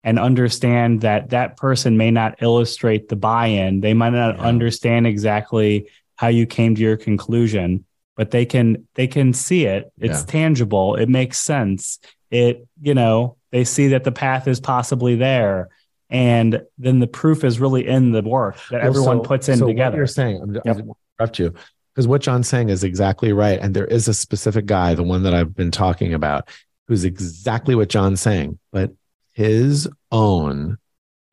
and 0.04 0.20
understand 0.20 1.02
that 1.02 1.32
that 1.32 1.58
person 1.58 1.98
may 1.98 2.12
not 2.12 2.42
illustrate 2.42 3.10
the 3.10 3.16
buy-in 3.16 3.82
they 3.82 3.94
might 3.94 4.12
not 4.12 4.38
yeah. 4.38 4.44
understand 4.44 5.06
exactly 5.06 5.90
how 6.16 6.28
you 6.28 6.46
came 6.46 6.76
to 6.76 6.82
your 6.82 6.98
conclusion 6.98 7.86
but 8.16 8.32
they 8.32 8.46
can 8.46 8.88
they 8.96 9.08
can 9.08 9.34
see 9.34 9.66
it 9.66 9.92
it's 10.00 10.20
yeah. 10.20 10.26
tangible 10.26 10.96
it 10.96 11.10
makes 11.10 11.38
sense 11.38 12.00
it 12.32 12.68
you 12.82 12.94
know 12.94 13.38
they 13.52 13.64
see 13.64 13.90
that 13.90 14.04
the 14.04 14.12
path 14.12 14.48
is 14.48 14.60
possibly 14.60 15.16
there 15.16 15.70
and 16.10 16.62
then 16.78 17.00
the 17.00 17.08
proof 17.08 17.44
is 17.44 17.60
really 17.60 17.86
in 17.86 18.12
the 18.12 18.22
work 18.22 18.56
that 18.72 18.82
well, 18.82 18.88
everyone 18.88 19.18
so, 19.18 19.24
puts 19.24 19.50
in 19.50 19.60
so 19.60 19.68
together 19.68 19.98
you're 19.98 20.08
saying 20.08 20.42
i'm, 20.42 20.56
yep. 20.56 20.78
Interrupt 21.20 21.40
you 21.40 21.54
because 21.94 22.08
what 22.08 22.22
john's 22.22 22.48
saying 22.48 22.70
is 22.70 22.84
exactly 22.84 23.34
right 23.34 23.60
and 23.60 23.76
there 23.76 23.88
is 23.88 24.08
a 24.08 24.14
specific 24.14 24.66
guy 24.66 24.94
the 24.94 25.04
one 25.04 25.24
that 25.24 25.34
i've 25.34 25.56
been 25.56 25.72
talking 25.72 26.14
about 26.14 26.50
who's 26.88 27.04
exactly 27.04 27.76
what 27.76 27.90
John's 27.90 28.22
saying, 28.22 28.60
but 28.72 28.92
his 29.34 29.88
own 30.12 30.78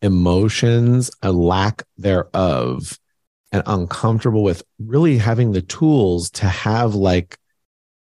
emotions, 0.02 1.11
a 1.22 1.32
lack 1.32 1.82
thereof, 1.96 2.98
and 3.52 3.62
uncomfortable 3.66 4.42
with 4.42 4.62
really 4.78 5.16
having 5.16 5.52
the 5.52 5.62
tools 5.62 6.30
to 6.32 6.46
have 6.46 6.94
like 6.94 7.38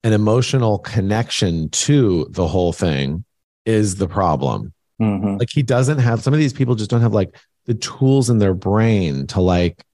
an 0.02 0.12
emotional 0.12 0.78
connection 0.78 1.68
to 1.70 2.26
the 2.30 2.46
whole 2.46 2.72
thing 2.72 3.24
is 3.64 3.96
the 3.96 4.08
problem. 4.08 4.72
Mhm. 5.00 5.38
Like 5.38 5.50
he 5.52 5.62
doesn't 5.62 5.98
have 5.98 6.22
some 6.22 6.32
of 6.32 6.38
these 6.38 6.52
people 6.52 6.74
just 6.74 6.90
don't 6.90 7.02
have 7.02 7.12
like 7.12 7.36
the 7.66 7.74
tools 7.74 8.30
in 8.30 8.38
their 8.38 8.54
brain 8.54 9.26
to 9.28 9.40
like 9.40 9.84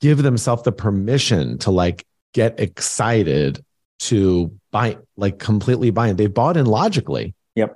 give 0.00 0.22
themselves 0.22 0.62
the 0.62 0.72
permission 0.72 1.58
to 1.58 1.70
like 1.70 2.06
get 2.32 2.60
excited 2.60 3.64
to 3.98 4.52
buy 4.70 4.98
like 5.16 5.38
completely 5.38 5.90
buy 5.90 6.08
in. 6.08 6.16
They 6.16 6.26
bought 6.26 6.56
in 6.56 6.66
logically. 6.66 7.34
Yep. 7.54 7.74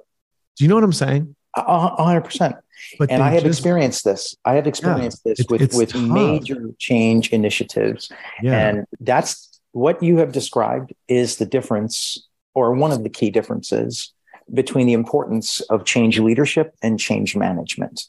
Do 0.56 0.64
you 0.64 0.68
know 0.68 0.74
what 0.76 0.84
I'm 0.84 0.92
saying? 0.92 1.34
Hundred 1.56 2.22
percent. 2.22 2.56
But 2.98 3.10
And 3.10 3.22
I 3.22 3.30
have 3.30 3.42
just- 3.44 3.58
experienced 3.60 4.04
this. 4.04 4.36
I 4.44 4.54
have 4.54 4.66
experienced 4.66 5.22
this 5.24 5.40
it's- 5.40 5.50
with, 5.50 5.74
with 5.74 5.92
tough. 5.92 6.00
major 6.02 6.70
change 6.78 7.30
initiatives. 7.30 8.10
Yeah. 8.42 8.68
And 8.68 8.86
that's 9.00 9.60
what 9.72 10.02
you 10.02 10.18
have 10.18 10.32
described 10.32 10.92
is 11.08 11.36
the 11.36 11.46
difference, 11.46 12.26
or 12.54 12.72
one 12.74 12.92
of 12.92 13.02
the 13.02 13.08
key 13.08 13.30
differences 13.30 14.12
between 14.52 14.86
the 14.86 14.92
importance 14.92 15.60
of 15.62 15.84
change 15.84 16.18
leadership 16.18 16.74
and 16.82 16.98
change 16.98 17.36
management. 17.36 18.02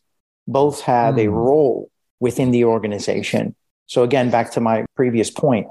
Both 0.48 0.82
have 0.82 1.18
a 1.18 1.26
Hmm. 1.28 1.34
role 1.34 1.90
within 2.20 2.52
the 2.52 2.66
organization. 2.66 3.56
So, 3.86 4.04
again, 4.04 4.30
back 4.32 4.52
to 4.54 4.60
my 4.60 4.86
previous 4.96 5.30
point, 5.30 5.68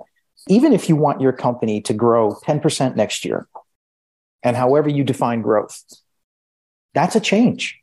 even 0.48 0.72
if 0.72 0.88
you 0.88 0.96
want 0.96 1.20
your 1.20 1.32
company 1.32 1.80
to 1.82 1.94
grow 1.94 2.34
10% 2.44 2.96
next 2.96 3.24
year, 3.24 3.46
and 4.42 4.56
however 4.56 4.88
you 4.88 5.04
define 5.04 5.42
growth, 5.42 5.82
that's 6.94 7.16
a 7.16 7.20
change. 7.20 7.78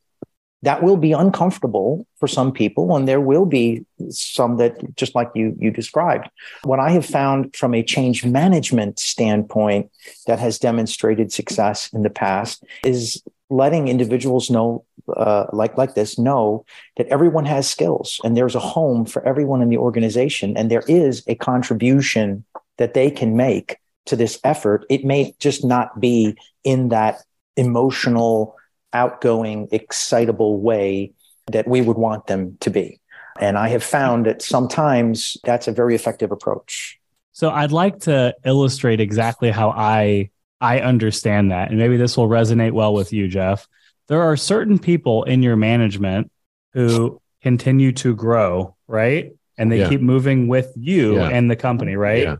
That 0.61 0.83
will 0.83 0.97
be 0.97 1.13
uncomfortable 1.13 2.05
for 2.19 2.27
some 2.27 2.51
people 2.51 2.97
and 2.97 3.07
there 3.07 3.21
will 3.21 3.45
be 3.45 3.85
some 4.09 4.57
that 4.57 4.93
just 4.97 5.15
like 5.15 5.29
you 5.33 5.55
you 5.57 5.71
described. 5.71 6.29
What 6.63 6.81
i 6.81 6.91
have 6.91 7.05
found 7.05 7.55
from 7.55 7.73
a 7.73 7.81
change 7.81 8.25
management 8.25 8.99
standpoint 8.99 9.89
that 10.27 10.39
has 10.39 10.59
demonstrated 10.59 11.31
success 11.31 11.89
in 11.93 12.03
the 12.03 12.09
past 12.09 12.65
is 12.83 13.23
letting 13.49 13.87
individuals 13.87 14.49
know 14.49 14.85
uh, 15.15 15.45
like 15.51 15.77
like 15.77 15.95
this 15.95 16.19
know 16.19 16.65
that 16.97 17.07
everyone 17.07 17.45
has 17.45 17.67
skills 17.67 18.21
and 18.23 18.37
there's 18.37 18.55
a 18.55 18.59
home 18.59 19.05
for 19.05 19.25
everyone 19.25 19.61
in 19.61 19.69
the 19.69 19.77
organization 19.77 20.55
and 20.55 20.69
there 20.69 20.83
is 20.87 21.23
a 21.27 21.35
contribution 21.35 22.43
that 22.77 22.93
they 22.93 23.09
can 23.09 23.35
make 23.35 23.77
to 24.05 24.15
this 24.15 24.39
effort 24.43 24.85
it 24.89 25.03
may 25.03 25.33
just 25.39 25.65
not 25.65 25.99
be 25.99 26.37
in 26.63 26.89
that 26.89 27.23
emotional 27.57 28.55
outgoing, 28.93 29.67
excitable 29.71 30.59
way 30.59 31.11
that 31.51 31.67
we 31.67 31.81
would 31.81 31.97
want 31.97 32.27
them 32.27 32.57
to 32.61 32.69
be. 32.69 32.99
And 33.39 33.57
I 33.57 33.69
have 33.69 33.83
found 33.83 34.25
that 34.25 34.41
sometimes 34.41 35.37
that's 35.43 35.67
a 35.67 35.71
very 35.71 35.95
effective 35.95 36.31
approach. 36.31 36.99
So 37.31 37.49
I'd 37.49 37.71
like 37.71 37.99
to 38.01 38.35
illustrate 38.43 38.99
exactly 38.99 39.49
how 39.49 39.69
I 39.69 40.29
I 40.61 40.79
understand 40.79 41.51
that, 41.51 41.69
and 41.69 41.77
maybe 41.79 41.97
this 41.97 42.17
will 42.17 42.27
resonate 42.27 42.71
well 42.73 42.93
with 42.93 43.13
you, 43.13 43.27
Jeff. 43.27 43.67
There 44.07 44.21
are 44.21 44.35
certain 44.35 44.79
people 44.79 45.23
in 45.23 45.41
your 45.43 45.55
management 45.55 46.31
who 46.73 47.21
continue 47.41 47.91
to 47.93 48.15
grow, 48.15 48.75
right? 48.87 49.33
And 49.57 49.71
they 49.71 49.79
Yeah. 49.79 49.89
keep 49.89 50.01
moving 50.01 50.47
with 50.47 50.71
you 50.75 51.15
Yeah. 51.15 51.29
and 51.29 51.49
the 51.49 51.55
company, 51.55 51.95
right? 51.95 52.23
Yeah. 52.23 52.35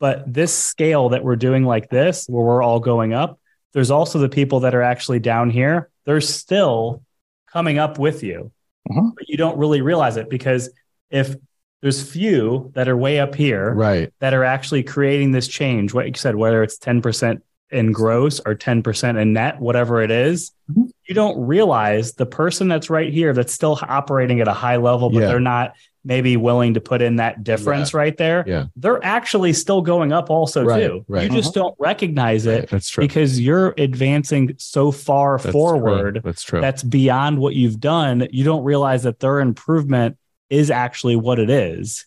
But 0.00 0.32
this 0.32 0.52
scale 0.52 1.10
that 1.10 1.24
we're 1.24 1.36
doing 1.36 1.64
like 1.64 1.88
this, 1.88 2.26
where 2.28 2.44
we're 2.44 2.62
all 2.62 2.80
going 2.80 3.14
up, 3.14 3.38
there's 3.72 3.90
also 3.90 4.18
the 4.18 4.28
people 4.28 4.60
that 4.60 4.74
are 4.74 4.82
actually 4.82 5.18
down 5.20 5.50
here. 5.50 5.88
They're 6.04 6.20
still 6.20 7.02
coming 7.50 7.78
up 7.78 7.98
with 7.98 8.22
you, 8.22 8.50
Mhm. 8.90 9.12
but 9.16 9.28
you 9.28 9.36
don't 9.36 9.56
really 9.56 9.80
realize 9.80 10.16
it 10.16 10.28
because 10.28 10.68
if 11.10 11.36
there's 11.80 12.02
few 12.02 12.70
that 12.74 12.88
are 12.88 12.96
way 12.96 13.18
up 13.20 13.34
here 13.34 13.72
Right. 13.72 14.12
that 14.20 14.34
are 14.34 14.44
actually 14.44 14.82
creating 14.82 15.32
this 15.32 15.48
change, 15.48 15.94
what 15.94 16.06
you 16.06 16.14
said, 16.14 16.34
whether 16.36 16.62
it's 16.62 16.76
10% 16.78 17.42
in 17.74 17.92
gross 17.92 18.40
or 18.46 18.54
10% 18.54 19.18
in 19.20 19.32
net, 19.32 19.60
whatever 19.60 20.00
it 20.02 20.10
is, 20.10 20.52
Mhm. 20.70 20.88
you 21.08 21.14
don't 21.14 21.38
realize 21.46 22.12
the 22.12 22.24
person 22.26 22.68
that's 22.68 22.88
right 22.88 23.12
here 23.12 23.32
that's 23.32 23.52
still 23.52 23.78
operating 23.82 24.40
at 24.40 24.48
a 24.48 24.52
high 24.52 24.76
level, 24.76 25.10
but 25.10 25.20
Yeah. 25.22 25.26
they're 25.28 25.40
not 25.40 25.72
maybe 26.06 26.36
willing 26.36 26.74
to 26.74 26.80
put 26.82 27.00
in 27.00 27.16
that 27.16 27.42
difference 27.42 27.94
right 27.94 28.16
there. 28.18 28.44
Yeah. 28.46 28.66
They're 28.76 29.02
actually 29.02 29.54
still 29.54 29.80
going 29.80 30.12
up 30.12 30.28
also 30.28 30.62
Right, 30.62 30.86
too. 30.86 31.04
right. 31.08 31.22
You 31.24 31.30
just 31.36 31.54
don't 31.54 31.74
recognize 31.78 32.44
it 32.44 32.58
Right. 32.60 32.68
That's 32.68 32.90
true. 32.90 33.02
because 33.04 33.40
you're 33.40 33.74
advancing 33.78 34.54
so 34.58 34.90
far 34.90 35.38
That's 35.38 35.50
forward 35.50 36.14
True. 36.16 36.20
That's 36.22 36.42
true. 36.42 36.60
that's 36.60 36.82
beyond 36.82 37.38
what 37.38 37.54
you've 37.54 37.80
done. 37.80 38.28
You 38.30 38.44
don't 38.44 38.64
realize 38.64 39.04
that 39.04 39.20
their 39.20 39.40
improvement 39.40 40.16
is 40.50 40.70
actually 40.70 41.16
what 41.16 41.38
it 41.38 41.48
is. 41.48 42.04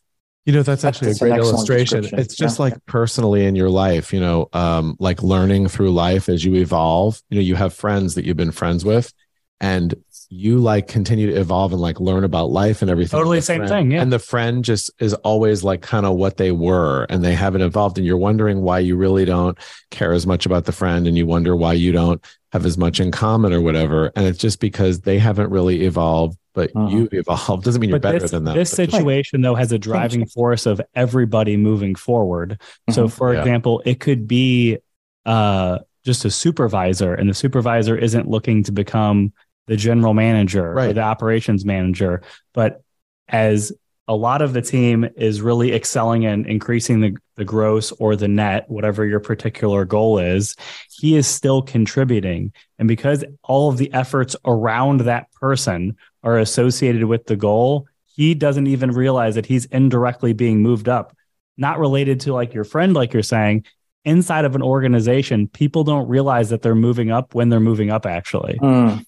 You 0.47 0.53
know, 0.53 0.63
that's 0.63 0.85
actually 0.85 1.09
That's 1.09 1.21
a 1.21 1.27
great 1.27 1.37
illustration. 1.39 2.05
It's 2.13 2.33
just 2.33 2.57
Yeah. 2.57 2.63
like 2.63 2.85
personally 2.85 3.45
in 3.45 3.57
your 3.57 3.69
life, 3.69 4.13
you 4.13 4.21
know, 4.21 4.47
um, 4.53 4.95
like 4.97 5.21
learning 5.21 5.67
through 5.67 5.91
life 5.91 6.29
as 6.29 6.45
you 6.45 6.55
evolve. 6.55 7.21
You 7.29 7.35
know, 7.35 7.41
you 7.41 7.55
have 7.55 7.73
friends 7.73 8.15
that 8.15 8.23
you've 8.23 8.37
been 8.37 8.51
friends 8.51 8.85
with, 8.85 9.13
and 9.59 9.93
you 10.29 10.59
like 10.59 10.87
continue 10.87 11.27
to 11.27 11.37
evolve 11.37 11.73
and 11.73 11.81
like 11.81 11.99
learn 11.99 12.23
about 12.23 12.49
life 12.49 12.81
and 12.81 12.89
everything. 12.89 13.17
Totally 13.19 13.39
the 13.39 13.41
same 13.41 13.59
friend- 13.59 13.69
thing, 13.69 13.91
yeah. 13.91 14.01
And 14.01 14.11
the 14.11 14.19
friend 14.19 14.63
just 14.63 14.89
is 14.99 15.13
always 15.15 15.65
like 15.65 15.81
kind 15.81 16.05
of 16.05 16.15
what 16.15 16.37
they 16.37 16.51
were, 16.53 17.05
and 17.09 17.25
they 17.25 17.33
haven't 17.33 17.61
evolved. 17.61 17.97
And 17.97 18.07
you're 18.07 18.15
wondering 18.15 18.61
why 18.61 18.79
you 18.79 18.95
really 18.95 19.25
don't 19.25 19.57
care 19.91 20.13
as 20.13 20.25
much 20.25 20.45
about 20.45 20.63
the 20.63 20.71
friend, 20.71 21.07
and 21.07 21.17
you 21.17 21.25
wonder 21.27 21.57
why 21.57 21.73
you 21.73 21.91
don't 21.91 22.23
have 22.53 22.65
as 22.65 22.77
much 22.77 23.01
in 23.01 23.11
common 23.11 23.51
or 23.51 23.59
whatever. 23.59 24.13
And 24.15 24.25
it's 24.25 24.39
just 24.39 24.61
because 24.61 25.01
they 25.01 25.19
haven't 25.19 25.49
really 25.49 25.83
evolved, 25.83 26.37
but 26.57 26.73
Mhm. 26.73 26.91
you've 26.91 27.13
evolved. 27.13 27.63
Doesn't 27.65 27.79
mean 27.79 27.91
you're 27.91 27.99
But 27.99 28.09
better 28.09 28.19
this, 28.19 28.31
than 28.31 28.43
them. 28.43 28.55
this 28.57 28.71
just- 28.71 28.75
situation, 28.75 29.41
though, 29.41 29.53
has 29.55 29.71
a 29.71 29.77
driving 29.77 30.25
force 30.25 30.65
of 30.65 30.81
everybody 30.95 31.55
moving 31.55 31.93
forward. 31.93 32.59
So, 32.89 33.05
Mhm. 33.05 33.11
for 33.11 33.33
Yeah. 33.33 33.39
example, 33.41 33.81
it 33.85 33.99
could 33.99 34.27
be 34.27 34.79
uh, 35.25 35.79
just 36.05 36.23
a 36.23 36.31
supervisor, 36.31 37.13
and 37.13 37.29
the 37.29 37.33
supervisor 37.33 37.95
isn't 37.97 38.29
looking 38.29 38.63
to 38.63 38.71
become 38.71 39.33
the 39.67 39.75
general 39.75 40.13
manager 40.13 40.71
or 40.71 40.73
Right. 40.75 40.95
the 40.95 41.01
operations 41.01 41.65
manager, 41.65 42.21
but 42.53 42.81
as 43.27 43.73
a 44.07 44.15
lot 44.15 44.41
of 44.41 44.53
the 44.53 44.61
team 44.61 45.05
is 45.17 45.41
really 45.41 45.73
excelling 45.73 46.25
and 46.25 46.47
increasing 46.47 47.01
the, 47.01 47.13
the 47.35 47.43
gross 47.43 47.91
or 47.99 48.15
the 48.15 48.29
net, 48.29 48.63
whatever 48.69 49.05
your 49.05 49.19
particular 49.19 49.83
goal 49.83 50.17
is, 50.17 50.55
he 50.97 51.17
is 51.17 51.27
still 51.27 51.61
contributing. 51.61 52.53
And 52.79 52.87
because 52.87 53.25
all 53.43 53.67
of 53.67 53.75
the 53.77 53.91
efforts 53.93 54.33
around 54.45 55.01
that 55.01 55.27
person 55.33 55.97
are 56.27 56.37
associated 56.37 57.05
with 57.05 57.25
the 57.25 57.37
goal, 57.37 57.87
he 58.05 58.33
doesn't 58.33 58.67
even 58.67 58.91
realize 58.91 59.35
that 59.35 59.45
he's 59.45 59.65
indirectly 59.65 60.33
being 60.33 60.61
moved 60.61 60.89
up. 60.89 61.15
Not 61.55 61.79
related 61.79 62.19
to 62.21 62.33
like 62.33 62.53
your 62.53 62.65
friend, 62.65 62.93
like 62.93 63.13
you're 63.13 63.23
saying, 63.23 63.65
inside 64.03 64.45
of 64.45 64.55
an 64.55 64.61
organization, 64.61 65.47
people 65.47 65.83
don't 65.83 66.07
realize 66.07 66.49
that 66.49 66.61
they're 66.61 66.75
moving 66.75 67.11
up 67.11 67.33
when 67.33 67.49
they're 67.49 67.59
moving 67.59 67.89
up, 67.89 68.05
actually. 68.05 68.59
Mm. 68.61 69.05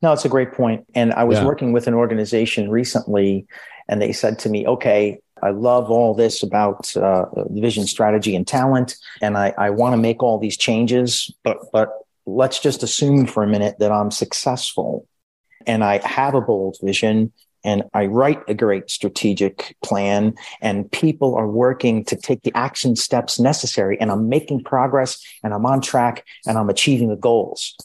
No, 0.00 0.12
it's 0.12 0.24
a 0.24 0.28
great 0.28 0.52
point. 0.52 0.86
And 0.94 1.12
I 1.12 1.24
was 1.24 1.38
Yeah. 1.38 1.46
working 1.46 1.72
with 1.72 1.86
an 1.86 1.94
organization 1.94 2.70
recently, 2.70 3.46
and 3.88 4.00
they 4.00 4.12
said 4.12 4.38
to 4.40 4.48
me, 4.48 4.66
okay, 4.66 5.18
I 5.42 5.50
love 5.50 5.90
all 5.90 6.14
this 6.14 6.42
about 6.42 6.96
uh, 6.96 7.24
vision, 7.50 7.86
strategy, 7.86 8.36
and 8.36 8.46
talent, 8.46 8.96
and 9.20 9.36
I, 9.36 9.52
I 9.58 9.70
want 9.70 9.92
to 9.94 9.96
make 9.96 10.22
all 10.22 10.38
these 10.38 10.56
changes, 10.56 11.30
but 11.42 11.58
but 11.72 11.88
let's 12.26 12.60
just 12.60 12.84
assume 12.84 13.26
for 13.26 13.42
a 13.42 13.48
minute 13.48 13.80
that 13.80 13.90
I'm 13.90 14.12
successful, 14.12 15.06
and 15.66 15.84
I 15.84 16.06
have 16.06 16.34
a 16.34 16.40
bold 16.40 16.76
vision, 16.82 17.32
and 17.64 17.84
I 17.94 18.06
write 18.06 18.42
a 18.48 18.54
great 18.54 18.90
strategic 18.90 19.76
plan, 19.84 20.34
and 20.60 20.90
people 20.90 21.34
are 21.34 21.48
working 21.48 22.04
to 22.06 22.16
take 22.16 22.42
the 22.42 22.52
action 22.54 22.96
steps 22.96 23.38
necessary, 23.38 23.98
and 24.00 24.10
I'm 24.10 24.28
making 24.28 24.64
progress, 24.64 25.22
and 25.42 25.54
I'm 25.54 25.66
on 25.66 25.80
track, 25.80 26.24
and 26.46 26.58
I'm 26.58 26.70
achieving 26.70 27.08
the 27.08 27.16
goals 27.16 27.76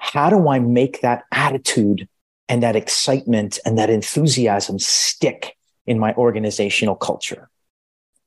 how 0.00 0.30
do 0.30 0.48
I 0.48 0.58
make 0.58 1.02
that 1.02 1.24
attitude 1.30 2.08
and 2.48 2.62
that 2.62 2.74
excitement 2.74 3.58
and 3.66 3.78
that 3.78 3.90
enthusiasm 3.90 4.78
stick 4.78 5.56
in 5.86 5.98
my 5.98 6.14
organizational 6.14 6.96
culture? 6.96 7.50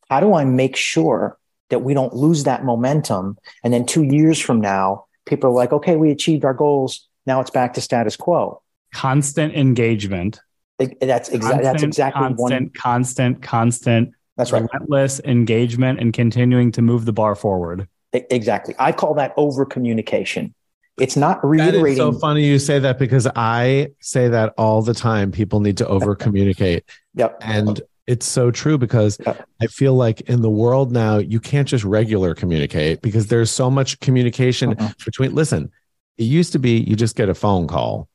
How 0.07 0.19
do 0.19 0.35
I 0.35 0.45
make 0.45 0.75
sure 0.75 1.37
that 1.69 1.79
we 1.79 1.95
don't 1.95 2.13
lose 2.13 2.43
that 2.43 2.63
momentum? 2.63 3.37
And 3.63 3.73
then 3.73 3.87
two 3.87 4.03
years 4.03 4.39
from 4.39 4.61
now, 4.61 5.05
people 5.25 5.49
are 5.49 5.53
like, 5.53 5.73
okay, 5.73 5.95
we 5.95 6.11
achieved 6.11 6.45
our 6.45 6.53
goals. 6.53 7.07
Now 7.25 7.41
it's 7.41 7.49
back 7.49 7.73
to 7.73 7.81
status 7.81 8.15
quo. 8.15 8.61
Constant 8.93 9.53
engagement. 9.55 10.39
It- 10.79 10.97
That's 11.01 11.29
exactly 11.29 11.63
that's 11.63 11.83
exactly 11.83 12.21
constant, 12.21 12.39
one. 12.65 12.71
constant, 12.75 13.41
constant, 13.41 14.11
That's 14.37 14.51
right. 14.51 14.63
relentless 14.63 15.19
engagement 15.25 15.99
and 15.99 16.13
continuing 16.13 16.71
to 16.73 16.81
move 16.81 17.05
the 17.05 17.13
bar 17.13 17.35
forward. 17.35 17.87
Exactly. 18.13 18.75
I 18.79 18.91
call 18.91 19.13
that 19.15 19.33
over 19.37 19.65
communication. 19.65 20.53
It's 20.99 21.15
not 21.15 21.41
That 21.41 21.47
reiterating. 21.47 21.87
is 21.93 21.97
so 21.97 22.11
funny 22.11 22.45
you 22.45 22.59
say 22.59 22.77
that 22.79 22.99
because 22.99 23.27
I 23.35 23.89
say 23.99 24.27
that 24.27 24.53
all 24.57 24.83
the 24.83 24.93
time. 24.93 25.31
People 25.31 25.59
need 25.59 25.77
to 25.77 25.87
over 25.87 26.15
communicate. 26.15 26.83
Yep. 27.15 27.37
And 27.41 27.79
it's 28.07 28.25
so 28.25 28.49
true 28.49 28.77
because 28.79 29.19
Yeah. 29.25 29.35
I 29.61 29.67
feel 29.67 29.93
like 29.93 30.21
in 30.21 30.41
the 30.41 30.49
world 30.49 30.91
now, 30.91 31.19
you 31.19 31.39
can't 31.39 31.67
just 31.67 31.83
regular 31.83 32.33
communicate 32.33 33.03
because 33.03 33.27
there's 33.27 33.51
so 33.51 33.69
much 33.69 33.99
communication 33.99 34.73
Mhm. 34.75 35.05
between. 35.05 35.35
Listen, 35.35 35.71
it 36.17 36.23
used 36.23 36.51
to 36.53 36.59
be 36.59 36.79
you 36.79 36.95
just 36.95 37.15
get 37.15 37.29
a 37.29 37.35
phone 37.35 37.67
call, 37.67 38.07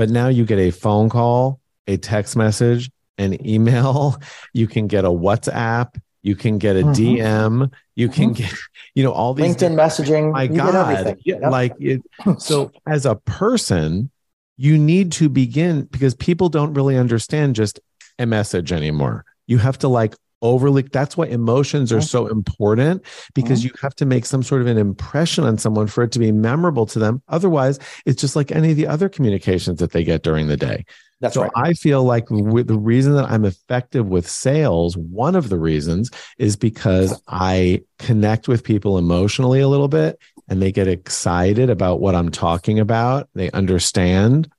but 0.00 0.08
now 0.08 0.28
you 0.28 0.46
get 0.46 0.58
a 0.58 0.70
phone 0.70 1.10
call, 1.10 1.60
a 1.86 1.98
text 1.98 2.34
message, 2.34 2.90
an 3.18 3.46
email. 3.46 4.16
You 4.54 4.66
can 4.66 4.86
get 4.86 5.04
a 5.04 5.08
WhatsApp. 5.10 6.00
You 6.22 6.34
can 6.36 6.56
get 6.56 6.74
a 6.76 6.84
Mhm. 6.84 6.94
DM. 7.18 7.70
You 7.96 8.08
can 8.08 8.32
get, 8.32 8.50
you 8.94 9.02
know, 9.04 9.12
all 9.12 9.34
these 9.34 9.54
LinkedIn 9.56 9.74
messaging. 9.74 10.32
my 10.32 10.44
you 10.44 10.56
God. 10.56 10.74
everything. 10.74 11.20
Yep. 11.26 11.42
Like 11.50 11.74
it, 11.78 12.00
so 12.38 12.70
as 12.88 13.04
a 13.04 13.16
person, 13.16 14.08
you 14.56 14.78
need 14.78 15.12
to 15.12 15.28
begin 15.28 15.82
because 15.82 16.14
people 16.14 16.48
don't 16.48 16.72
really 16.72 16.96
understand 16.96 17.54
just 17.54 17.78
a 18.18 18.24
message 18.24 18.72
anymore. 18.72 19.26
You 19.46 19.58
have 19.58 19.76
to 19.80 19.88
like 19.88 20.14
overly 20.42 20.82
that's 20.82 21.16
why 21.16 21.26
emotions 21.26 21.92
are 21.92 21.96
mm-hmm. 21.96 22.04
so 22.04 22.26
important 22.26 23.02
because 23.34 23.60
mm-hmm. 23.60 23.68
you 23.68 23.72
have 23.82 23.94
to 23.94 24.06
make 24.06 24.24
some 24.24 24.42
sort 24.42 24.60
of 24.60 24.66
an 24.66 24.78
impression 24.78 25.44
on 25.44 25.58
someone 25.58 25.86
for 25.86 26.04
it 26.04 26.12
to 26.12 26.18
be 26.18 26.32
memorable 26.32 26.86
to 26.86 26.98
them. 26.98 27.22
Otherwise, 27.28 27.78
it's 28.06 28.20
just 28.20 28.36
like 28.36 28.50
any 28.50 28.70
of 28.70 28.76
the 28.76 28.86
other 28.86 29.08
communications 29.08 29.78
that 29.80 29.92
they 29.92 30.04
get 30.04 30.22
during 30.22 30.48
the 30.48 30.56
day. 30.56 30.84
That's 31.20 31.34
so 31.34 31.42
right. 31.42 31.52
I 31.54 31.72
feel 31.74 32.02
like 32.02 32.28
the 32.28 32.78
reason 32.78 33.14
that 33.14 33.30
I'm 33.30 33.44
effective 33.44 34.06
with 34.06 34.28
sales, 34.28 34.96
one 34.96 35.36
of 35.36 35.50
the 35.50 35.58
reasons 35.58 36.10
is 36.38 36.56
because 36.56 37.20
I 37.28 37.82
connect 37.98 38.48
with 38.48 38.64
people 38.64 38.96
emotionally 38.96 39.60
a 39.60 39.68
little 39.68 39.88
bit 39.88 40.18
and 40.48 40.62
they 40.62 40.72
get 40.72 40.88
excited 40.88 41.68
about 41.68 42.00
what 42.00 42.14
I'm 42.14 42.30
talking 42.30 42.80
about. 42.80 43.28
They 43.34 43.50
understand 43.50 44.50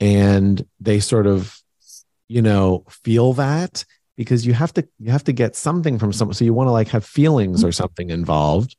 and 0.00 0.66
they 0.80 1.00
sort 1.00 1.26
of, 1.26 1.58
you 2.28 2.42
know, 2.42 2.84
feel 2.90 3.32
that 3.34 3.86
because 4.16 4.46
you 4.46 4.52
have 4.52 4.72
to 4.74 4.86
you 4.98 5.10
have 5.10 5.24
to 5.24 5.32
get 5.32 5.56
something 5.56 5.98
from 5.98 6.12
someone. 6.12 6.34
So 6.34 6.44
you 6.44 6.54
want 6.54 6.68
to 6.68 6.72
like 6.72 6.88
have 6.88 7.04
feelings 7.04 7.64
or 7.64 7.72
something 7.72 8.10
involved 8.10 8.76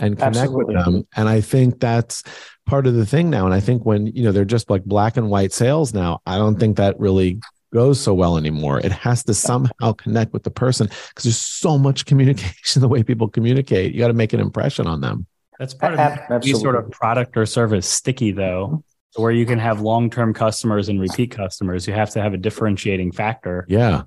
and 0.00 0.16
connect 0.16 0.36
Absolutely. 0.36 0.74
with 0.74 0.84
them. 0.84 1.06
And 1.16 1.28
I 1.28 1.40
think 1.40 1.80
that's 1.80 2.22
part 2.66 2.86
of 2.86 2.94
the 2.94 3.06
thing 3.06 3.30
now. 3.30 3.46
And 3.46 3.54
I 3.54 3.60
think 3.60 3.84
when, 3.84 4.06
you 4.06 4.22
know, 4.22 4.32
they're 4.32 4.44
just 4.44 4.68
like 4.68 4.84
black 4.84 5.16
and 5.16 5.30
white 5.30 5.52
sales 5.52 5.94
now, 5.94 6.20
I 6.26 6.36
don't 6.36 6.60
think 6.60 6.76
that 6.76 6.98
really 7.00 7.40
goes 7.72 8.00
so 8.00 8.14
well 8.14 8.36
anymore. 8.36 8.80
It 8.80 8.92
has 8.92 9.24
to 9.24 9.34
somehow 9.34 9.92
connect 9.92 10.32
with 10.32 10.42
the 10.42 10.50
person 10.50 10.86
because 10.86 11.24
there's 11.24 11.40
so 11.40 11.78
much 11.78 12.04
communication 12.06 12.82
the 12.82 12.88
way 12.88 13.02
people 13.02 13.28
communicate. 13.28 13.94
You 13.94 14.00
got 14.00 14.08
to 14.08 14.14
make 14.14 14.32
an 14.32 14.40
impression 14.40 14.86
on 14.86 15.00
them. 15.00 15.26
That's 15.58 15.72
part 15.72 15.94
of 15.94 16.00
Ab- 16.00 16.30
any 16.30 16.52
sort 16.52 16.76
of 16.76 16.90
product 16.90 17.36
or 17.36 17.46
service 17.46 17.86
sticky 17.86 18.32
though, 18.32 18.84
where 19.14 19.32
you 19.32 19.46
can 19.46 19.58
have 19.58 19.80
long-term 19.80 20.34
customers 20.34 20.90
and 20.90 21.00
repeat 21.00 21.30
customers. 21.30 21.86
You 21.86 21.94
have 21.94 22.10
to 22.10 22.20
have 22.20 22.34
a 22.34 22.36
differentiating 22.36 23.12
factor. 23.12 23.64
Yeah. 23.68 24.02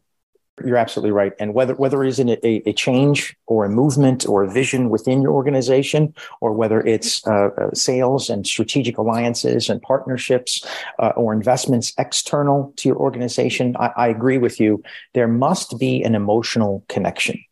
You're 0.66 0.78
absolutely 0.78 1.12
right. 1.12 1.34
And 1.40 1.54
whether 1.54 1.76
whether 1.76 2.04
it's 2.04 2.20
in 2.20 2.30
a, 2.30 2.38
a 2.44 2.74
change 2.74 3.36
or 3.48 3.66
a 3.66 3.70
movement 3.70 4.28
or 4.28 4.44
a 4.44 4.50
vision 4.50 4.90
within 4.90 5.22
your 5.22 5.34
organization, 5.34 6.14
or 6.42 6.54
whether 6.54 6.82
it's 6.82 7.26
uh, 7.28 7.50
uh, 7.58 7.74
sales 7.74 8.30
and 8.30 8.46
strategic 8.46 8.98
alliances 8.98 9.70
and 9.70 9.82
partnerships 9.82 10.66
uh, 11.00 11.12
or 11.16 11.34
investments 11.34 11.94
external 11.98 12.74
to 12.78 12.90
your 12.90 12.98
organization, 12.98 13.76
I, 13.78 13.92
I 13.98 14.08
agree 14.08 14.38
with 14.38 14.60
you. 14.60 14.84
There 15.14 15.28
must 15.28 15.80
be 15.80 16.04
an 16.04 16.16
emotional 16.16 16.84
connection. 16.88 17.44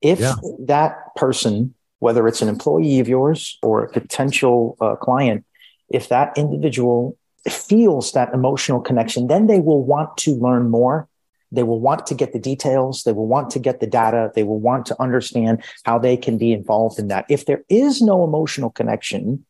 If 0.00 0.20
Yeah. 0.20 0.34
that 0.66 0.92
person, 1.16 1.74
whether 1.98 2.28
it's 2.28 2.42
an 2.42 2.48
employee 2.48 3.00
of 3.00 3.08
yours 3.08 3.58
or 3.62 3.84
a 3.84 3.88
potential 3.90 4.76
uh, 4.80 4.96
client, 4.96 5.44
if 5.90 6.08
that 6.08 6.36
individual 6.36 7.16
feels 7.48 8.12
that 8.12 8.32
emotional 8.34 8.80
connection, 8.80 9.26
then 9.26 9.46
they 9.46 9.60
will 9.60 9.82
want 9.84 10.16
to 10.18 10.34
learn 10.34 10.70
more 10.70 11.08
they 11.50 11.62
will 11.62 11.80
want 11.80 12.06
to 12.06 12.14
get 12.14 12.32
the 12.32 12.38
details. 12.38 13.04
They 13.04 13.12
will 13.12 13.26
want 13.26 13.50
to 13.50 13.58
get 13.58 13.80
the 13.80 13.86
data. 13.86 14.30
They 14.34 14.42
will 14.42 14.60
want 14.60 14.86
to 14.86 15.00
understand 15.00 15.62
how 15.84 15.98
they 15.98 16.16
can 16.16 16.38
be 16.38 16.52
involved 16.52 16.98
in 16.98 17.08
that. 17.08 17.26
If 17.28 17.46
there 17.46 17.64
is 17.68 18.02
no 18.02 18.24
emotional 18.24 18.70
connection, 18.70 19.44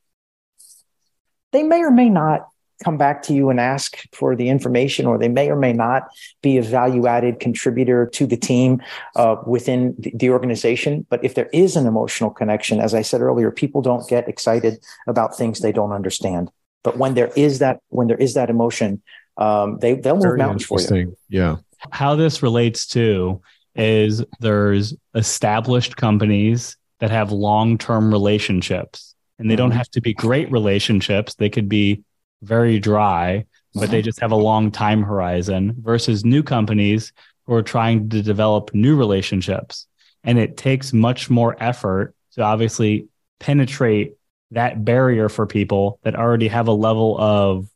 they 1.52 1.62
may 1.62 1.82
or 1.82 1.90
may 1.90 2.08
not 2.08 2.48
come 2.84 2.96
back 2.96 3.22
to 3.22 3.34
you 3.34 3.50
and 3.50 3.58
ask 3.58 3.98
for 4.12 4.36
the 4.36 4.48
information, 4.48 5.06
or 5.06 5.18
they 5.18 5.28
may 5.28 5.50
or 5.50 5.56
may 5.56 5.72
not 5.72 6.08
be 6.42 6.58
a 6.58 6.62
value 6.62 7.06
added 7.06 7.40
contributor 7.40 8.06
to 8.06 8.26
the 8.26 8.36
team 8.36 8.80
uh, 9.16 9.36
within 9.46 9.96
the, 9.98 10.30
organization. 10.30 11.04
But 11.10 11.24
if 11.24 11.34
there 11.34 11.48
is 11.52 11.74
an 11.74 11.86
emotional 11.86 12.30
connection, 12.30 12.80
as 12.80 12.94
I 12.94 13.02
said 13.02 13.20
earlier, 13.20 13.50
people 13.50 13.82
don't 13.82 14.08
get 14.08 14.28
excited 14.28 14.78
about 15.08 15.36
things 15.36 15.58
they 15.60 15.72
don't 15.72 15.92
understand. 15.92 16.50
But 16.84 16.98
when 16.98 17.14
there 17.14 17.32
is 17.34 17.58
that, 17.58 17.80
when 17.88 18.06
there 18.06 18.16
is 18.16 18.34
that 18.34 18.50
emotion, 18.50 19.02
um, 19.36 19.78
they 19.80 19.94
they'll 19.94 20.14
move 20.14 20.22
Very 20.22 20.38
mountains 20.38 20.64
for 20.64 20.80
you. 20.80 21.16
Yeah. 21.28 21.56
How 21.90 22.14
this 22.16 22.42
relates 22.42 22.86
to 22.88 23.40
is 23.74 24.24
there's 24.40 24.94
established 25.14 25.96
companies 25.96 26.76
that 27.00 27.10
have 27.10 27.30
long-term 27.30 28.10
relationships 28.10 29.14
and 29.38 29.48
they 29.48 29.54
don't 29.56 29.70
Mhm. 29.70 29.76
have 29.76 29.90
to 29.90 30.00
be 30.00 30.12
great 30.14 30.50
relationships. 30.50 31.34
They 31.36 31.48
could 31.48 31.68
be 31.68 32.02
very 32.42 32.80
dry, 32.80 33.44
but 33.74 33.90
they 33.90 34.02
just 34.02 34.20
have 34.20 34.32
a 34.32 34.36
long 34.36 34.70
time 34.72 35.02
horizon 35.02 35.76
versus 35.80 36.24
new 36.24 36.42
companies 36.42 37.12
who 37.46 37.54
are 37.54 37.62
trying 37.62 38.08
to 38.08 38.20
develop 38.22 38.74
new 38.74 38.96
relationships. 38.96 39.86
And 40.24 40.38
it 40.38 40.56
takes 40.56 40.92
much 40.92 41.30
more 41.30 41.56
effort 41.60 42.14
to 42.32 42.42
obviously 42.42 43.06
penetrate 43.38 44.14
that 44.50 44.84
barrier 44.84 45.28
for 45.28 45.46
people 45.46 46.00
that 46.02 46.16
already 46.16 46.48
have 46.48 46.66
a 46.66 46.72
level 46.72 47.16
of 47.20 47.68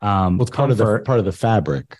um, 0.00 0.38
Well, 0.38 0.46
it's 0.46 0.56
part 0.56 0.70
of 0.70 0.76
the 0.78 1.00
part 1.00 1.18
of 1.18 1.24
the 1.24 1.32
fabric. 1.32 1.98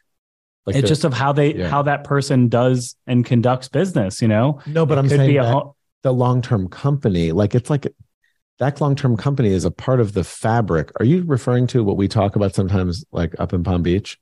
Like 0.66 0.76
it's 0.76 0.82
the- 0.82 0.88
just 0.88 1.04
of 1.04 1.12
how 1.12 1.32
they 1.32 1.54
yeah. 1.54 1.68
how 1.68 1.82
that 1.82 2.04
person 2.04 2.48
does 2.48 2.96
and 3.06 3.24
conducts 3.24 3.68
business. 3.68 4.22
You 4.22 4.28
know, 4.28 4.60
no, 4.66 4.86
but 4.86 4.96
It 4.96 5.00
I'm 5.00 5.08
could 5.08 5.18
saying 5.18 5.30
be 5.30 5.36
a 5.36 5.42
that 5.42 5.52
ho- 5.52 5.76
the 6.02 6.12
long 6.12 6.42
term 6.42 6.68
company, 6.68 7.32
like 7.32 7.54
it's 7.54 7.70
like 7.70 7.86
that 8.58 8.80
long 8.80 8.94
term 8.94 9.16
company 9.16 9.50
is 9.50 9.64
a 9.64 9.70
part 9.70 10.00
of 10.00 10.12
the 10.12 10.24
fabric. 10.24 10.90
Are 11.00 11.04
you 11.04 11.24
referring 11.26 11.66
to 11.68 11.82
what 11.84 11.96
we 11.96 12.08
talk 12.08 12.36
about 12.36 12.54
sometimes, 12.54 13.04
like 13.12 13.34
up 13.38 13.52
in 13.52 13.62
Palm 13.64 13.82
Beach? 13.82 14.18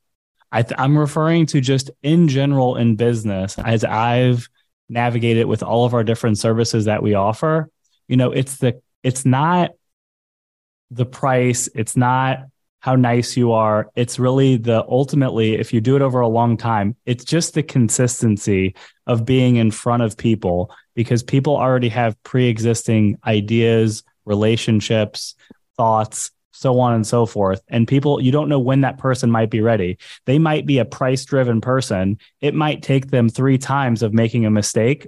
I 0.51 0.61
th- 0.63 0.75
I'm 0.77 0.97
referring 0.97 1.45
to 1.47 1.61
just 1.61 1.89
in 2.03 2.27
general 2.27 2.75
in 2.75 2.95
business 2.95 3.57
as 3.57 3.83
I've 3.83 4.47
navigated 4.89 5.47
with 5.47 5.63
all 5.63 5.85
of 5.85 5.93
our 5.93 6.03
different 6.03 6.37
services 6.37 6.85
that 6.85 7.01
we 7.01 7.13
offer. 7.15 7.69
You 8.07 8.17
know, 8.17 8.31
it's 8.31 8.57
the 8.57 8.81
it's 9.01 9.25
not 9.25 9.71
the 10.91 11.05
price, 11.05 11.69
it's 11.73 11.97
not 11.97 12.39
how 12.83 12.97
nice 12.97 13.37
you 13.37 13.53
are. 13.53 13.89
It's 13.95 14.19
really 14.19 14.57
the 14.57 14.83
ultimately 14.89 15.55
if 15.55 15.71
you 15.71 15.79
do 15.79 15.95
it 15.95 16.01
over 16.01 16.19
a 16.19 16.27
long 16.27 16.57
time, 16.57 16.97
it's 17.05 17.23
just 17.23 17.53
the 17.53 17.63
consistency 17.63 18.75
of 19.07 19.23
being 19.23 19.55
in 19.55 19.71
front 19.71 20.03
of 20.03 20.17
people 20.17 20.69
because 20.93 21.23
people 21.23 21.55
already 21.55 21.87
have 21.87 22.21
pre-existing 22.23 23.19
ideas, 23.25 24.03
relationships, 24.25 25.33
thoughts, 25.77 26.31
so 26.51 26.77
on 26.81 26.93
and 26.93 27.07
so 27.07 27.25
forth. 27.25 27.61
And 27.69 27.87
people, 27.87 28.21
you 28.21 28.33
don't 28.33 28.49
know 28.49 28.59
when 28.59 28.81
that 28.81 28.97
person 28.97 29.31
might 29.31 29.49
be 29.49 29.61
ready. 29.61 29.97
They 30.25 30.37
might 30.37 30.65
be 30.65 30.79
a 30.79 30.85
price 30.85 31.23
driven 31.23 31.61
person. 31.61 32.17
It 32.41 32.53
might 32.53 32.83
take 32.83 33.11
them 33.11 33.29
three 33.29 33.57
times 33.57 34.03
of 34.03 34.13
making 34.13 34.45
a 34.45 34.51
mistake 34.51 35.07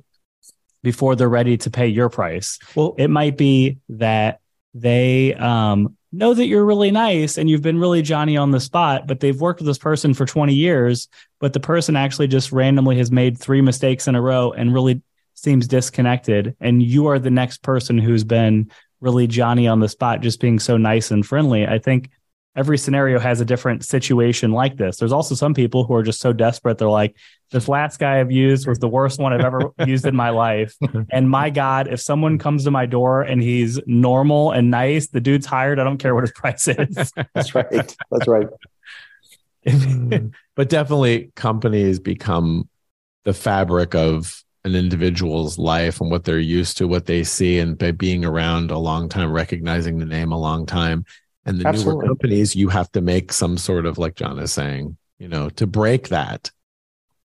before 0.82 1.18
they're 1.18 1.28
ready 1.28 1.58
to 1.58 1.70
pay 1.70 1.88
your 1.88 2.08
price. 2.08 2.58
Well, 2.74 2.96
It 2.98 3.10
might 3.10 3.36
be 3.36 3.80
that 3.90 4.40
they 4.74 5.34
um, 5.34 5.98
know 6.18 6.34
that 6.34 6.48
you're 6.48 6.66
really 6.66 6.92
nice 6.92 7.38
and 7.38 7.50
you've 7.50 7.62
been 7.62 7.80
really 7.80 8.02
Johnny 8.02 8.38
on 8.38 8.52
the 8.52 8.60
spot, 8.60 9.08
but 9.08 9.20
they've 9.20 9.40
worked 9.40 9.60
with 9.60 9.68
this 9.68 9.78
person 9.78 10.14
for 10.14 10.26
20 10.26 10.54
years, 10.54 11.08
but 11.40 11.54
the 11.54 11.60
person 11.60 11.96
actually 11.96 12.28
just 12.28 12.52
randomly 12.52 12.98
has 12.98 13.12
made 13.12 13.38
three 13.38 13.62
mistakes 13.62 14.08
in 14.08 14.16
a 14.16 14.22
row 14.22 14.52
and 14.52 14.74
really 14.74 15.02
seems 15.34 15.68
disconnected. 15.68 16.56
And 16.60 16.82
you 16.82 17.08
are 17.08 17.20
the 17.20 17.30
next 17.30 17.62
person 17.62 17.98
who's 17.98 18.24
been 18.24 18.72
really 19.02 19.28
Johnny 19.28 19.68
on 19.68 19.80
the 19.80 19.90
spot, 19.90 20.22
just 20.22 20.40
being 20.40 20.60
so 20.60 20.78
nice 20.78 21.12
and 21.12 21.26
friendly. 21.26 21.68
I 21.68 21.80
think 21.80 22.10
every 22.56 22.78
scenario 22.78 23.20
has 23.20 23.42
a 23.42 23.46
different 23.46 23.84
situation 23.84 24.52
like 24.52 24.78
this. 24.78 24.98
There's 24.98 25.12
also 25.12 25.36
some 25.36 25.54
people 25.54 25.84
who 25.84 25.94
are 25.94 26.04
just 26.04 26.22
so 26.22 26.32
desperate. 26.32 26.78
They're 26.78 26.88
like, 26.88 27.16
this 27.52 27.68
last 27.68 28.00
guy 28.00 28.20
I've 28.20 28.32
used 28.32 28.68
was 28.68 28.80
the 28.80 28.88
worst 28.88 29.20
one 29.20 29.34
I've 29.34 29.42
ever 29.42 29.72
used 29.86 30.06
in 30.06 30.16
my 30.16 30.30
life. 30.30 30.76
And 31.12 31.30
my 31.30 31.50
God, 31.50 31.88
if 31.88 32.02
someone 32.02 32.38
comes 32.38 32.64
to 32.64 32.72
my 32.72 32.86
door 32.86 33.22
and 33.22 33.42
he's 33.42 33.80
normal 33.86 34.52
and 34.52 34.72
nice, 34.72 35.08
the 35.08 35.22
dude's 35.22 35.46
hired. 35.46 35.80
I 35.80 35.84
don't 35.84 35.98
care 35.98 36.16
what 36.16 36.24
his 36.24 36.32
price 36.32 36.68
is. 36.68 37.14
That's 37.34 37.54
right. 37.54 37.96
That's 38.12 38.28
right. 38.28 38.48
but 40.56 40.70
definitely 40.70 41.32
companies 41.36 42.00
become 42.00 42.70
the 43.24 43.34
fabric 43.34 43.94
of 43.96 44.44
an 44.64 44.76
individual's 44.76 45.58
life 45.58 46.02
and 46.02 46.10
what 46.10 46.24
they're 46.24 46.40
used 46.40 46.78
to, 46.78 46.88
what 46.88 47.06
they 47.06 47.24
see, 47.24 47.60
and 47.60 47.78
by 47.78 47.92
being 47.92 48.26
around 48.26 48.72
a 48.72 48.78
long 48.78 49.08
time, 49.08 49.32
recognizing 49.32 50.00
the 50.00 50.06
name 50.06 50.32
a 50.32 50.40
long 50.40 50.66
time. 50.66 51.06
And 51.46 51.60
the 51.60 51.68
Absolutely. 51.68 52.06
newer 52.06 52.08
companies, 52.08 52.56
you 52.56 52.70
have 52.70 52.92
to 52.94 53.02
make 53.02 53.32
some 53.32 53.58
sort 53.58 53.86
of, 53.86 53.98
like 53.98 54.16
John 54.16 54.40
is 54.40 54.52
saying, 54.52 54.98
you 55.20 55.28
know, 55.28 55.50
to 55.52 55.68
break 55.68 56.10
that, 56.10 56.52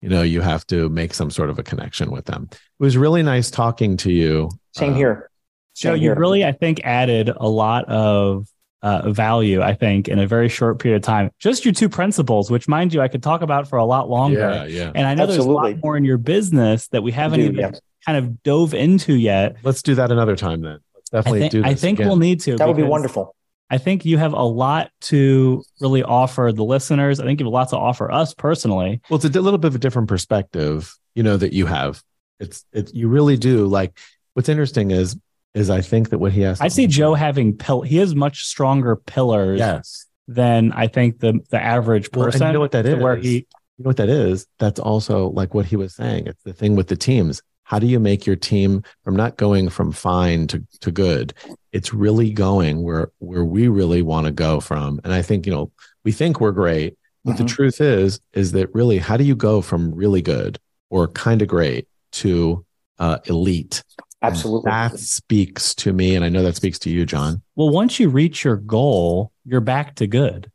you 0.01 0.09
know, 0.09 0.23
you 0.23 0.41
have 0.41 0.67
to 0.69 0.89
make 0.89 1.15
some 1.15 1.31
sort 1.31 1.51
of 1.51 1.59
a 1.59 1.62
connection 1.62 2.11
with 2.11 2.27
them. 2.27 2.49
It 2.53 2.59
was 2.79 2.97
really 2.97 3.23
nice 3.23 3.51
talking 3.51 3.97
to 3.99 4.12
you. 4.12 4.51
Same 4.73 4.93
Uh, 4.93 4.97
here. 4.97 5.31
Joe, 5.75 5.91
Same 5.91 6.03
you 6.03 6.09
here. 6.11 6.15
really, 6.15 6.45
I 6.45 6.53
think, 6.53 6.81
added 6.85 7.31
a 7.35 7.49
lot 7.49 7.87
of 7.87 8.47
uh, 8.83 9.11
value, 9.11 9.62
I 9.62 9.75
think, 9.75 10.09
in 10.09 10.19
a 10.19 10.27
very 10.27 10.49
short 10.49 10.79
period 10.79 10.97
of 10.99 11.03
time. 11.03 11.31
Just 11.39 11.65
your 11.65 11.75
two 11.75 11.89
principles, 11.89 12.51
which, 12.51 12.69
mind 12.69 12.93
you, 12.95 13.01
I 13.01 13.09
could 13.09 13.23
talk 13.23 13.41
about 13.43 13.67
for 13.67 13.79
a 13.79 13.85
lot 13.85 14.09
longer. 14.11 14.39
Yeah, 14.39 14.65
yeah. 14.67 14.93
And 14.95 15.07
I 15.07 15.15
know 15.15 15.27
there's 15.27 15.39
a 15.39 15.51
lot 15.51 15.75
more 15.83 15.97
in 15.97 16.05
your 16.05 16.19
business 16.19 16.87
that 16.89 17.03
we 17.03 17.11
haven't 17.11 17.41
do, 17.41 17.47
even 17.47 17.59
yeah. 17.59 17.73
kind 18.07 18.19
of 18.19 18.43
dove 18.43 18.75
into 18.75 19.15
yet. 19.15 19.57
Let's 19.62 19.83
do 19.83 19.95
that 19.97 20.12
another 20.12 20.37
time 20.37 20.61
then. 20.61 20.81
Let's 20.95 21.11
I 21.12 21.17
definitely 21.17 21.41
think, 21.41 21.53
do 21.53 21.62
this. 21.62 21.71
I 21.71 21.75
think 21.75 21.99
again. 21.99 22.09
we'll 22.09 22.19
need 22.19 22.41
to. 22.41 22.57
That 22.57 22.69
would 22.69 22.77
be 22.77 22.83
wonderful. 22.83 23.35
I 23.71 23.79
think 23.79 24.05
you 24.05 24.19
have 24.19 24.33
a 24.35 24.43
lot 24.43 24.91
to 25.03 25.65
really 25.81 26.03
offer 26.03 26.53
the 26.55 26.65
listeners. 26.65 27.19
I 27.19 27.25
think 27.25 27.41
you 27.41 27.47
have 27.47 27.53
a 27.53 27.55
lot 27.55 27.71
to 27.71 27.79
offer 27.79 28.11
us 28.12 28.35
personally. 28.35 29.01
Well, 29.09 29.17
it's 29.17 29.25
a 29.25 29.41
little 29.41 29.59
bit 29.59 29.69
of 29.69 29.75
a 29.75 29.79
different 29.79 30.09
perspective, 30.09 30.95
you 31.15 31.23
know, 31.23 31.37
that 31.37 31.53
you 31.53 31.67
have. 31.67 32.03
It's 32.41 32.65
it's 32.73 32.93
you 32.93 33.09
really 33.09 33.37
do 33.37 33.67
like. 33.67 33.99
What's 34.35 34.49
interesting 34.49 34.91
is 34.91 35.17
is 35.55 35.71
I 35.71 35.81
think 35.81 36.11
that 36.11 36.19
what 36.19 36.33
he 36.33 36.43
has. 36.43 36.61
I 36.61 36.69
see 36.69 36.87
Joe 36.87 37.15
having 37.15 37.57
pill. 37.57 37.83
He 37.83 37.97
has 37.99 38.15
much 38.15 38.45
stronger 38.45 38.97
pillars. 38.97 39.59
Yes. 39.59 40.07
Than 40.27 40.73
I 40.73 40.87
think 40.87 41.21
the 41.21 41.41
the 41.51 41.61
average 41.62 42.09
Well, 42.12 42.27
person. 42.27 42.43
and 42.43 42.49
you 42.49 42.53
know 42.55 42.61
what 42.61 42.73
that 42.73 42.87
is? 42.87 43.03
Where 43.03 43.17
he 43.17 43.35
You 43.35 43.85
know 43.85 43.89
what 43.89 43.99
that 43.99 44.09
is? 44.09 44.47
That's 44.59 44.81
also 44.81 45.29
like 45.29 45.53
what 45.53 45.67
he 45.67 45.77
was 45.77 45.95
saying. 45.95 46.27
It's 46.27 46.43
the 46.45 46.53
thing 46.53 46.77
with 46.77 46.89
the 46.89 46.97
teams. 46.97 47.43
How 47.65 47.79
do 47.79 47.87
you 47.87 47.99
make 47.99 48.27
your 48.27 48.37
team 48.37 48.83
from 49.03 49.17
not 49.17 49.37
going 49.37 49.69
from 49.71 49.91
fine 49.91 50.47
to, 50.49 50.62
to 50.81 50.93
good? 50.93 51.33
It's 51.73 51.93
really 51.93 52.31
going 52.31 52.83
where 52.83 53.11
where 53.19 53.45
we 53.45 53.69
really 53.69 54.03
want 54.03 54.27
to 54.27 54.33
go 54.33 54.61
from. 54.61 55.01
And 55.03 55.12
I 55.12 55.23
think, 55.23 55.47
you 55.47 55.53
know, 55.53 55.73
we 56.05 56.12
think 56.12 56.41
we're 56.41 56.53
great, 56.53 56.97
but 57.25 57.37
the 57.37 57.45
Mhm. 57.45 57.49
truth 57.49 57.81
is, 57.81 58.21
is 58.35 58.53
that 58.53 58.73
really 58.75 58.99
how 58.99 59.17
do 59.17 59.25
you 59.25 59.35
go 59.35 59.61
from 59.62 59.95
really 59.95 60.23
good 60.23 60.59
or 60.91 61.09
kind 61.09 61.43
of 61.43 61.49
great 61.49 61.89
to 62.12 62.65
uh, 62.99 63.19
elite? 63.25 63.83
And 64.23 64.31
Absolutely. 64.33 64.71
That 64.71 64.99
speaks 64.99 65.75
to 65.77 65.93
me. 65.93 66.15
And 66.15 66.25
I 66.25 66.29
know 66.29 66.43
that 66.43 66.57
speaks 66.57 66.79
to 66.81 66.91
you, 66.91 67.05
John. 67.05 67.43
well, 67.57 67.71
once 67.71 67.99
you 67.99 68.09
reach 68.09 68.45
your 68.45 68.57
goal, 68.57 69.33
you're 69.45 69.61
back 69.61 69.97
to 69.97 70.07
good. 70.07 70.51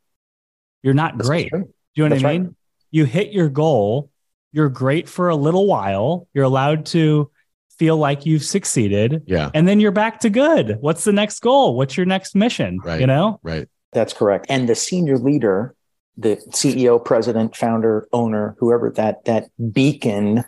You're 0.82 0.94
not 0.94 1.18
This 1.18 1.24
is 1.26 1.28
great. 1.28 1.48
true. 1.50 1.64
Do 1.64 1.68
you 1.96 2.04
know 2.04 2.08
That's 2.10 2.22
what 2.22 2.28
I 2.28 2.32
right. 2.32 2.42
mean? 2.42 2.56
You 2.92 3.04
hit 3.04 3.32
your 3.32 3.48
goal, 3.48 4.10
you're 4.52 4.68
great 4.68 5.08
for 5.08 5.28
a 5.28 5.36
little 5.36 5.66
while. 5.66 6.26
You're 6.34 6.44
allowed 6.44 6.86
to 6.86 7.30
feel 7.78 7.96
like 7.96 8.26
you've 8.26 8.44
succeeded, 8.44 9.22
Yeah. 9.26 9.50
and 9.54 9.66
then 9.66 9.80
you're 9.80 9.90
back 9.90 10.20
to 10.20 10.30
good. 10.30 10.76
What's 10.80 11.04
the 11.04 11.12
next 11.12 11.40
goal? 11.40 11.76
What's 11.76 11.96
your 11.96 12.04
next 12.06 12.34
mission? 12.34 12.78
Right. 12.84 13.00
You 13.00 13.06
know? 13.06 13.40
Right. 13.42 13.68
That's 13.92 14.12
correct. 14.12 14.46
And 14.48 14.68
the 14.68 14.74
senior 14.74 15.16
leader, 15.16 15.74
the 16.16 16.36
CEO, 16.50 17.02
president, 17.02 17.56
founder, 17.56 18.06
owner, 18.12 18.54
whoever 18.58 18.90
that 18.90 19.24
that 19.24 19.48
beacon 19.72 20.44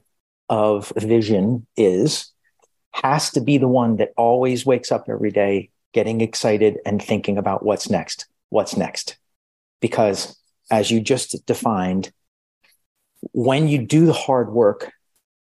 of 0.50 0.92
vision 0.96 1.66
is, 1.76 2.30
has 2.90 3.30
to 3.30 3.40
be 3.40 3.56
the 3.56 3.68
one 3.68 3.96
that 3.96 4.12
always 4.18 4.66
wakes 4.66 4.92
up 4.92 5.06
every 5.08 5.30
day 5.30 5.70
getting 5.94 6.20
excited 6.20 6.78
and 6.84 7.02
thinking 7.02 7.38
about 7.38 7.64
what's 7.64 7.88
next. 7.88 8.26
What's 8.50 8.76
next? 8.76 9.16
Because 9.80 10.36
as 10.70 10.90
you 10.90 11.00
just 11.00 11.46
defined, 11.46 12.12
when 13.32 13.68
you 13.68 13.78
do 13.78 14.06
the 14.06 14.12
hard 14.12 14.50
work 14.50 14.92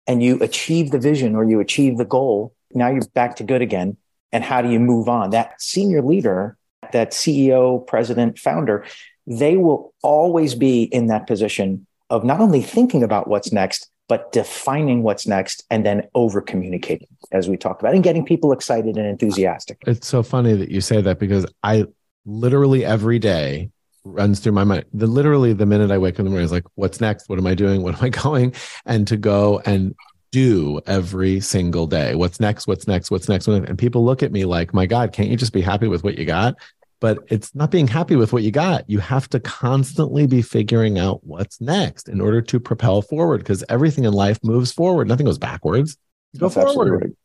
and 0.06 0.22
you 0.22 0.38
achieve 0.40 0.90
the 0.90 0.98
vision 0.98 1.34
or 1.34 1.44
you 1.44 1.60
achieve 1.60 1.98
the 1.98 2.04
goal, 2.04 2.54
now 2.72 2.88
you're 2.88 3.06
back 3.14 3.36
to 3.36 3.44
good 3.44 3.62
again. 3.62 3.96
And 4.32 4.42
how 4.42 4.62
do 4.62 4.70
you 4.70 4.80
move 4.80 5.08
on? 5.08 5.30
That 5.30 5.60
senior 5.60 6.02
leader 6.02 6.56
that 6.92 7.12
CEO, 7.12 7.86
president, 7.86 8.38
founder, 8.38 8.84
they 9.26 9.56
will 9.56 9.92
always 10.02 10.54
be 10.54 10.84
in 10.84 11.06
that 11.08 11.26
position 11.26 11.86
of 12.10 12.24
not 12.24 12.40
only 12.40 12.62
thinking 12.62 13.02
about 13.02 13.28
what's 13.28 13.52
next, 13.52 13.90
but 14.08 14.30
defining 14.30 15.02
what's 15.02 15.26
next 15.26 15.64
and 15.68 15.84
then 15.84 16.02
over 16.14 16.40
communicating, 16.40 17.08
as 17.32 17.48
we 17.48 17.56
talked 17.56 17.82
about, 17.82 17.94
and 17.94 18.04
getting 18.04 18.24
people 18.24 18.52
excited 18.52 18.96
and 18.96 19.06
enthusiastic. 19.06 19.82
It's 19.86 20.06
so 20.06 20.22
funny 20.22 20.54
that 20.54 20.70
you 20.70 20.80
say 20.80 21.00
that 21.00 21.18
because 21.18 21.44
I 21.64 21.86
literally 22.24 22.84
every 22.84 23.18
day 23.18 23.70
runs 24.06 24.40
through 24.40 24.52
my 24.52 24.64
mind. 24.64 24.84
The 24.92 25.06
literally 25.06 25.52
the 25.52 25.66
minute 25.66 25.90
I 25.90 25.98
wake 25.98 26.14
up 26.14 26.20
in 26.20 26.24
the 26.26 26.30
morning 26.30 26.44
is 26.46 26.52
like, 26.52 26.64
what's 26.74 27.00
next? 27.00 27.28
What 27.28 27.38
am 27.38 27.46
I 27.46 27.54
doing? 27.54 27.82
What 27.82 27.94
am 27.96 28.04
I 28.04 28.08
going? 28.22 28.54
And 28.84 29.06
to 29.08 29.16
go 29.16 29.60
and 29.66 29.94
do 30.32 30.80
every 30.86 31.40
single 31.40 31.86
day. 31.86 32.14
What's 32.14 32.40
next? 32.40 32.66
What's 32.66 32.86
next? 32.86 33.10
What's 33.10 33.28
next? 33.28 33.48
And 33.48 33.78
people 33.78 34.04
look 34.04 34.22
at 34.22 34.32
me 34.32 34.44
like, 34.44 34.74
my 34.74 34.86
God, 34.86 35.12
can't 35.12 35.28
you 35.28 35.36
just 35.36 35.52
be 35.52 35.60
happy 35.60 35.88
with 35.88 36.04
what 36.04 36.18
you 36.18 36.24
got? 36.24 36.56
But 36.98 37.18
it's 37.28 37.54
not 37.54 37.70
being 37.70 37.86
happy 37.86 38.16
with 38.16 38.32
what 38.32 38.42
you 38.42 38.50
got. 38.50 38.88
You 38.88 38.98
have 39.00 39.28
to 39.30 39.40
constantly 39.40 40.26
be 40.26 40.42
figuring 40.42 40.98
out 40.98 41.24
what's 41.24 41.60
next 41.60 42.08
in 42.08 42.20
order 42.20 42.40
to 42.42 42.58
propel 42.58 43.02
forward 43.02 43.38
because 43.38 43.62
everything 43.68 44.04
in 44.04 44.12
life 44.14 44.38
moves 44.42 44.72
forward. 44.72 45.06
Nothing 45.06 45.26
goes 45.26 45.38
backwards. 45.38 45.96
You 46.32 46.40
go 46.40 46.46
That's 46.48 46.56
absolutely 46.56 46.90
forward. 46.90 47.02
right. 47.02 47.16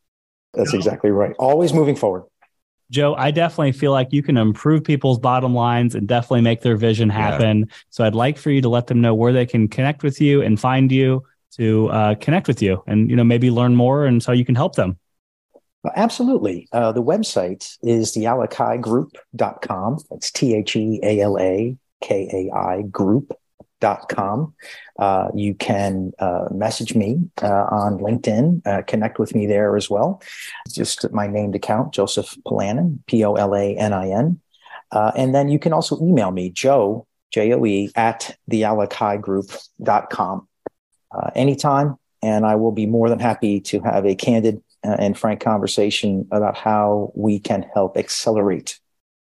That's 0.54 0.74
exactly 0.74 1.10
right. 1.10 1.34
Always 1.40 1.74
moving 1.74 1.96
forward. 1.96 2.24
Joe, 2.92 3.16
I 3.16 3.32
definitely 3.32 3.72
feel 3.72 3.92
like 3.92 4.10
you 4.12 4.22
can 4.22 4.38
improve 4.38 4.84
people's 4.84 5.18
bottom 5.18 5.56
lines 5.56 5.96
and 5.96 6.08
definitely 6.08 6.42
make 6.42 6.62
their 6.62 6.76
vision 6.76 7.10
happen. 7.10 7.70
So 7.90 8.04
I'd 8.04 8.14
like 8.14 8.38
for 8.38 8.52
you 8.52 8.62
to 8.62 8.70
let 8.70 8.88
them 8.88 9.00
know 9.00 9.16
where 9.16 9.32
they 9.32 9.46
can 9.46 9.70
connect 9.70 10.04
with 10.04 10.20
you 10.20 10.42
and 10.42 10.60
find 10.60 10.92
you 10.92 11.24
to 11.54 11.90
uh, 11.90 12.16
connect 12.16 12.48
with 12.48 12.62
you 12.62 12.84
and 12.88 13.10
you 13.10 13.16
know 13.16 13.24
maybe 13.24 13.50
learn 13.50 13.76
more 13.76 14.06
and 14.06 14.22
so 14.22 14.32
you 14.34 14.46
can 14.46 14.56
help 14.56 14.76
them. 14.76 15.00
Absolutely. 15.96 16.68
Uh, 16.72 16.92
the 16.92 17.02
website 17.02 17.78
is 17.82 18.12
thealakai.group.com. 18.12 19.98
It's 20.12 20.32
T 20.32 20.56
H 20.56 20.76
E 20.76 21.00
A 21.02 21.22
L 21.22 21.38
A 21.40 21.76
K 22.02 22.30
A 22.52 22.56
I 22.56 22.84
group.com. 23.82 24.54
Uh, 25.00 25.30
you 25.36 25.54
can 25.56 26.12
uh, 26.20 26.46
message 26.52 26.96
me 26.96 27.30
uh, 27.42 27.66
on 27.72 27.98
LinkedIn, 27.98 28.66
uh, 28.66 28.82
connect 28.84 29.20
with 29.20 29.36
me 29.36 29.46
there 29.46 29.76
as 29.76 29.90
well. 29.90 30.22
Just 30.70 31.12
my 31.12 31.28
named 31.28 31.56
account, 31.56 31.94
Joseph 31.94 32.36
Polanin, 32.46 33.00
P 33.08 33.24
O 33.26 33.34
L 33.34 33.56
A 33.56 33.76
N 33.76 33.94
I 33.94 34.10
N. 34.10 34.40
Uh, 34.92 35.12
and 35.16 35.34
then 35.34 35.50
you 35.50 35.58
can 35.58 35.74
also 35.74 36.00
email 36.02 36.32
me, 36.32 36.50
Joe, 36.50 37.08
J 37.32 37.54
O 37.54 37.66
E, 37.66 37.90
at 37.96 38.38
the 38.48 38.62
thealakai.group.com 38.62 40.48
uh, 41.12 41.30
anytime. 41.36 41.98
And 42.24 42.46
I 42.46 42.56
will 42.56 42.72
be 42.72 42.86
more 42.86 43.10
than 43.10 43.20
happy 43.20 43.60
to 43.62 43.80
have 43.82 44.06
a 44.06 44.14
candid 44.14 44.62
uh, 44.86 44.96
and 45.00 45.18
frank 45.18 45.42
conversation 45.42 46.28
about 46.32 46.56
how 46.56 47.12
we 47.16 47.40
can 47.40 47.66
help 47.74 47.98
accelerate 47.98 48.80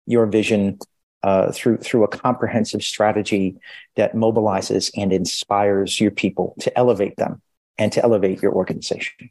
your 0.07 0.27
vision 0.27 0.79
uh, 1.23 1.51
through 1.53 1.79
through 1.79 2.05
a 2.05 2.09
comprehensive 2.09 2.83
strategy 2.83 3.57
that 3.97 4.15
mobilizes 4.15 4.91
and 4.97 5.13
inspires 5.13 6.01
your 6.01 6.11
people 6.11 6.55
to 6.61 6.77
elevate 6.79 7.17
them 7.17 7.43
and 7.77 7.93
to 7.93 8.03
elevate 8.03 8.43
your 8.43 8.53
organization. 8.53 9.31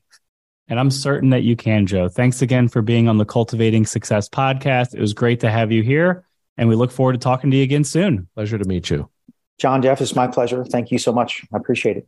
And 0.69 0.79
I'm 0.79 0.91
certain 0.91 1.29
that 1.29 1.43
you 1.43 1.55
can, 1.55 1.85
Joe. 1.85 2.09
Thanks 2.09 2.41
again 2.41 2.67
for 2.67 2.81
being 2.81 3.07
on 3.07 3.17
the 3.17 3.25
Cultivating 3.25 3.85
Success 3.85 4.27
podcast. 4.27 4.93
It 4.93 4.99
was 4.99 5.13
great 5.13 5.39
to 5.41 5.49
have 5.49 5.71
you 5.71 5.81
here. 5.81 6.25
And 6.57 6.67
we 6.67 6.75
look 6.75 6.91
forward 6.91 7.13
to 7.13 7.19
talking 7.19 7.51
to 7.51 7.57
you 7.57 7.63
again 7.63 7.83
soon. 7.83 8.27
Pleasure 8.35 8.57
to 8.57 8.65
meet 8.65 8.89
you. 8.89 9.09
John 9.59 9.81
Jeff, 9.81 10.01
it's 10.01 10.15
my 10.15 10.27
pleasure. 10.27 10.65
Thank 10.65 10.91
you 10.91 10.99
so 10.99 11.13
much. 11.13 11.43
I 11.53 11.57
appreciate 11.57 11.97
it. 11.97 12.07